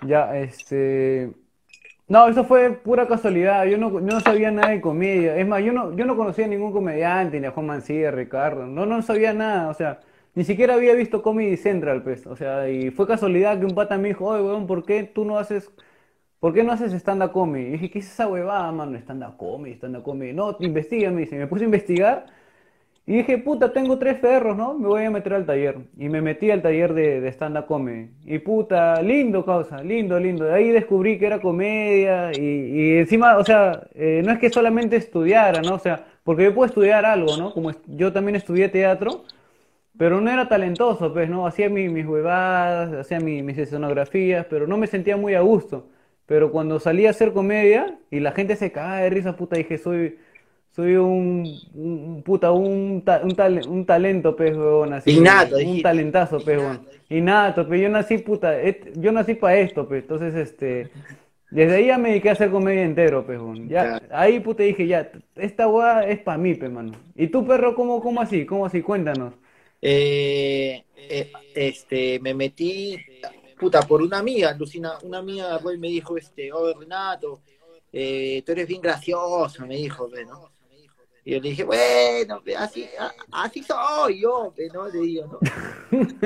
Ya, 0.06 0.36
este... 0.38 1.32
No, 2.08 2.28
eso 2.28 2.44
fue 2.44 2.72
pura 2.72 3.08
casualidad. 3.08 3.66
Yo 3.66 3.78
no, 3.78 4.00
no 4.00 4.20
sabía 4.20 4.50
nada 4.50 4.70
de 4.70 4.80
comedia. 4.80 5.36
Es 5.36 5.46
más, 5.46 5.62
yo 5.64 5.72
no, 5.72 5.96
yo 5.96 6.06
no 6.06 6.16
conocía 6.16 6.46
ningún 6.48 6.72
comediante, 6.72 7.40
ni 7.40 7.46
a 7.46 7.52
Juan 7.52 7.66
Mancilla, 7.66 8.10
Ricardo. 8.12 8.66
No, 8.66 8.86
no 8.86 9.02
sabía 9.02 9.32
nada. 9.34 9.70
O 9.70 9.74
sea, 9.74 10.00
ni 10.34 10.44
siquiera 10.44 10.74
había 10.74 10.94
visto 10.94 11.22
Comedy 11.22 11.56
Central, 11.56 12.02
pues. 12.02 12.26
O 12.26 12.36
sea, 12.36 12.68
y 12.70 12.90
fue 12.90 13.06
casualidad 13.06 13.58
que 13.60 13.66
un 13.66 13.74
pata 13.74 13.98
me 13.98 14.08
dijo, 14.08 14.26
oye, 14.26 14.42
weón, 14.42 14.66
¿por 14.66 14.84
qué 14.86 15.04
tú 15.04 15.24
no 15.24 15.38
haces, 15.38 15.70
por 16.40 16.54
qué 16.54 16.64
no 16.64 16.72
haces 16.72 16.92
stand-up 16.94 17.32
comedy? 17.32 17.66
Y 17.66 17.72
dije, 17.72 17.90
¿qué 17.90 17.98
es 18.00 18.06
esa 18.12 18.28
huevada, 18.28 18.72
mano? 18.72 18.98
Stand-up 18.98 19.36
comedy, 19.38 19.74
stand-up 19.76 20.02
comedy. 20.04 20.32
No, 20.34 20.56
investiga, 20.60 21.10
me 21.10 21.22
dice. 21.22 21.36
Me 21.38 21.46
puse 21.46 21.64
a 21.64 21.66
investigar 21.66 22.26
y 23.12 23.16
dije, 23.18 23.38
puta, 23.38 23.72
tengo 23.72 23.98
tres 23.98 24.18
perros, 24.18 24.56
¿no? 24.56 24.74
Me 24.78 24.86
voy 24.86 25.04
a 25.04 25.10
meter 25.10 25.34
al 25.34 25.44
taller. 25.46 25.78
Y 25.98 26.08
me 26.08 26.20
metí 26.22 26.50
al 26.50 26.62
taller 26.62 26.94
de, 26.94 27.20
de 27.20 27.28
stand-up 27.32 27.66
comedy. 27.66 28.10
Y 28.24 28.38
puta, 28.38 29.02
lindo, 29.02 29.44
causa, 29.44 29.82
lindo, 29.82 30.18
lindo. 30.20 30.44
De 30.44 30.54
ahí 30.54 30.68
descubrí 30.70 31.18
que 31.18 31.26
era 31.26 31.40
comedia. 31.40 32.32
Y, 32.34 32.40
y 32.40 32.98
encima, 32.98 33.36
o 33.38 33.44
sea, 33.44 33.88
eh, 33.94 34.22
no 34.24 34.32
es 34.32 34.38
que 34.38 34.50
solamente 34.50 34.96
estudiara, 34.96 35.62
¿no? 35.62 35.74
O 35.74 35.78
sea, 35.80 36.04
porque 36.22 36.44
yo 36.44 36.54
puedo 36.54 36.66
estudiar 36.68 37.04
algo, 37.04 37.36
¿no? 37.36 37.52
Como 37.52 37.72
yo 37.88 38.12
también 38.12 38.36
estudié 38.36 38.68
teatro. 38.68 39.24
Pero 39.96 40.20
no 40.20 40.30
era 40.30 40.48
talentoso, 40.48 41.12
pues, 41.12 41.28
¿no? 41.28 41.46
Hacía 41.46 41.68
mi- 41.68 41.88
mis 41.88 42.06
huevadas, 42.06 42.92
hacía 42.94 43.20
mi- 43.20 43.42
mis 43.42 43.58
escenografías, 43.58 44.46
pero 44.48 44.66
no 44.66 44.78
me 44.78 44.86
sentía 44.86 45.16
muy 45.16 45.34
a 45.34 45.40
gusto. 45.40 45.88
Pero 46.26 46.50
cuando 46.52 46.78
salí 46.80 47.06
a 47.06 47.10
hacer 47.10 47.32
comedia 47.32 47.98
y 48.10 48.20
la 48.20 48.32
gente 48.32 48.56
se 48.56 48.72
cagaba 48.72 48.98
de 49.00 49.10
risa, 49.10 49.36
puta, 49.36 49.56
dije, 49.56 49.78
soy, 49.78 50.18
soy 50.72 50.96
un, 50.96 51.44
un- 51.74 52.04
un 52.16 52.22
puta, 52.22 52.52
un, 52.52 53.02
ta- 53.04 53.20
un, 53.22 53.34
tale- 53.34 53.66
un 53.66 53.84
talento, 53.84 54.36
pues, 54.36 54.56
huevón, 54.56 54.92
así, 54.92 55.10
Innato, 55.10 55.54
un 55.56 55.60
dijiste. 55.62 55.82
talentazo, 55.82 56.36
pues, 56.44 56.58
huevón. 56.58 56.86
Innato, 57.08 57.66
pues, 57.66 57.80
yo 57.80 57.88
nací, 57.88 58.18
puta, 58.18 58.60
et- 58.60 58.92
yo 58.96 59.10
nací 59.12 59.34
para 59.34 59.58
esto, 59.58 59.86
pues, 59.88 60.02
entonces, 60.02 60.34
este, 60.34 60.90
desde 61.50 61.74
ahí 61.76 61.86
ya 61.86 61.98
me 61.98 62.10
dediqué 62.10 62.28
a 62.28 62.32
hacer 62.32 62.50
comedia 62.50 62.82
entero, 62.84 63.24
huevón. 63.28 63.68
Ya, 63.68 63.98
Claro. 63.98 64.06
ahí, 64.12 64.38
puta, 64.40 64.62
dije, 64.62 64.86
ya, 64.86 65.10
esta 65.36 65.66
hueá 65.66 66.06
es 66.08 66.20
para 66.20 66.38
mí, 66.38 66.54
pues, 66.54 66.70
mano. 66.70 66.92
¿Y 67.16 67.26
tú, 67.26 67.44
perro, 67.44 67.74
cómo, 67.74 68.00
cómo 68.00 68.20
así? 68.20 68.46
¿Cómo 68.46 68.64
así? 68.64 68.80
Cuéntanos. 68.82 69.34
Eh, 69.82 70.84
eh, 70.96 71.32
este, 71.54 72.20
me 72.20 72.34
metí, 72.34 72.96
puta, 73.58 73.82
por 73.82 74.02
una 74.02 74.18
amiga, 74.18 74.54
Lucina, 74.56 74.92
una 75.02 75.18
amiga 75.18 75.58
me 75.78 75.88
dijo, 75.88 76.16
este, 76.16 76.52
oh, 76.52 76.78
Renato, 76.78 77.40
eh, 77.92 78.42
tú 78.46 78.52
eres 78.52 78.68
bien 78.68 78.80
gracioso, 78.80 79.66
me 79.66 79.76
dijo, 79.76 80.08
¿no? 80.28 80.59
Y 81.24 81.32
yo 81.32 81.40
le 81.40 81.50
dije, 81.50 81.64
bueno, 81.64 82.42
así, 82.58 82.88
así 83.30 83.62
soy 83.62 84.20
yo, 84.20 84.54
¿no? 84.72 84.88
Le 84.88 84.98
digo, 85.00 85.26
¿no? 85.26 85.38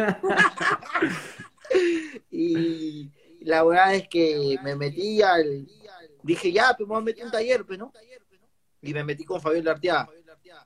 Y 2.30 3.10
la 3.40 3.64
verdad 3.64 3.94
es 3.94 4.08
que 4.08 4.56
me 4.62 4.76
metí 4.76 5.22
al, 5.22 5.66
dije, 6.22 6.52
ya, 6.52 6.74
pues 6.76 6.86
me 6.88 6.94
voy 6.94 7.02
a 7.02 7.04
meter 7.04 7.24
un 7.24 7.30
taller, 7.30 7.64
pues, 7.64 7.78
¿no? 7.78 7.92
Y 8.82 8.92
me 8.92 9.02
metí 9.02 9.24
con 9.24 9.40
Fabiola 9.40 9.72
Arteaga. 9.72 10.08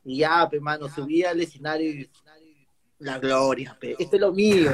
Y 0.05 0.19
ya, 0.19 0.47
pues, 0.49 0.61
mano, 0.61 0.89
subí 0.89 1.23
al 1.25 1.41
escenario 1.41 1.89
y 1.89 2.11
la 2.99 3.19
gloria, 3.19 3.77
pe. 3.79 3.97
Esto 3.99 4.17
es 4.17 4.21
lo 4.21 4.33
mío. 4.33 4.73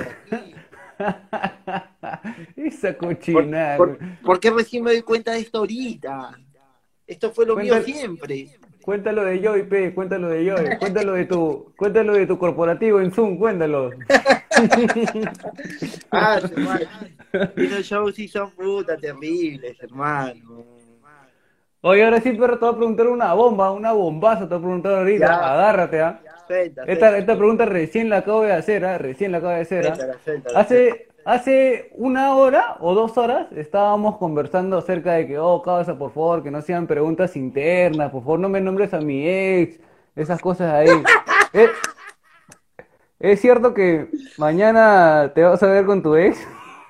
Esa 2.57 2.97
¿Por, 2.97 3.17
cochinada. 3.19 3.77
por, 3.77 3.99
por 4.23 4.41
qué 4.41 4.51
recién 4.51 4.83
me 4.83 4.93
doy 4.93 5.03
cuenta 5.03 5.33
de 5.33 5.41
esto 5.41 5.59
ahorita? 5.59 6.39
Esto 7.07 7.33
fue 7.33 7.45
lo 7.47 7.57
mío 7.57 7.83
siempre. 7.83 8.59
Cuéntalo 8.85 9.25
de 9.25 9.41
Joy, 9.41 9.63
pe, 9.63 9.95
cuéntalo 9.95 10.29
de 10.29 10.45
Joy, 10.45 10.77
cuéntalo 10.79 11.15
de 11.15 11.25
tu, 11.25 11.73
cuéntalo 11.75 12.13
de 12.13 12.27
tu 12.27 12.37
corporativo 12.39 13.01
en 13.01 13.11
Zoom, 13.11 13.39
cuéntalo. 13.39 13.91
Ah, 16.11 16.39
hermano. 16.43 16.87
Y 17.57 17.67
los 17.67 17.85
shows 17.85 18.15
sí 18.15 18.29
son 18.29 18.51
puta 18.53 18.97
terribles, 18.97 19.77
hermano. 19.83 20.65
Oye, 21.81 22.05
ahora 22.05 22.21
sí, 22.21 22.33
perro, 22.33 22.59
te 22.59 22.65
voy 22.67 22.75
a 22.75 22.77
preguntar 22.77 23.07
una 23.09 23.35
bomba, 23.35 23.73
una 23.73 23.93
bombaza, 23.93 24.49
te 24.49 24.55
voy 24.55 24.59
a 24.59 24.61
preguntar 24.61 24.95
ahorita, 24.95 25.27
Ya. 25.27 25.53
agárrate, 25.53 26.01
¿ah? 26.01 26.21
Esta, 26.87 27.37
pregunta 27.37 27.65
recién 27.65 28.11
la 28.11 28.19
acabo 28.19 28.43
de 28.43 28.53
hacer, 28.53 28.85
¿ah? 28.85 28.99
Recién 28.99 29.33
la 29.33 29.39
acabo 29.39 29.55
de 29.55 29.61
hacer, 29.61 29.87
¿ah? 29.89 29.97
Hace, 30.55 31.09
hace 31.25 31.91
una 31.95 32.35
hora 32.37 32.77
o 32.81 32.95
dos 32.95 33.17
horas 33.19 33.47
estábamos 33.53 34.17
conversando 34.19 34.79
acerca 34.79 35.13
de 35.13 35.27
que, 35.27 35.39
oh, 35.39 35.63
causa, 35.63 35.97
por 35.99 36.13
favor, 36.13 36.43
que 36.43 36.51
no 36.51 36.61
sean 36.63 36.87
preguntas 36.87 37.37
internas, 37.37 38.11
por 38.11 38.23
favor, 38.23 38.39
no 38.41 38.49
me 38.49 38.61
nombres 38.61 38.93
a 38.95 39.01
mi 39.01 39.27
ex, 39.29 39.79
esas 40.17 40.41
cosas 40.41 40.73
ahí. 40.73 40.89
¿Es, 41.53 41.71
es 43.21 43.41
cierto 43.41 43.75
que 43.75 44.09
mañana 44.39 45.33
te 45.35 45.43
vas 45.43 45.63
a 45.63 45.67
ver 45.67 45.85
con 45.87 46.03
tu 46.03 46.15
ex? 46.17 46.39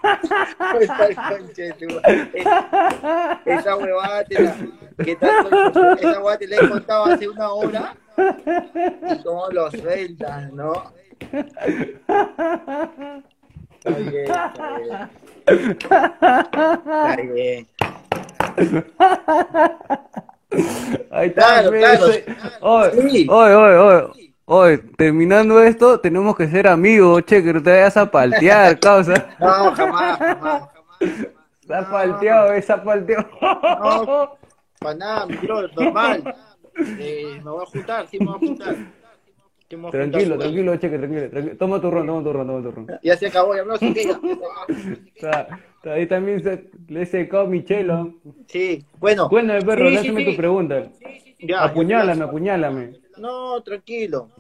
Tu 1.79 1.87
madre. 1.95 2.31
Esa- 2.35 3.41
Esa 3.47 3.77
huevada 3.77 4.23
te 4.25 4.43
la, 4.43 4.55
que 5.03 5.17
tanto- 5.17 5.95
esa 5.97 6.19
huevada 6.19 6.39
te 6.39 6.47
la 6.47 6.57
he 6.57 6.69
contado 6.69 7.05
hace 7.07 7.27
una 7.29 7.51
hora. 7.53 7.97
Y 8.19 9.23
cómo 9.23 9.49
lo 9.51 9.71
sueltas, 9.71 10.53
¿no? 10.53 10.73
Está 13.85 13.99
bien, 13.99 14.25
está 14.25 14.79
bien. 14.79 15.09
Está 15.77 17.17
bien. 17.17 17.69
Ahí 21.11 21.29
está, 21.29 21.43
Claro, 21.63 21.71
claro. 21.73 22.07
Oye, 22.61 23.11
Sí. 23.11 23.27
oye, 23.31 23.55
oye, 23.55 23.77
oye. 23.77 24.35
Oye, 24.47 24.79
terminando 24.99 25.63
esto, 25.63 25.99
tenemos 26.01 26.37
que 26.37 26.47
ser 26.49 26.69
amigos, 26.69 27.23
che, 27.25 27.43
que 27.43 27.53
no 27.55 27.63
te 27.63 27.71
vayas 27.71 27.97
a 27.97 28.11
paltear, 28.11 28.79
causa. 28.81 29.29
No, 29.41 29.75
jamás, 29.75 30.19
jamás. 30.19 30.63
Se 31.67 31.75
ha 31.75 31.91
palteado, 31.91 32.53
eh, 32.53 32.61
se 32.61 32.73
ha 32.73 32.83
palteado. 32.85 33.27
No, 33.41 34.37
para 34.79 34.95
nada, 34.97 35.27
mi 35.27 35.37
brother, 35.37 35.71
normal. 35.75 36.35
Eh, 36.99 37.41
me 37.43 37.51
voy 37.51 37.63
a 37.63 37.67
juntar, 37.67 38.07
sí 38.07 38.19
me 38.19 38.27
voy 38.27 38.35
a 38.35 38.39
juntar. 38.39 38.77
Tranquilo, 39.69 40.39
tranquilo, 40.39 40.77
cheque, 40.77 40.99
tranquilo, 40.99 41.31
tranquilo. 41.31 41.57
Toma 41.57 41.81
tu 41.81 41.91
ron, 41.91 42.07
toma 42.07 42.23
tu 42.23 42.33
ron, 42.33 42.47
toma 42.47 42.63
tu 42.63 42.71
ron. 42.71 42.87
Ya 43.03 43.17
se 43.17 43.27
acabó, 43.27 43.57
ya 43.57 43.65
no 43.65 43.77
sé 43.77 43.93
qué. 43.95 44.03
Está- 45.17 45.49
está 45.77 45.93
Ahí 45.93 46.07
también 46.07 46.43
se, 46.43 46.71
le 46.89 47.07
secó 47.07 47.47
Michelo. 47.47 48.15
Sí, 48.47 48.85
bueno. 48.99 49.29
Cuéntame, 49.29 49.63
perro, 49.63 49.91
Sí, 49.91 49.97
sí, 49.99 50.15
sí. 50.17 50.25
tu 50.25 50.37
pregunta. 50.37 50.91
Ya, 51.41 51.65
Apuñálame, 51.65 52.19
ya. 52.19 52.25
apuñálame. 52.25 52.93
No, 53.19 53.63
tranquilo. 53.63 54.31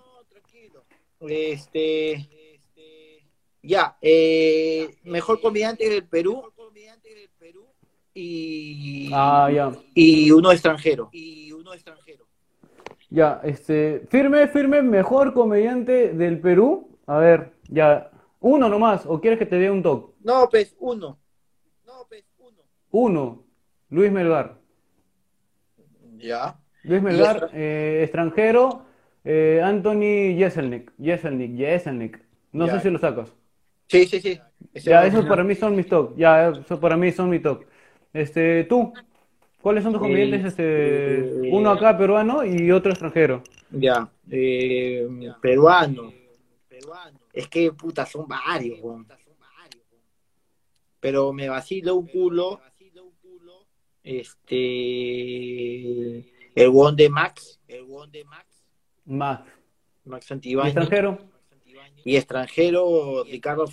Este. 1.20 2.28
Ya, 3.62 3.96
eh, 4.02 4.94
mejor 5.04 5.40
comediante 5.40 5.88
del 5.88 6.04
Perú. 6.04 6.42
Y, 8.16 9.10
Ah, 9.12 9.50
ya. 9.52 9.72
y 9.94 10.30
uno 10.30 10.52
extranjero. 10.52 11.08
Y 11.12 11.50
uno 11.50 11.72
extranjero. 11.74 12.26
Ya, 13.14 13.40
este, 13.44 14.08
firme, 14.08 14.48
firme, 14.48 14.82
mejor 14.82 15.32
comediante 15.34 16.12
del 16.14 16.40
Perú. 16.40 16.98
A 17.06 17.18
ver, 17.18 17.52
ya, 17.68 18.10
uno 18.40 18.68
nomás, 18.68 19.06
o 19.06 19.20
quieres 19.20 19.38
que 19.38 19.46
te 19.46 19.56
dé 19.56 19.70
un 19.70 19.84
toque. 19.84 20.12
No, 20.24 20.48
pues, 20.50 20.74
uno. 20.80 21.16
No, 21.86 21.92
pues, 22.08 22.24
uno. 22.38 22.58
Uno, 22.90 23.44
Luis 23.90 24.10
Melgar. 24.10 24.56
Ya. 26.16 26.58
Luis 26.82 27.00
Melgar, 27.02 27.50
eh, 27.52 28.00
extranjero, 28.02 28.82
eh, 29.22 29.60
Anthony 29.62 30.36
Jeselnik, 30.36 30.90
Jeselnik, 31.00 31.56
Jeselnik. 31.56 32.20
No 32.50 32.66
Ya. 32.66 32.72
sé 32.72 32.80
si 32.80 32.90
lo 32.90 32.98
sacas. 32.98 33.32
Sí, 33.86 34.06
sí, 34.06 34.20
sí. 34.20 34.40
Ese 34.72 34.90
Ya, 34.90 35.06
esos 35.06 35.24
para 35.26 35.44
mí 35.44 35.54
son 35.54 35.76
mis 35.76 35.86
top. 35.86 36.16
Ya, 36.16 36.48
eso 36.48 36.80
para 36.80 36.96
mí 36.96 37.12
son 37.12 37.30
mis 37.30 37.42
top. 37.42 37.62
Este, 38.12 38.64
tú, 38.64 38.92
¿cuáles 39.64 39.82
son 39.82 39.92
tus 39.94 40.00
Eh, 40.02 40.04
comediantes? 40.04 40.44
Este, 40.44 41.20
eh, 41.20 41.50
uno 41.50 41.70
acá 41.70 41.96
peruano 41.96 42.44
y 42.44 42.70
otro 42.70 42.90
extranjero. 42.92 43.42
Ya. 43.70 44.10
Eh, 44.30 45.08
peruano. 45.40 46.12
Es 47.32 47.48
que, 47.48 47.72
puta, 47.72 48.04
son 48.04 48.28
varios, 48.28 48.78
weón. 48.82 49.06
Pero 51.00 51.32
me 51.32 51.48
vacilo 51.48 51.94
un 51.96 52.06
culo. 52.06 52.60
Este. 54.02 54.58
El 56.54 56.70
one 56.72 56.96
de 56.96 57.08
Max. 57.08 57.58
El 57.66 57.86
one 57.88 58.12
de 58.12 58.24
Max. 58.24 58.62
Max 59.06 59.46
¿Y 60.06 60.20
Santibáñez. 60.28 60.76
extranjero? 60.76 61.18
Y 62.06 62.16
extranjero, 62.16 63.24
Ricardo 63.24 63.64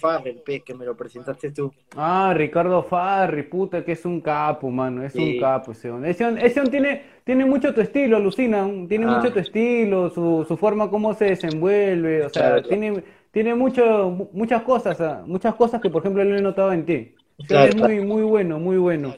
pe, 0.46 0.62
que 0.62 0.74
me 0.74 0.86
lo 0.86 0.96
presentaste 0.96 1.52
tú. 1.52 1.74
Ah, 1.98 2.34
Ricardo 2.36 2.82
Farri, 2.84 3.44
puta, 3.44 3.84
que 3.84 3.92
es 3.92 4.06
un 4.06 4.22
capo, 4.22 4.70
mano, 4.70 5.04
es 5.04 5.12
Sí. 5.14 5.34
un 5.36 5.40
capo 5.42 5.74
ese 5.74 5.92
hombre. 5.92 6.12
Ese, 6.12 6.26
hombre- 6.26 6.46
ese 6.46 6.62
tiene, 6.70 7.02
tiene 7.26 7.46
mucho 7.46 7.74
tu 7.74 7.82
estilo, 7.82 8.16
alucina, 8.16 8.66
tiene 8.88 9.06
Ah. 9.06 9.18
mucho 9.18 9.34
tu 9.34 9.40
estilo, 9.40 10.10
su, 10.10 10.46
su 10.48 10.56
forma 10.56 10.90
como 10.90 11.14
se 11.14 11.26
desenvuelve, 11.26 12.26
o 12.26 12.30
sea, 12.30 12.54
Claro. 12.54 12.68
tiene, 12.70 13.04
tiene 13.32 13.54
mucho, 13.54 14.10
mu- 14.10 14.30
muchas 14.32 14.62
cosas, 14.64 15.02
ah, 15.02 15.24
muchas 15.26 15.54
cosas 15.56 15.82
que 15.82 15.90
por 15.90 16.02
ejemplo 16.02 16.24
lo 16.24 16.38
he 16.38 16.42
notado 16.42 16.72
en 16.72 16.86
ti. 16.86 17.14
Claro, 17.48 17.70
es 17.70 17.76
muy, 17.76 18.00
muy 18.00 18.22
bueno, 18.22 18.60
muy 18.60 18.78
bueno. 18.78 19.14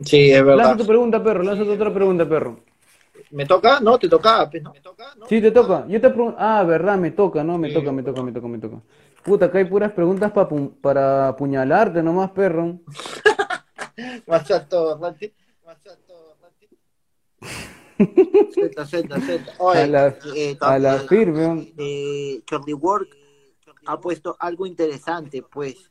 Sí, 0.00 0.30
es 0.30 0.42
Lanza 0.42 0.56
verdad. 0.56 0.76
tu 0.76 0.86
pregunta, 0.86 1.22
perro, 1.22 1.42
lanza 1.42 1.64
tu 1.64 1.72
otra 1.72 1.92
pregunta, 1.92 2.28
perro. 2.28 2.60
¿Me 3.30 3.46
toca? 3.46 3.80
No, 3.80 3.98
te 3.98 4.08
pues, 4.50 4.62
¿no? 4.62 4.72
¿Me 4.72 4.80
toca? 4.80 5.14
¿No? 5.16 5.26
Sí, 5.26 5.40
te 5.40 5.50
toca. 5.50 5.86
Yo 5.86 6.00
te 6.00 6.10
pregunto, 6.10 6.36
ah, 6.38 6.64
verdad, 6.64 6.96
me 6.96 7.10
toca, 7.10 7.44
no, 7.44 7.58
me 7.58 7.68
Sí, 7.68 7.74
toca, 7.74 7.92
me 7.92 8.02
toca, 8.02 8.22
me 8.22 8.32
toca, 8.32 8.48
me 8.48 8.58
toca. 8.58 8.80
Puta, 9.22 9.46
acá 9.46 9.58
hay 9.58 9.64
puras 9.66 9.92
preguntas 9.92 10.32
pa 10.32 10.48
pu- 10.48 10.72
para 10.80 11.28
apuñalarte 11.28 12.02
nomás, 12.02 12.30
perro. 12.30 12.80
Más 14.26 14.50
alto, 14.50 14.86
bastante. 14.98 15.34
Más 15.66 15.76
alto, 15.86 16.36
bastante. 16.40 16.68
Zeta, 18.54 18.86
zeta, 18.86 19.20
zeta. 19.20 19.52
Oye, 19.58 19.82
A 19.82 19.86
la, 19.86 20.14
eh, 20.34 20.56
a 20.60 20.78
la 20.78 20.98
firme. 21.00 21.72
eh, 21.76 22.42
Charlie 22.46 22.74
Work 22.74 23.16
ha 23.86 24.00
puesto 24.00 24.36
algo 24.38 24.66
interesante, 24.66 25.42
pues. 25.42 25.90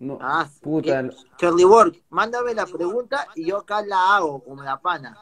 No, 0.00 0.18
Ah, 0.20 0.48
puta. 0.60 1.02
¿qué? 1.02 1.16
Charlie 1.38 1.64
Work, 1.64 2.02
mándame 2.10 2.54
la 2.54 2.66
pregunta 2.66 3.28
y 3.34 3.46
yo 3.46 3.58
acá 3.58 3.82
la 3.82 4.16
hago 4.16 4.42
como 4.44 4.62
la 4.62 4.80
pana. 4.80 5.16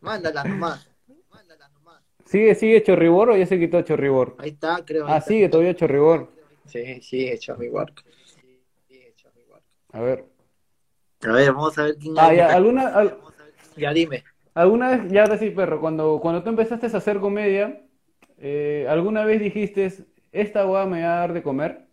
Mándala 0.00 0.44
nomás. 0.44 0.88
Mándala 1.30 1.68
nomás. 1.68 2.02
¿Sigue, 2.24 2.54
sigue 2.54 2.82
Chorribor 2.82 3.30
o 3.30 3.36
ya 3.36 3.46
se 3.46 3.58
quitó 3.58 3.82
Chorribor? 3.82 4.36
Ahí 4.38 4.50
está, 4.50 4.82
creo. 4.84 5.06
ahí 5.06 5.12
Ah, 5.14 5.18
está. 5.18 5.28
sigue 5.28 5.48
todavía 5.48 5.76
Chorribor. 5.76 6.32
Sí, 6.66 7.00
sí, 7.02 7.30
Charlie 7.38 7.68
Work. 7.68 8.04
A 9.92 10.00
ver. 10.00 10.24
A 11.22 11.32
ver, 11.32 11.52
vamos 11.52 11.76
a 11.78 11.84
ver 11.84 11.96
quién 11.98 12.14
Ah, 12.18 12.32
ya, 12.32 12.52
¿alguna, 12.52 12.88
al- 12.88 13.18
Ya 13.76 13.92
dime. 13.92 14.24
alguna 14.54 14.90
vez, 14.96 15.12
ya 15.12 15.22
ahora 15.22 15.38
sí, 15.38 15.50
perro, 15.50 15.80
cuando, 15.80 16.18
cuando 16.20 16.42
tú 16.42 16.48
empezaste 16.48 16.86
a 16.86 16.96
hacer 16.96 17.20
comedia, 17.20 17.84
eh, 18.38 18.86
¿alguna 18.88 19.24
vez 19.24 19.40
dijiste, 19.40 19.92
esta 20.32 20.66
weá 20.66 20.86
me 20.86 21.02
va 21.02 21.14
a 21.16 21.18
dar 21.20 21.32
de 21.34 21.42
comer? 21.42 21.86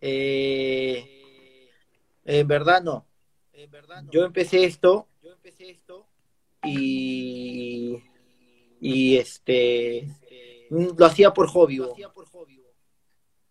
Eh, 0.00 1.68
en 2.24 2.48
verdad 2.48 2.82
no. 2.82 3.06
Yo 4.10 4.24
empecé 4.24 4.64
esto 4.64 5.08
y 6.64 8.02
y 8.80 9.16
este 9.16 10.08
lo 10.70 11.06
hacía 11.06 11.32
por 11.32 11.48
hobby. 11.48 11.80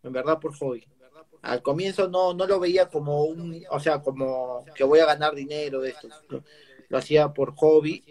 En 0.03 0.13
verdad 0.13 0.39
por 0.39 0.55
hobby. 0.55 0.85
Al 1.41 1.61
comienzo 1.61 2.07
no 2.07 2.33
no 2.33 2.45
lo 2.45 2.59
veía 2.59 2.87
como 2.87 3.25
un, 3.25 3.63
o 3.69 3.79
sea, 3.79 4.01
como 4.01 4.65
que 4.75 4.83
voy 4.83 4.99
a 4.99 5.05
ganar 5.05 5.35
dinero 5.35 5.81
de 5.81 5.89
esto. 5.89 6.07
Lo, 6.29 6.43
lo 6.89 6.97
hacía 6.97 7.33
por 7.33 7.55
hobby. 7.55 8.03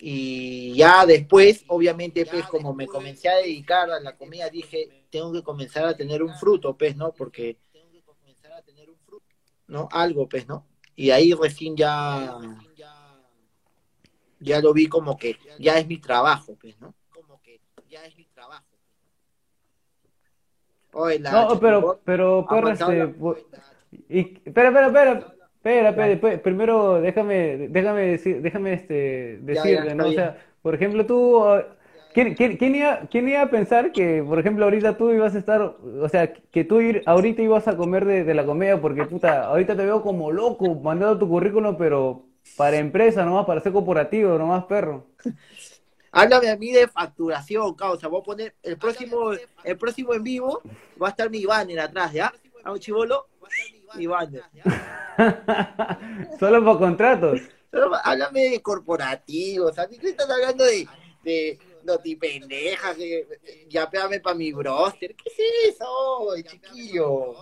Y 0.00 0.74
ya 0.74 1.04
después, 1.06 1.64
obviamente, 1.66 2.24
pues 2.24 2.46
como 2.46 2.72
me 2.72 2.86
comencé 2.86 3.28
a 3.28 3.36
dedicar 3.36 3.90
a 3.90 3.98
la 3.98 4.16
comida, 4.16 4.48
dije, 4.48 4.97
tengo 5.10 5.32
que 5.32 5.42
comenzar 5.42 5.86
a 5.86 5.96
tener 5.96 6.22
un 6.22 6.34
fruto, 6.34 6.76
pues, 6.76 6.96
¿no? 6.96 7.12
Porque, 7.12 7.58
¿no? 9.66 9.88
Algo, 9.92 10.28
pues, 10.28 10.48
¿no? 10.48 10.66
Y 10.96 11.10
ahí 11.10 11.32
recién 11.32 11.76
ya, 11.76 12.38
ya 14.40 14.60
lo 14.60 14.72
vi 14.72 14.86
como 14.86 15.16
que 15.16 15.36
ya 15.58 15.78
es 15.78 15.86
mi 15.86 15.98
trabajo, 15.98 16.56
pues, 16.60 16.78
¿no? 16.80 16.94
Como 17.10 17.40
que 17.42 17.60
ya 17.88 18.04
es 18.04 18.16
mi 18.16 18.24
trabajo. 18.26 18.64
Oye, 20.92 21.18
la 21.20 21.30
No, 21.30 21.60
pero, 21.60 22.00
pero, 22.04 22.46
este, 22.70 23.14
y, 24.08 24.20
espera, 24.44 24.68
espera, 24.68 24.86
espera, 24.86 25.12
espera, 25.56 25.88
espera, 25.90 26.08
después- 26.08 26.40
primero 26.40 27.00
déjame, 27.00 27.68
déjame 27.68 28.06
decir, 28.06 28.42
déjame 28.42 28.72
este, 28.72 29.40
Ya, 29.44 29.54
ya, 29.54 29.62
decirte, 29.62 29.82
está 29.82 29.94
¿no? 29.94 30.08
O 30.08 30.12
sea, 30.12 30.46
por 30.62 30.74
ejemplo, 30.74 31.06
tú, 31.06 31.44
¿quién, 32.12 32.34
quién, 32.34 32.56
quién 32.56 32.74
iba, 32.74 33.00
quién 33.10 33.28
iba 33.28 33.42
a 33.42 33.50
pensar 33.50 33.92
que, 33.92 34.22
por 34.22 34.38
ejemplo, 34.38 34.64
ahorita 34.64 34.96
tú 34.96 35.10
ibas 35.10 35.34
a 35.34 35.38
estar, 35.38 35.62
o 35.62 36.08
sea, 36.08 36.32
que 36.32 36.64
tú 36.64 36.80
ir, 36.80 37.02
ahorita 37.06 37.42
ibas 37.42 37.68
a 37.68 37.76
comer 37.76 38.04
de, 38.04 38.24
de 38.24 38.34
la 38.34 38.44
comedia, 38.44 38.80
porque, 38.80 39.04
puta, 39.04 39.44
ahorita 39.44 39.76
te 39.76 39.84
veo 39.84 40.02
como 40.02 40.30
loco 40.32 40.74
mandando 40.76 41.18
tu 41.18 41.28
currículum, 41.28 41.76
pero 41.76 42.24
para 42.56 42.78
empresa 42.78 43.24
nomás, 43.24 43.46
para 43.46 43.60
ser 43.60 43.72
corporativo 43.72 44.38
nomás, 44.38 44.64
perro. 44.64 45.06
Háblame 46.10 46.50
a 46.50 46.56
mí 46.56 46.72
de 46.72 46.88
facturación, 46.88 47.74
causa. 47.74 48.08
Voy 48.08 48.20
a 48.20 48.24
poner 48.24 48.54
el 48.62 48.78
próximo, 48.78 49.32
el 49.64 49.76
próximo 49.76 50.14
en 50.14 50.22
vivo, 50.22 50.62
va 51.00 51.08
a 51.08 51.10
estar 51.10 51.30
mi 51.30 51.44
banner 51.44 51.80
atrás, 51.80 52.12
¿ya? 52.12 52.32
A 52.64 52.72
un 52.72 52.78
chivolo, 52.78 53.26
mi 53.94 54.06
banner. 54.06 54.42
Solo 56.40 56.64
por 56.64 56.78
contratos. 56.78 57.40
Pero 57.70 57.90
háblame 58.02 58.50
de 58.50 58.62
corporativos, 58.62 59.78
¿a 59.78 59.86
ti 59.86 59.98
qué 59.98 60.08
estás 60.08 60.30
hablando 60.30 60.64
de, 60.64 60.88
de 61.22 61.58
no 61.88 61.98
ti 61.98 62.16
pendeja, 62.16 62.94
que 62.94 63.26
ya 63.68 63.88
pégame 63.90 64.20
para 64.20 64.36
mi 64.36 64.52
broster? 64.52 65.14
¿Qué 65.16 65.30
es 65.30 65.74
eso, 65.74 66.34
chiquillo? 66.44 67.36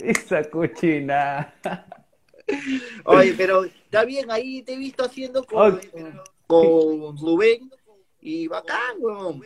Esa 0.00 0.44
cochina. 0.48 1.52
Oye, 3.04 3.34
pero 3.36 3.64
está 3.64 4.04
bien, 4.04 4.30
ahí 4.30 4.62
te 4.62 4.74
he 4.74 4.76
visto 4.76 5.04
haciendo 5.04 5.44
con, 5.44 5.74
Ok. 5.74 5.80
con 6.46 7.18
Rubén 7.18 7.70
y 8.20 8.46
bacán, 8.46 8.96
weón. 8.98 9.42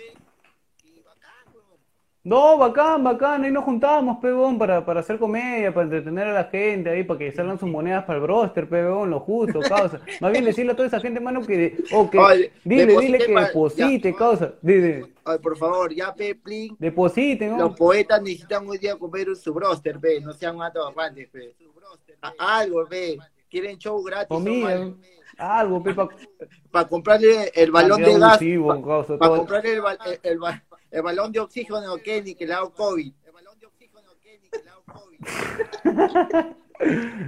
No, 2.27 2.59
bacán, 2.59 3.05
bacán, 3.05 3.45
ahí 3.45 3.53
nos 3.53 3.63
juntábamos, 3.63 4.19
pebón, 4.19 4.59
para, 4.59 4.85
para 4.85 4.99
hacer 4.99 5.17
comedia, 5.17 5.73
para 5.73 5.85
entretener 5.85 6.27
a 6.27 6.33
la 6.33 6.45
gente 6.47 6.91
ahí, 6.91 7.05
para 7.05 7.19
que 7.21 7.31
salgan 7.31 7.57
sus 7.57 7.69
monedas 7.69 8.05
para 8.05 8.17
el 8.19 8.23
broster, 8.25 8.69
pebón, 8.69 9.11
lo 9.11 9.21
justo, 9.21 9.61
causa. 9.61 10.01
Más 10.21 10.33
bien 10.33 10.45
decirle 10.45 10.73
a 10.73 10.75
toda 10.75 10.89
esa 10.89 10.99
gente, 10.99 11.21
mano, 11.21 11.41
que, 11.47 11.85
o 11.93 12.11
que, 12.11 12.19
Oye, 12.19 12.53
dile, 12.65 12.99
dile 12.99 13.19
que 13.19 13.33
pa- 13.33 13.45
deposite, 13.45 14.13
causa, 14.17 14.55
dile, 14.61 15.05
Ay, 15.25 15.39
por 15.39 15.57
favor, 15.57 15.95
ya, 15.95 16.13
pe, 16.13 16.35
plin. 16.35 16.75
deposite, 16.81 17.47
¿no? 17.47 17.59
Los 17.59 17.77
poetas 17.77 18.21
necesitan 18.21 18.67
hoy 18.67 18.79
día 18.79 18.97
comer 18.97 19.37
su 19.37 19.55
broster, 19.55 20.01
pe, 20.01 20.21
no 20.21 20.33
sean 20.33 20.61
atorrantes, 20.61 21.29
pe. 21.29 21.55
A- 22.23 22.59
Algo, 22.59 22.87
pe. 22.87 23.19
quieren 23.49 23.79
show 23.79 24.03
gratis. 24.03 24.27
Comida, 24.27 24.91
algo, 25.39 25.81
pe, 25.81 25.95
pa- 25.95 26.09
Para 26.73 26.89
comprarle 26.89 27.53
el 27.55 27.71
balón 27.71 28.03
de 28.03 28.19
gas. 28.19 28.39
Para 28.41 28.83
todo. 28.83 29.37
comprarle 29.37 29.75
el, 29.75 29.79
el, 30.07 30.21
el 30.25 30.39
ba- 30.41 30.61
el 30.97 31.03
balón 31.03 31.31
de 31.31 31.41
oxígeno 31.41 31.93
a 31.93 32.01
Kenny 32.01 32.35
que 32.35 32.47
le 32.47 32.55
ha 32.55 32.57
dado 32.57 32.73
COVID. 32.73 33.13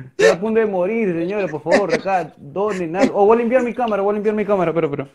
Estoy 0.08 0.26
a 0.26 0.40
punto 0.40 0.60
de 0.60 0.66
morir, 0.66 1.12
señores, 1.12 1.50
por 1.50 1.62
favor, 1.62 1.92
acá, 1.92 2.32
donen 2.38 2.96
algo. 2.96 3.20
O 3.20 3.26
voy 3.26 3.36
a 3.36 3.40
limpiar 3.40 3.62
mi 3.62 3.74
cámara, 3.74 4.02
voy 4.02 4.12
a 4.12 4.14
limpiar 4.14 4.34
mi 4.34 4.46
cámara, 4.46 4.72
pero, 4.72 4.90
pero. 4.90 5.08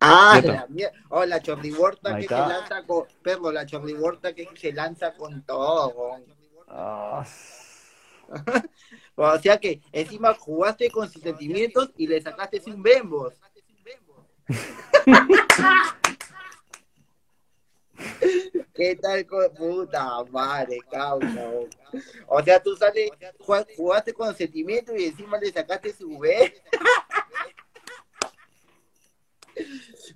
Ah, 0.00 0.38
la 0.44 0.66
mierda. 0.68 0.94
Oh, 1.08 1.24
la 1.24 1.40
chorriborta 1.40 2.18
que 2.18 2.28
se 2.28 2.34
lanza 2.34 2.86
con. 2.86 3.04
Perro, 3.22 3.50
la 3.50 3.64
chorriborta 3.64 4.34
que 4.34 4.46
se 4.54 4.70
lanza 4.70 5.14
con 5.14 5.46
todo. 5.46 6.18
Ah, 6.68 7.24
O 9.14 9.38
sea 9.38 9.58
que 9.58 9.80
encima 9.92 10.34
jugaste 10.34 10.90
con 10.90 11.08
sus 11.08 11.22
sentimientos 11.22 11.90
y 11.96 12.06
le 12.06 12.20
sacaste 12.20 12.60
un 12.66 12.82
bembos. 12.82 13.40
¿Qué 18.74 18.94
tal 18.96 19.24
puta 19.56 20.22
madre? 20.30 20.80
O 22.28 22.42
sea, 22.42 22.62
tú 22.62 22.76
sales, 22.76 23.10
jug- 23.38 23.66
jugaste 23.76 24.12
con 24.12 24.34
sentimientos 24.34 24.94
y 24.98 25.06
encima 25.06 25.38
le 25.38 25.50
sacaste 25.52 25.92
su 25.92 26.18
B. 26.18 26.54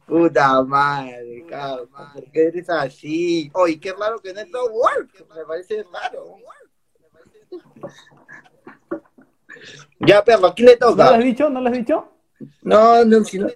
Puta 0.07 0.63
madre, 0.63 1.47
causa. 1.49 2.13
¿Por 2.13 2.31
qué 2.31 2.49
eres 2.49 2.69
así? 2.69 3.51
Oye, 3.55 3.81
qué 3.81 3.93
raro 3.95 4.19
que 4.21 4.35
no 4.35 4.41
es 4.41 4.51
todo 4.51 4.71
work. 4.71 5.27
Me 5.35 5.45
parece 5.47 5.83
raro. 5.91 6.37
Ya, 10.01 10.23
perro, 10.23 10.49
¿a 10.49 10.55
quién 10.55 10.69
le 10.69 10.77
¿No 10.77 10.87
lo 10.91 10.97
toca? 10.97 11.15
has 11.15 11.25
dicho? 11.25 11.49
¿No 11.49 11.61
lo 11.63 11.69
has 11.69 11.75
dicho? 11.75 12.13
No, 12.63 13.05
no, 13.05 13.25
si 13.25 13.39
no. 13.39 13.49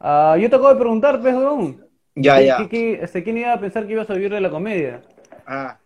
Ah, 0.00 0.36
yo 0.40 0.48
te 0.48 0.56
acabo 0.56 0.72
de 0.72 0.78
preguntar, 0.78 1.20
pues, 1.20 1.34
weón. 1.34 1.84
Ya, 2.14 2.38
¿Qué- 2.38 2.46
ya. 2.46 2.56
qué- 2.58 2.68
qué- 2.68 3.00
este, 3.02 3.22
¿Quién 3.24 3.38
iba 3.38 3.52
a 3.52 3.60
pensar 3.60 3.86
que 3.86 3.92
ibas 3.92 4.08
a 4.10 4.14
vivir 4.14 4.32
de 4.32 4.40
la 4.40 4.50
comedia? 4.50 5.02
Ah, 5.46 5.78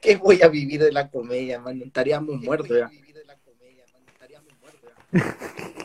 que 0.00 0.16
voy 0.16 0.40
a 0.42 0.48
vivir 0.48 0.82
de 0.82 0.92
la 0.92 1.10
comedia, 1.10 1.60
man. 1.60 1.80
Estaríamos 1.82 2.40
muertos 2.40 2.76
ya. 2.78 2.90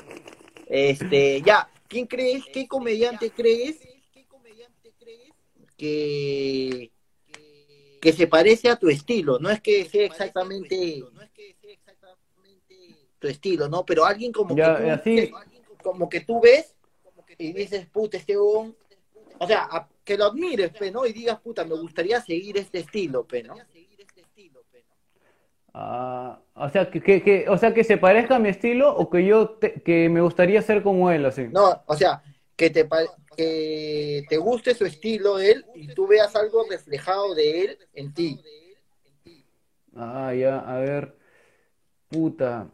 Este, 0.68 1.42
ya. 1.42 1.70
¿Quién 1.88 2.08
crees? 2.08 2.46
¿Qué 2.54 2.66
comediante 2.68 3.32
crees 3.32 3.80
que 5.78 6.92
que 8.02 8.14
se 8.14 8.26
parece 8.26 8.70
a 8.70 8.78
tu 8.78 8.90
estilo? 8.90 9.38
No 9.40 9.50
es 9.52 9.62
que 9.62 9.86
sea 9.86 10.06
exactamente 10.06 11.04
tu 13.20 13.28
estilo, 13.28 13.68
¿no? 13.68 13.86
Pero 13.86 14.06
alguien 14.06 14.32
como 14.32 14.56
Ya, 14.56 14.76
que 14.78 14.82
tú, 14.84 14.90
así- 14.90 15.32
como 15.84 16.10
que 16.10 16.22
tú 16.22 16.42
ves 16.42 16.74
y 17.42 17.54
dices, 17.54 17.88
puta, 17.88 18.18
este 18.18 18.38
huevón 18.38 18.76
o 19.40 19.48
sea, 19.48 19.68
a- 19.72 19.90
que 20.04 20.18
lo 20.18 20.26
admires, 20.26 20.70
pe, 20.72 20.92
¿no? 20.92 21.04
Y 21.04 21.14
digas, 21.14 21.40
puta, 21.40 21.66
me 21.66 21.74
gustaría 21.76 22.22
seguir 22.22 22.58
este 22.58 22.80
estilo, 22.80 23.26
pe, 23.26 23.42
¿no? 23.42 23.56
Ah, 25.74 26.40
o 26.54 26.70
sea, 26.70 26.92
que, 26.92 27.02
que, 27.02 27.24
que- 27.24 27.50
o 27.50 27.58
sea, 27.58 27.74
que 27.74 27.84
se 27.84 27.98
parezca 27.98 28.36
a 28.36 28.40
mi 28.40 28.50
estilo 28.50 28.96
o 28.96 29.10
que 29.10 29.26
yo 29.26 29.50
te- 29.52 29.82
que 29.82 30.10
me 30.10 30.22
gustaría 30.22 30.62
ser 30.62 30.84
como 30.84 31.10
él, 31.10 31.26
así. 31.26 31.48
No, 31.50 31.82
o 31.88 31.96
sea, 31.96 32.22
que 32.56 32.70
te, 32.70 32.88
que 33.36 34.24
te 34.30 34.38
guste 34.38 34.76
su 34.76 34.86
estilo 34.86 35.40
él 35.40 35.66
y 35.74 35.88
tú 35.88 36.06
veas 36.08 36.36
algo 36.36 36.66
reflejado 36.70 37.34
de 37.34 37.62
él 37.62 37.78
en 37.94 38.14
ti. 38.14 38.40
Ah, 39.96 40.34
ya, 40.36 40.60
a 40.60 40.80
ver. 40.80 41.16
Puta. 42.10 42.70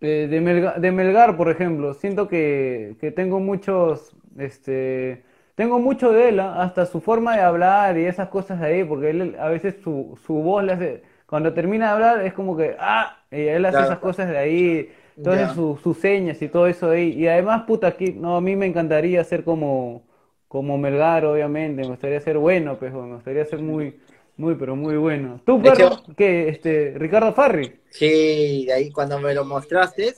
Eh, 0.00 0.28
de 0.30 0.40
Melga- 0.40 0.78
de 0.78 0.92
Melgar, 0.92 1.36
por 1.36 1.50
ejemplo, 1.50 1.92
siento 1.94 2.28
que, 2.28 2.96
que 3.00 3.10
tengo 3.10 3.40
muchos, 3.40 4.12
este, 4.38 5.24
tengo 5.56 5.80
mucho 5.80 6.12
de 6.12 6.28
él. 6.28 6.40
Hasta 6.40 6.86
su 6.86 7.00
forma 7.00 7.34
de 7.36 7.42
hablar 7.42 7.98
y 7.98 8.04
esas 8.04 8.28
cosas 8.28 8.60
de 8.60 8.66
ahí, 8.66 8.84
porque 8.84 9.10
él 9.10 9.36
a 9.40 9.48
veces 9.48 9.76
su, 9.82 10.16
su 10.24 10.34
voz 10.34 10.62
le 10.64 10.72
hace, 10.74 11.02
cuando 11.26 11.52
termina 11.52 11.86
de 11.86 11.92
hablar 11.92 12.20
es 12.26 12.32
como 12.32 12.56
que, 12.56 12.76
ah, 12.78 13.24
y 13.30 13.40
él 13.42 13.64
hace 13.66 13.82
Claro. 13.82 13.82
esas 13.82 13.98
cosas 13.98 14.28
de 14.28 14.38
ahí, 14.38 14.88
entonces 15.16 15.50
su- 15.52 15.76
sus 15.82 15.98
señas 15.98 16.40
y 16.42 16.48
todo 16.48 16.66
eso 16.68 16.88
de 16.90 16.98
ahí. 16.98 17.08
Y 17.14 17.26
además, 17.26 17.62
puta, 17.66 17.88
aquí, 17.88 18.12
no, 18.12 18.36
a 18.36 18.40
mí 18.40 18.54
me 18.56 18.66
encantaría 18.66 19.22
ser 19.24 19.42
como, 19.44 20.04
como 20.46 20.78
Melgar, 20.78 21.24
obviamente, 21.24 21.82
me 21.82 21.88
gustaría 21.90 22.20
ser 22.20 22.38
bueno, 22.38 22.78
pues, 22.78 22.92
me 22.92 23.14
gustaría 23.14 23.44
ser 23.44 23.58
muy, 23.60 23.98
muy, 24.38 24.54
pero 24.54 24.74
muy 24.76 24.96
bueno. 24.96 25.40
¿Tú, 25.44 25.60
perro? 25.60 25.74
hecho- 25.86 26.14
¿Qué? 26.16 26.48
Este, 26.48 26.94
Ricardo 26.96 27.32
Farri. 27.34 27.80
Sí, 27.90 28.64
de 28.66 28.72
ahí 28.72 28.90
cuando 28.90 29.18
me 29.20 29.34
lo 29.34 29.44
mostraste, 29.44 30.14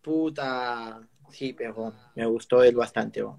puta, 0.00 1.00
sí, 1.30 1.52
pero 1.52 1.92
me 2.14 2.24
gustó 2.26 2.62
él 2.64 2.74
bastante, 2.74 3.22
bo. 3.22 3.38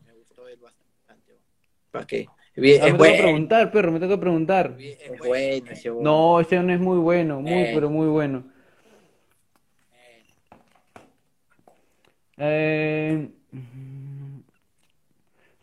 ¿Para 1.92 2.06
qué? 2.06 2.28
Bien, 2.56 2.82
Ah, 2.82 2.88
es 2.88 2.94
me 2.94 2.98
tengo 3.00 3.04
que 3.04 3.10
bueno, 3.12 3.24
preguntar, 3.24 3.72
perro, 3.72 3.92
me 3.92 4.00
tengo 4.00 4.16
que 4.16 4.22
preguntar. 4.22 4.78
es 4.80 5.18
bueno 5.20 5.72
ese 5.72 5.90
bo. 5.90 6.02
No, 6.02 6.40
ese 6.40 6.62
no 6.62 6.74
es 6.74 6.80
muy 6.80 6.98
bueno, 6.98 7.42
muy, 7.42 7.64
Eh. 7.64 7.72
pero 7.74 7.90
muy 7.90 8.08
bueno. 8.08 8.44
Eh, 12.38 13.30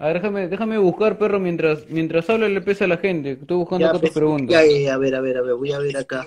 a 0.00 0.06
ver, 0.06 0.14
déjame, 0.14 0.48
déjame 0.48 0.78
buscar, 0.78 1.18
perro, 1.18 1.38
mientras, 1.38 1.86
mientras 1.90 2.30
habla 2.30 2.48
le 2.48 2.62
pesa 2.62 2.86
a 2.86 2.88
la 2.88 2.96
gente. 2.96 3.32
Estoy 3.32 3.58
buscando 3.58 3.84
Ya, 3.84 3.90
acá 3.90 3.98
tus 3.98 4.08
pues, 4.08 4.14
preguntas. 4.14 4.48
ya, 4.48 4.64
ya, 4.64 4.78
ya, 4.78 4.94
a 4.94 4.96
ver, 4.96 5.14
a 5.14 5.20
ver, 5.20 5.36
a 5.36 5.42
ver, 5.42 5.54
voy 5.56 5.72
a 5.72 5.78
ver 5.78 5.94
acá 5.98 6.26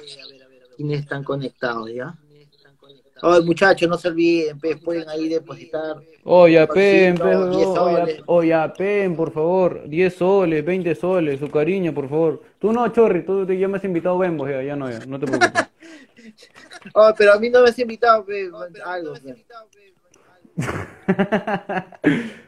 quiénes 0.78 1.00
están 1.00 1.24
conectados, 1.24 1.92
¿ya? 1.92 2.14
Oye, 3.24 3.42
muchachos, 3.42 3.90
no 3.90 3.98
se 3.98 4.10
olviden, 4.10 4.60
pues, 4.60 4.80
pueden 4.80 5.10
ahí 5.10 5.28
depositar. 5.28 5.96
Oye, 6.24 6.60
apen, 6.60 7.16
pe, 7.16 7.24
10 7.24 7.36
oye, 7.36 7.66
soles. 7.66 8.22
oye, 8.28 8.54
apen, 8.54 9.16
por 9.16 9.32
favor. 9.32 9.90
10 9.90 10.14
soles, 10.14 10.64
20 10.64 10.94
soles, 10.94 11.40
su 11.40 11.50
cariño, 11.50 11.96
por 11.96 12.08
favor. 12.08 12.44
Tú 12.60 12.72
no, 12.72 12.88
Chorri, 12.90 13.26
tú 13.26 13.44
ya 13.52 13.68
me 13.68 13.78
has 13.78 13.84
invitado 13.86 14.20
Bembos, 14.20 14.52
ya, 14.52 14.62
ya 14.62 14.76
no, 14.76 14.88
ya, 14.92 15.00
no 15.00 15.20
te 15.20 15.26
preocupes. 15.26 15.66
Oh, 16.96 17.14
pero 17.18 17.34
a 17.34 17.40
mí 17.40 17.50
no 17.50 17.62
me 17.64 17.70
has 17.70 17.80
invitado, 17.80 18.26
pe, 18.26 18.50
algo. 18.84 19.14
pe. 19.14 19.46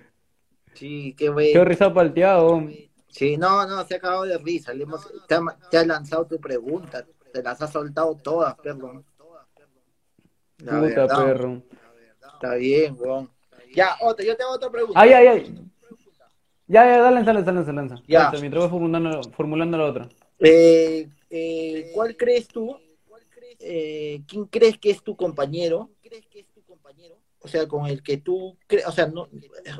Sí, 0.75 1.15
qué 1.17 1.29
bueno. 1.29 1.73
Se 1.73 1.83
ha 1.83 1.93
palteado. 1.93 2.67
Sí, 3.07 3.37
no, 3.37 3.65
no, 3.65 3.85
se 3.85 3.93
ha 3.95 3.97
acabado 3.97 4.23
de 4.23 4.37
risa. 4.37 4.73
Le 4.73 4.83
hemos, 4.83 5.07
te, 5.27 5.35
ha, 5.35 5.41
te 5.71 5.77
ha 5.77 5.85
lanzado 5.85 6.25
tu 6.25 6.39
pregunta, 6.39 7.05
te 7.31 7.41
las 7.41 7.61
ha 7.61 7.67
soltado 7.67 8.15
todas, 8.15 8.55
perdón. 8.59 9.05
La 10.59 10.79
Puta, 10.79 10.79
verdad, 10.79 11.25
perro. 11.25 11.63
Está 12.33 12.55
bien, 12.55 12.95
weón. 12.99 13.29
Ya, 13.73 13.95
otra, 14.01 14.25
yo 14.25 14.35
tengo 14.35 14.51
otra 14.51 14.69
pregunta. 14.69 14.99
Ay, 14.99 15.13
ay, 15.13 15.27
ay. 15.27 15.71
Ya, 16.67 16.83
ya, 16.85 16.97
dale, 16.99 17.23
dale, 17.23 17.43
dale, 17.43 17.63
dale. 17.63 18.03
Ya. 18.07 18.23
Lanza, 18.23 18.39
Mientras 18.39 18.63
voy 18.63 18.69
formulando, 18.69 19.23
formulando 19.31 19.77
la 19.77 19.85
otra. 19.85 20.09
Eh, 20.39 21.07
eh, 21.29 21.91
¿Cuál 21.93 22.17
crees 22.17 22.47
tú? 22.47 22.77
eh, 23.59 24.21
¿Quién 24.27 24.45
crees 24.45 24.77
que 24.77 24.91
es 24.91 25.01
tu 25.01 25.15
compañero? 25.15 25.89
O 27.45 27.47
sea, 27.47 27.67
con 27.67 27.85
el 27.85 28.01
que 28.01 28.17
tú 28.17 28.57
crees, 28.65 28.87
o 28.87 28.91
sea, 28.91 29.05
no, 29.05 29.29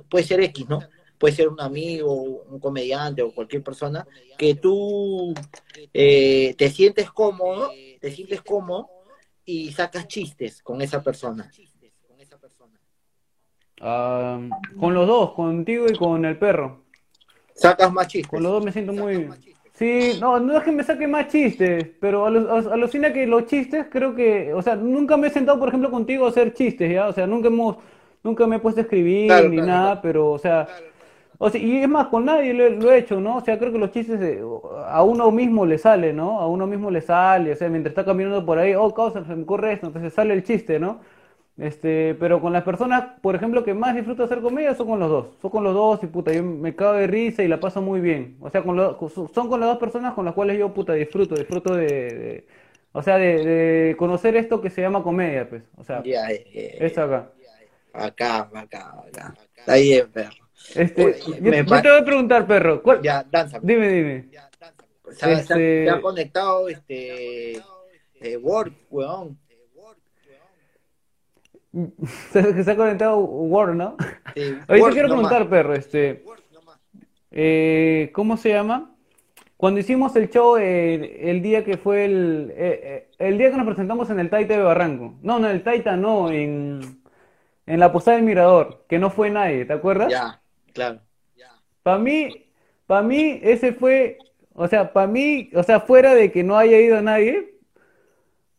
puede 0.07 0.23
ser 0.23 0.39
X, 0.39 0.69
¿no? 0.69 0.81
Puede 1.17 1.33
ser 1.33 1.47
un 1.47 1.59
amigo, 1.59 2.13
un 2.13 2.59
comediante 2.59 3.23
o 3.23 3.33
cualquier 3.33 3.63
persona 3.63 4.05
que 4.37 4.53
tú 4.53 5.33
eh, 5.91 6.53
te 6.55 6.69
sientes 6.69 7.09
cómodo, 7.09 7.71
te 7.99 8.11
sientes 8.11 8.43
cómodo 8.43 8.87
y 9.45 9.71
sacas 9.71 10.07
chistes 10.07 10.61
con 10.61 10.79
esa 10.83 11.01
persona. 11.01 11.51
Ah, 13.81 14.39
con 14.79 14.93
los 14.93 15.07
dos, 15.07 15.33
contigo 15.33 15.87
y 15.89 15.97
con 15.97 16.23
el 16.23 16.37
perro. 16.37 16.85
Sacas 17.55 17.91
más 17.91 18.07
chistes. 18.07 18.29
Con 18.29 18.43
los 18.43 18.51
dos 18.51 18.63
me 18.63 18.71
siento 18.71 18.93
muy... 18.93 19.27
Sí, 19.75 20.13
no, 20.17 20.39
no 20.39 20.57
es 20.57 20.63
que 20.63 20.71
me 20.71 20.83
saque 20.83 21.05
más 21.05 21.27
chistes, 21.27 21.89
pero 21.99 22.25
alucina 22.27 23.11
que 23.11 23.27
los 23.27 23.45
chistes 23.45 23.87
creo 23.91 24.15
que, 24.15 24.53
o 24.53 24.61
sea, 24.61 24.75
nunca 24.77 25.17
me 25.17 25.27
he 25.27 25.29
sentado, 25.29 25.59
por 25.59 25.67
ejemplo, 25.67 25.91
contigo 25.91 26.25
a 26.25 26.29
hacer 26.29 26.53
chistes, 26.53 26.89
¿ya? 26.93 27.07
O 27.09 27.13
sea, 27.13 27.27
nunca 27.27 27.49
hemos, 27.49 27.75
nunca 28.23 28.47
me 28.47 28.55
he 28.55 28.59
puesto 28.59 28.79
a 28.79 28.83
escribir 28.83 29.43
Claro, 29.43 29.49
ni 29.49 29.61
claro, 29.61 29.61
nada, 29.61 29.99
claro. 29.99 30.01
pero, 30.01 30.31
o 30.31 30.39
sea, 30.39 30.69
o 31.37 31.49
sea, 31.49 31.61
y 31.61 31.77
es 31.83 31.89
más, 31.89 32.07
con 32.07 32.25
nadie 32.25 32.53
lo, 32.53 32.65
he- 32.65 32.69
lo 32.71 32.91
he 32.91 32.99
hecho, 32.99 33.19
¿no? 33.21 33.37
O 33.37 33.41
sea, 33.41 33.59
creo 33.59 33.71
que 33.73 33.79
los 33.79 33.91
chistes 33.91 34.21
eh, 34.21 34.41
a 34.87 35.03
uno 35.03 35.31
mismo 35.31 35.65
le 35.65 35.77
sale, 35.77 36.13
¿no? 36.13 36.39
A 36.39 36.47
uno 36.47 36.67
mismo 36.67 36.91
le 36.91 37.01
sale, 37.01 37.51
o 37.53 37.55
sea, 37.57 37.69
mientras 37.69 37.91
está 37.91 38.05
caminando 38.05 38.45
por 38.45 38.59
ahí, 38.59 38.75
oh, 38.75 38.93
causa, 38.93 39.25
se 39.25 39.35
me 39.35 39.43
ocurre 39.43 39.73
esto, 39.73 39.87
entonces 39.87 40.13
sale 40.13 40.33
el 40.33 40.43
chiste, 40.43 40.79
¿no? 40.79 41.01
Este, 41.57 42.15
pero 42.19 42.41
con 42.41 42.51
las 42.51 42.63
personas, 42.63 43.05
por 43.21 43.33
ejemplo, 43.35 43.63
que 43.63 43.73
más 43.73 43.95
disfruto 43.95 44.23
hacer 44.23 44.41
comedia 44.41 44.75
son 44.75 44.87
con 44.87 44.99
los 44.99 45.09
dos. 45.09 45.27
Son 45.41 45.49
con 45.49 45.63
los 45.63 45.73
dos 45.73 46.03
y 46.03 46.07
puta, 46.07 46.33
yo 46.33 46.43
me 46.43 46.75
cago 46.75 46.93
de 46.93 47.07
risa 47.07 47.43
y 47.43 47.47
la 47.47 47.59
paso 47.61 47.81
muy 47.81 48.01
bien. 48.01 48.35
O 48.41 48.49
sea, 48.49 48.61
con 48.61 48.75
lo- 48.75 48.97
son 49.33 49.47
con 49.47 49.59
las 49.61 49.69
dos 49.69 49.77
personas 49.77 50.13
con 50.13 50.25
las 50.25 50.33
cuales 50.33 50.59
yo 50.59 50.73
puta 50.73 50.93
disfruto, 50.93 51.35
disfruto 51.35 51.73
de, 51.75 51.85
de- 51.85 52.47
o 52.91 53.01
sea, 53.01 53.17
de, 53.17 53.45
de 53.45 53.95
conocer 53.97 54.35
esto 54.35 54.59
que 54.61 54.69
se 54.69 54.81
llama 54.81 55.01
comedia, 55.01 55.49
pues. 55.49 55.63
O 55.77 55.83
sea, 55.83 56.03
Ya, 56.03 56.29
eh, 56.29 56.77
esto 56.79 57.03
acá. 57.03 57.29
acá, 57.93 58.49
acá, 58.53 59.03
acá. 59.07 59.33
Está 59.57 59.75
bien, 59.75 60.11
perro. 60.11 60.35
Este, 60.75 61.05
Uy, 61.05 61.13
yo, 61.41 61.51
me 61.51 61.57
yo 61.63 61.81
te 61.81 61.89
voy 61.89 61.99
a 62.01 62.05
preguntar, 62.05 62.47
perro, 62.47 62.81
¿cuál? 62.81 63.01
Ya, 63.01 63.25
danza. 63.29 63.59
Dime, 63.61 63.87
dime. 63.87 64.25
Se 65.11 65.25
ha- 65.25 65.31
Este- 65.33 65.85
se 65.85 65.89
ha 65.89 66.01
conectado 66.01 66.67
este 66.67 67.57
eh, 68.21 68.37
Word, 68.41 68.73
weón. 68.89 69.37
Se, 72.31 72.63
se 72.63 72.71
ha 72.71 72.75
conectado 72.75 73.17
Word, 73.17 73.75
¿no? 73.75 73.97
Sí, 74.33 74.55
Ahorita 74.67 74.83
Word 74.83 74.93
quiero 74.93 75.07
preguntar, 75.09 75.49
perro, 75.49 75.73
este, 75.73 76.23
eh, 77.31 78.11
¿cómo 78.13 78.37
se 78.37 78.49
llama? 78.49 78.91
Cuando 79.57 79.79
hicimos 79.79 80.15
el 80.15 80.29
show 80.29 80.57
el, 80.57 81.03
el 81.03 81.41
día 81.41 81.63
que 81.63 81.77
fue 81.77 82.05
el, 82.05 82.53
eh, 82.55 82.79
eh, 82.83 83.09
el 83.19 83.37
día 83.37 83.51
que 83.51 83.57
nos 83.57 83.65
presentamos 83.65 84.09
en 84.09 84.19
el 84.19 84.29
Taita 84.29 84.55
de 84.55 84.63
Barranco. 84.63 85.15
No, 85.21 85.39
no, 85.39 85.49
el 85.49 85.63
Taita 85.63 85.95
no, 85.95 86.29
en, 86.29 87.01
en 87.65 87.79
la 87.79 87.91
Posada 87.91 88.17
del 88.17 88.25
Mirador, 88.25 88.85
que 88.87 88.99
no 88.99 89.09
fue 89.09 89.29
nadie, 89.29 89.65
¿te 89.65 89.73
acuerdas? 89.73 90.11
Ya, 90.11 90.41
claro. 90.73 90.99
Para 91.83 91.99
mí, 91.99 92.45
para 92.87 93.01
mí 93.03 93.39
ese 93.43 93.71
fue, 93.73 94.17
o 94.53 94.67
sea, 94.67 94.91
para 94.91 95.07
mí, 95.07 95.49
o 95.53 95.63
sea, 95.63 95.79
fuera 95.79 96.15
de 96.15 96.31
que 96.31 96.43
no 96.43 96.57
haya 96.57 96.79
ido 96.79 97.01
nadie, 97.01 97.54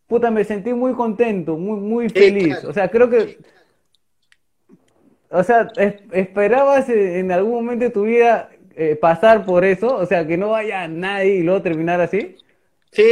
puta, 0.07 0.31
me 0.31 0.45
sentí 0.45 0.73
muy 0.73 0.95
contento, 0.95 1.57
muy, 1.57 1.79
muy 1.81 2.09
feliz. 2.09 2.65
O 2.65 2.73
sea, 2.73 2.89
creo 2.91 3.11
que, 3.11 3.39
o 5.31 5.43
sea, 5.43 5.69
es- 5.77 6.03
esperabas 6.13 6.89
en 6.89 7.33
algún 7.33 7.55
momento 7.65 7.85
de 7.85 7.91
tu 7.91 8.03
vida 8.05 8.51
eh, 8.79 8.95
pasar 8.95 9.45
por 9.47 9.65
eso, 9.65 9.97
o 9.97 10.05
sea, 10.07 10.27
que 10.27 10.37
no 10.37 10.51
vaya 10.51 10.87
nadie 10.87 11.37
y 11.37 11.43
luego 11.43 11.63
terminar 11.63 12.01
así. 12.01 12.37
Sí, 12.93 13.03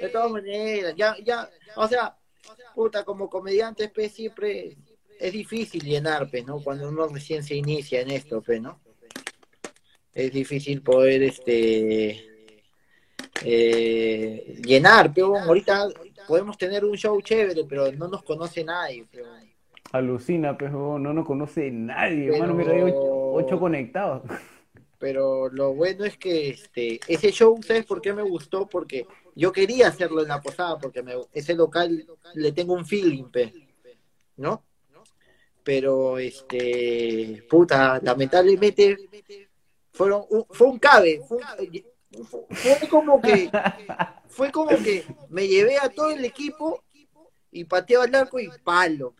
de 0.00 0.08
todas 0.12 0.30
maneras, 0.30 0.94
ya, 0.96 1.16
ya, 1.24 1.48
o 1.76 1.86
sea, 1.86 2.16
puta, 2.74 3.04
como 3.04 3.30
comediante, 3.30 3.88
pues, 3.88 4.12
siempre 4.12 4.76
es 5.20 5.32
difícil 5.32 5.82
llenar, 5.84 6.28
pues, 6.30 6.44
¿no? 6.46 6.60
Cuando 6.62 6.88
uno 6.88 7.06
recién 7.08 7.42
se 7.42 7.54
inicia 7.54 8.00
en 8.00 8.10
esto, 8.10 8.42
pues, 8.42 8.60
¿no? 8.60 8.80
Es 10.14 10.32
difícil 10.32 10.82
poder, 10.82 11.22
este, 11.22 12.24
eh, 13.44 14.56
llenar, 14.64 15.12
pero 15.14 15.36
ahorita 15.38 15.88
podemos 16.28 16.58
tener 16.58 16.84
un 16.84 16.94
show 16.96 17.20
chévere, 17.22 17.64
pero 17.64 17.90
no 17.92 18.06
nos 18.06 18.22
conoce 18.22 18.62
nadie, 18.62 19.06
pero... 19.10 19.24
Alucina, 19.90 20.56
pero 20.58 20.98
no 20.98 21.14
nos 21.14 21.26
conoce 21.26 21.70
nadie, 21.70 22.28
hermano, 22.28 22.52
mira, 22.54 22.72
hay 22.72 22.82
ocho, 22.82 23.32
ocho 23.32 23.58
conectados. 23.58 24.22
pero 24.98 25.48
lo 25.48 25.72
bueno 25.74 26.04
es 26.04 26.18
que 26.18 26.50
este 26.50 27.00
ese 27.08 27.30
show, 27.32 27.58
¿sabes 27.62 27.86
por 27.86 28.02
qué 28.02 28.12
me 28.12 28.22
gustó? 28.22 28.66
Porque 28.68 29.06
yo 29.34 29.50
quería 29.50 29.88
hacerlo 29.88 30.20
en 30.20 30.28
la 30.28 30.42
posada, 30.42 30.76
porque 30.78 31.02
me- 31.02 31.14
ese 31.32 31.54
local 31.54 32.04
le 32.34 32.52
tengo 32.52 32.74
un 32.74 32.84
feeling, 32.84 33.24
pe, 33.30 33.52
¿no? 34.36 34.62
Pero, 35.64 36.18
este, 36.18 37.44
puta, 37.48 37.98
lamentablemente 38.02 38.96
fueron, 39.92 40.22
un- 40.28 40.46
fue 40.50 40.66
un 40.66 40.78
cabe, 40.78 41.20
fue, 41.26 41.38
un- 41.38 41.82
fue- 42.50 42.88
como 42.88 43.20
que, 43.20 43.50
fue 44.28 44.50
como 44.50 44.70
que 44.70 45.04
me 45.28 45.46
llevé 45.46 45.76
a 45.78 45.88
todo 45.88 46.10
el 46.10 46.24
equipo 46.24 46.82
y 47.50 47.64
pateaba 47.64 48.04
el 48.06 48.14
arco 48.14 48.38
y 48.40 48.48
palo, 48.64 49.14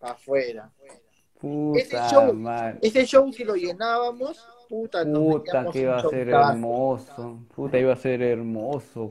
afuera. 0.00 0.70
Ese 0.86 1.90
Puta 1.90 2.08
show- 2.10 2.32
madre. 2.34 2.78
Ese 2.82 3.04
show 3.06 3.30
si 3.32 3.44
lo 3.44 3.54
llenábamos, 3.54 4.38
puta, 4.68 5.04
Puta, 5.04 5.66
que 5.70 5.80
iba 5.80 5.98
a 5.98 6.02
ser 6.08 6.28
hermoso. 6.28 7.40
Puta, 7.54 7.78
iba 7.78 7.92
a 7.92 7.96
ser 7.96 8.22
hermoso. 8.22 9.08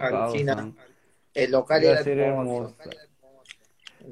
El 1.34 1.52
local 1.52 1.84
Iba 1.84 1.94
a 1.94 2.04
ser 2.04 2.20
hermoso. 2.20 2.76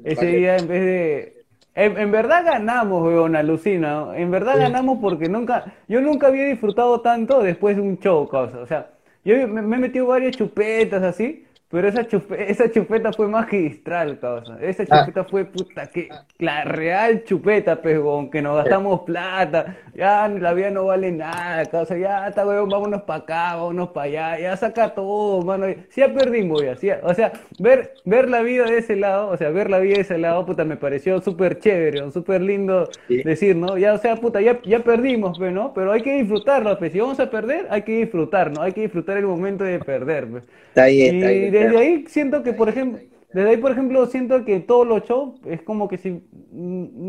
Ese 0.04 0.26
día 0.26 0.56
en 0.56 0.68
vez 0.68 0.82
de... 0.82 1.41
En, 1.74 1.98
en 1.98 2.10
verdad 2.10 2.44
ganamos, 2.44 3.02
weón, 3.02 3.34
alucina. 3.34 4.08
En 4.16 4.30
verdad 4.30 4.58
ganamos 4.58 4.98
porque 5.00 5.28
nunca... 5.28 5.64
Yo 5.88 6.00
nunca 6.00 6.26
había 6.26 6.44
disfrutado 6.44 7.00
tanto 7.00 7.42
después 7.42 7.76
de 7.76 7.82
un 7.82 7.98
show, 7.98 8.28
causa. 8.28 8.58
O 8.58 8.66
sea, 8.66 8.90
yo 9.24 9.48
me, 9.48 9.62
me 9.62 9.76
he 9.76 9.78
metido 9.78 10.06
varias 10.06 10.36
chupetas 10.36 11.02
así, 11.02 11.44
pero 11.72 11.88
esa, 11.88 12.02
chupe- 12.06 12.36
esa 12.48 12.70
chupeta 12.70 13.12
fue 13.12 13.26
magistral, 13.26 14.18
causa. 14.20 14.58
Esa 14.62 14.84
Ah. 14.90 15.00
chupeta 15.00 15.24
fue, 15.24 15.44
puta, 15.46 15.86
que... 15.88 16.08
La 16.38 16.64
real 16.64 17.24
chupeta, 17.24 17.80
weón, 17.82 18.30
que 18.30 18.42
nos 18.42 18.56
gastamos 18.56 19.00
plata. 19.00 19.76
Ya 19.94 20.28
la 20.28 20.52
vida 20.52 20.70
no 20.70 20.84
vale 20.84 21.10
nada, 21.10 21.64
causa. 21.66 21.96
Ya 21.96 22.28
está, 22.28 22.46
weón, 22.46 22.68
vámonos 22.68 23.02
para 23.02 23.20
acá, 23.22 23.56
vámonos 23.56 23.88
para 23.88 24.06
allá. 24.06 24.38
Ya 24.40 24.56
saca 24.56 24.90
todo, 24.94 25.42
mano. 25.42 25.66
Sí, 25.88 26.00
ya 26.02 26.12
perdimos, 26.12 26.62
ya. 26.62 26.76
sí, 26.76 26.88
ya. 26.88 27.00
O 27.02 27.14
sea, 27.14 27.32
ver, 27.58 27.94
ver 28.04 28.28
la 28.28 28.42
vida 28.42 28.64
de 28.66 28.78
ese 28.78 28.94
lado, 28.96 29.28
o 29.30 29.36
sea, 29.38 29.48
ver 29.50 29.70
la 29.70 29.78
vida 29.78 29.94
de 29.96 30.02
ese 30.02 30.18
lado, 30.18 30.44
puta, 30.44 30.64
me 30.64 30.76
pareció 30.76 31.20
súper 31.22 31.58
chévere, 31.58 32.10
súper 32.10 32.42
lindo 32.42 32.88
Sí. 33.08 33.22
decir, 33.22 33.56
¿no? 33.56 33.78
Ya, 33.78 33.94
o 33.94 33.98
sea, 33.98 34.16
puta, 34.16 34.40
ya, 34.42 34.60
ya 34.64 34.80
perdimos, 34.80 35.38
¿no? 35.40 35.72
Pero 35.74 35.92
hay 35.92 36.02
que 36.02 36.14
disfrutarlo, 36.18 36.78
pues. 36.78 36.92
Si 36.92 37.00
vamos 37.00 37.18
a 37.18 37.30
perder, 37.30 37.66
hay 37.70 37.82
que 37.82 37.96
disfrutar, 37.98 38.50
¿no? 38.50 38.60
Hay 38.62 38.72
que 38.72 38.82
disfrutar 38.82 39.16
el 39.16 39.26
momento 39.26 39.64
de 39.64 39.78
perder, 39.78 40.26
pues. 40.26 40.44
Está 40.68 40.86
bien, 40.86 41.16
Y 41.16 41.18
está 41.18 41.30
bien. 41.30 41.54
Desde 41.64 41.78
ahí 41.78 42.04
siento 42.08 42.42
que, 42.42 42.52
por 42.52 42.68
ejemplo, 42.68 43.00
desde 43.32 43.48
ahí, 43.48 43.56
por 43.56 43.72
ejemplo, 43.72 44.06
siento 44.06 44.44
que 44.44 44.60
todos 44.60 44.86
los 44.86 45.04
shows 45.04 45.40
es 45.46 45.62
como 45.62 45.88
que 45.88 45.96
si 45.96 46.10
mm, 46.10 46.28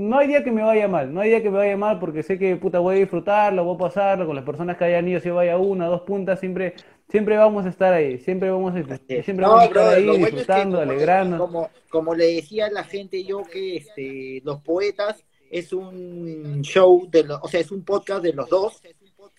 no 0.10 0.18
hay 0.20 0.28
día 0.28 0.44
que 0.44 0.52
me 0.52 0.64
vaya 0.64 0.88
mal, 0.88 1.14
no 1.14 1.20
hay 1.20 1.30
día 1.30 1.44
que 1.44 1.50
me 1.52 1.58
vaya 1.58 1.76
mal 1.76 2.00
porque 2.00 2.24
sé 2.24 2.40
que 2.40 2.56
puta 2.56 2.80
voy 2.80 2.96
a 2.96 3.00
disfrutarlo, 3.00 3.66
voy 3.66 3.76
a 3.76 3.80
pasarlo 3.80 4.26
con 4.26 4.36
las 4.36 4.46
personas 4.46 4.78
que 4.78 4.86
hayan 4.86 5.08
ido, 5.08 5.20
si 5.20 5.30
vaya 5.30 5.58
una, 5.58 5.88
dos 5.88 6.02
puntas, 6.02 6.40
siempre, 6.40 6.76
siempre 7.10 7.36
vamos 7.36 7.66
a 7.66 7.70
estar 7.70 7.94
ahí, 7.94 8.20
siempre 8.20 8.50
vamos 8.50 8.74
a 8.74 8.84
siempre 8.84 9.36
No, 9.36 9.50
vamos 9.50 9.64
a 9.64 9.66
estar 9.66 9.94
ahí 9.96 10.06
lo 10.06 10.12
bueno 10.14 10.26
es 10.28 10.32
que 10.32 10.38
disfrutando, 10.38 10.80
como- 10.80 10.92
alegrando. 10.92 11.38
Como, 11.40 11.70
como 11.90 12.16
le 12.16 12.36
decía 12.36 12.68
a 12.68 12.72
la 12.72 12.84
gente 12.86 13.24
yo 13.26 13.44
que 13.44 13.76
este, 13.78 14.42
los 14.46 14.62
poetas 14.62 15.26
es 15.52 15.74
un 15.74 16.62
show 16.62 17.06
de 17.12 17.26
los, 17.26 17.40
o 17.44 17.48
sea, 17.50 17.60
es 17.60 17.70
un 17.70 17.84
podcast 17.84 18.24
de 18.24 18.34
los 18.34 18.48
dos 18.50 18.82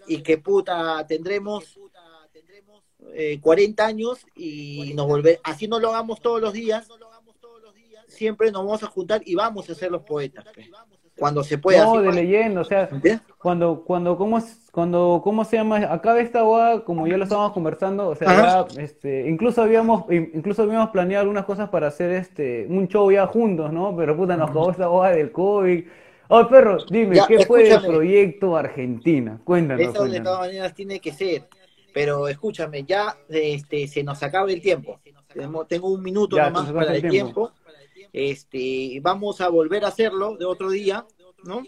y 0.07 0.23
que 0.23 0.37
puta 0.37 1.05
tendremos 1.09 1.79
eh, 3.15 3.39
40 3.41 3.87
años 3.87 4.27
y 4.35 4.93
nos 4.95 5.07
volver, 5.07 5.41
así 5.45 5.69
no 5.69 5.79
lo 5.81 5.89
hagamos 5.91 6.21
todos 6.21 6.41
los 6.41 6.53
días, 6.53 6.89
siempre 8.09 8.51
nos 8.53 8.65
vamos 8.65 8.83
a 8.83 8.87
juntar 8.87 9.23
y 9.25 9.35
vamos 9.35 9.69
a 9.71 9.75
ser 9.75 9.91
los 9.91 10.03
poetas, 10.03 10.45
cuando 11.17 11.45
se 11.45 11.59
pueda. 11.59 11.85
No, 11.85 12.01
de 12.01 12.13
leyenda, 12.13 12.61
o 12.61 12.65
sea. 12.65 12.89
Cuando, 13.39 13.85
cuando, 13.85 14.17
¿cómo, 14.17 14.39
es- 14.39 14.69
cuando, 14.73 15.21
¿cómo 15.23 15.45
se 15.45 15.57
llama? 15.57 15.77
Acaba 15.93 16.21
esta 16.21 16.43
boda, 16.43 16.85
como 16.85 17.07
ya 17.07 17.17
lo 17.17 17.25
estábamos 17.25 17.53
conversando, 17.53 18.09
o 18.09 18.17
sea, 18.17 18.67
ya, 18.75 18.83
este, 18.83 19.29
incluso 19.29 19.63
habíamos, 19.63 20.11
in- 20.11 20.31
incluso 20.35 20.63
habíamos 20.63 20.91
planeado 20.91 21.23
algunas 21.23 21.45
cosas 21.45 21.69
para 21.69 21.87
hacer 21.89 22.11
este, 22.11 22.67
un 22.69 22.89
show 22.89 23.11
ya 23.13 23.27
juntos, 23.27 23.73
¿no? 23.73 23.95
Pero 23.97 24.17
puta, 24.17 24.37
nos 24.37 24.51
acabó 24.51 24.71
esta 24.71 24.89
boda 24.89 25.11
del 25.11 25.31
COVID. 25.31 25.85
Oh, 26.29 26.49
perro, 26.49 26.79
dime, 26.91 27.17
Ya, 27.17 27.27
¿qué 27.27 27.45
fue 27.47 27.69
escúchame. 27.69 27.89
proyecto 27.95 28.57
Argentina? 28.57 29.39
Cuéntanos, 29.45 29.83
Eso 29.83 29.93
de 29.93 29.99
cuéntanos. 29.99 30.25
todas 30.25 30.41
maneras 30.49 30.75
tiene 30.75 30.99
que 31.01 31.13
ser. 31.13 31.45
Pero 31.95 32.27
escúchame, 32.27 32.83
ya 32.83 33.17
este, 33.29 33.87
se 33.87 34.03
nos 34.03 34.21
acaba 34.25 34.51
el 34.51 34.61
tiempo. 34.61 35.01
Tengo, 35.69 35.89
un 35.89 36.03
minuto 36.03 36.37
ya, 36.37 36.51
nomás 36.51 36.73
para 36.73 36.97
el 36.97 37.09
tiempo. 37.09 37.53
Este, 38.13 38.99
vamos 39.01 39.41
a 39.41 39.49
volver 39.49 39.85
a 39.85 39.89
hacerlo 39.89 40.37
de 40.37 40.45
otro 40.45 40.71
día, 40.71 41.07
¿no? 41.45 41.63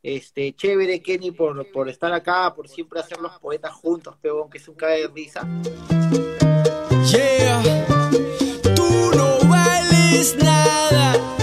Este, 0.00 0.54
chévere, 0.54 1.02
Kenny, 1.02 1.32
por, 1.32 1.68
por 1.72 1.88
estar 1.88 2.12
acá, 2.12 2.54
por 2.54 2.68
siempre 2.68 3.00
hacer 3.00 3.18
los 3.20 3.36
poetas 3.40 3.72
juntos, 3.72 4.16
peón, 4.20 4.48
que 4.48 4.58
es 4.58 4.68
un 4.68 4.76
cae 4.76 5.02
de 5.02 5.08
risa. 5.08 5.46
Yeah, 7.10 7.86
tú 8.76 9.10
no 9.16 9.48
vales 9.48 10.36
nada. 10.36 11.37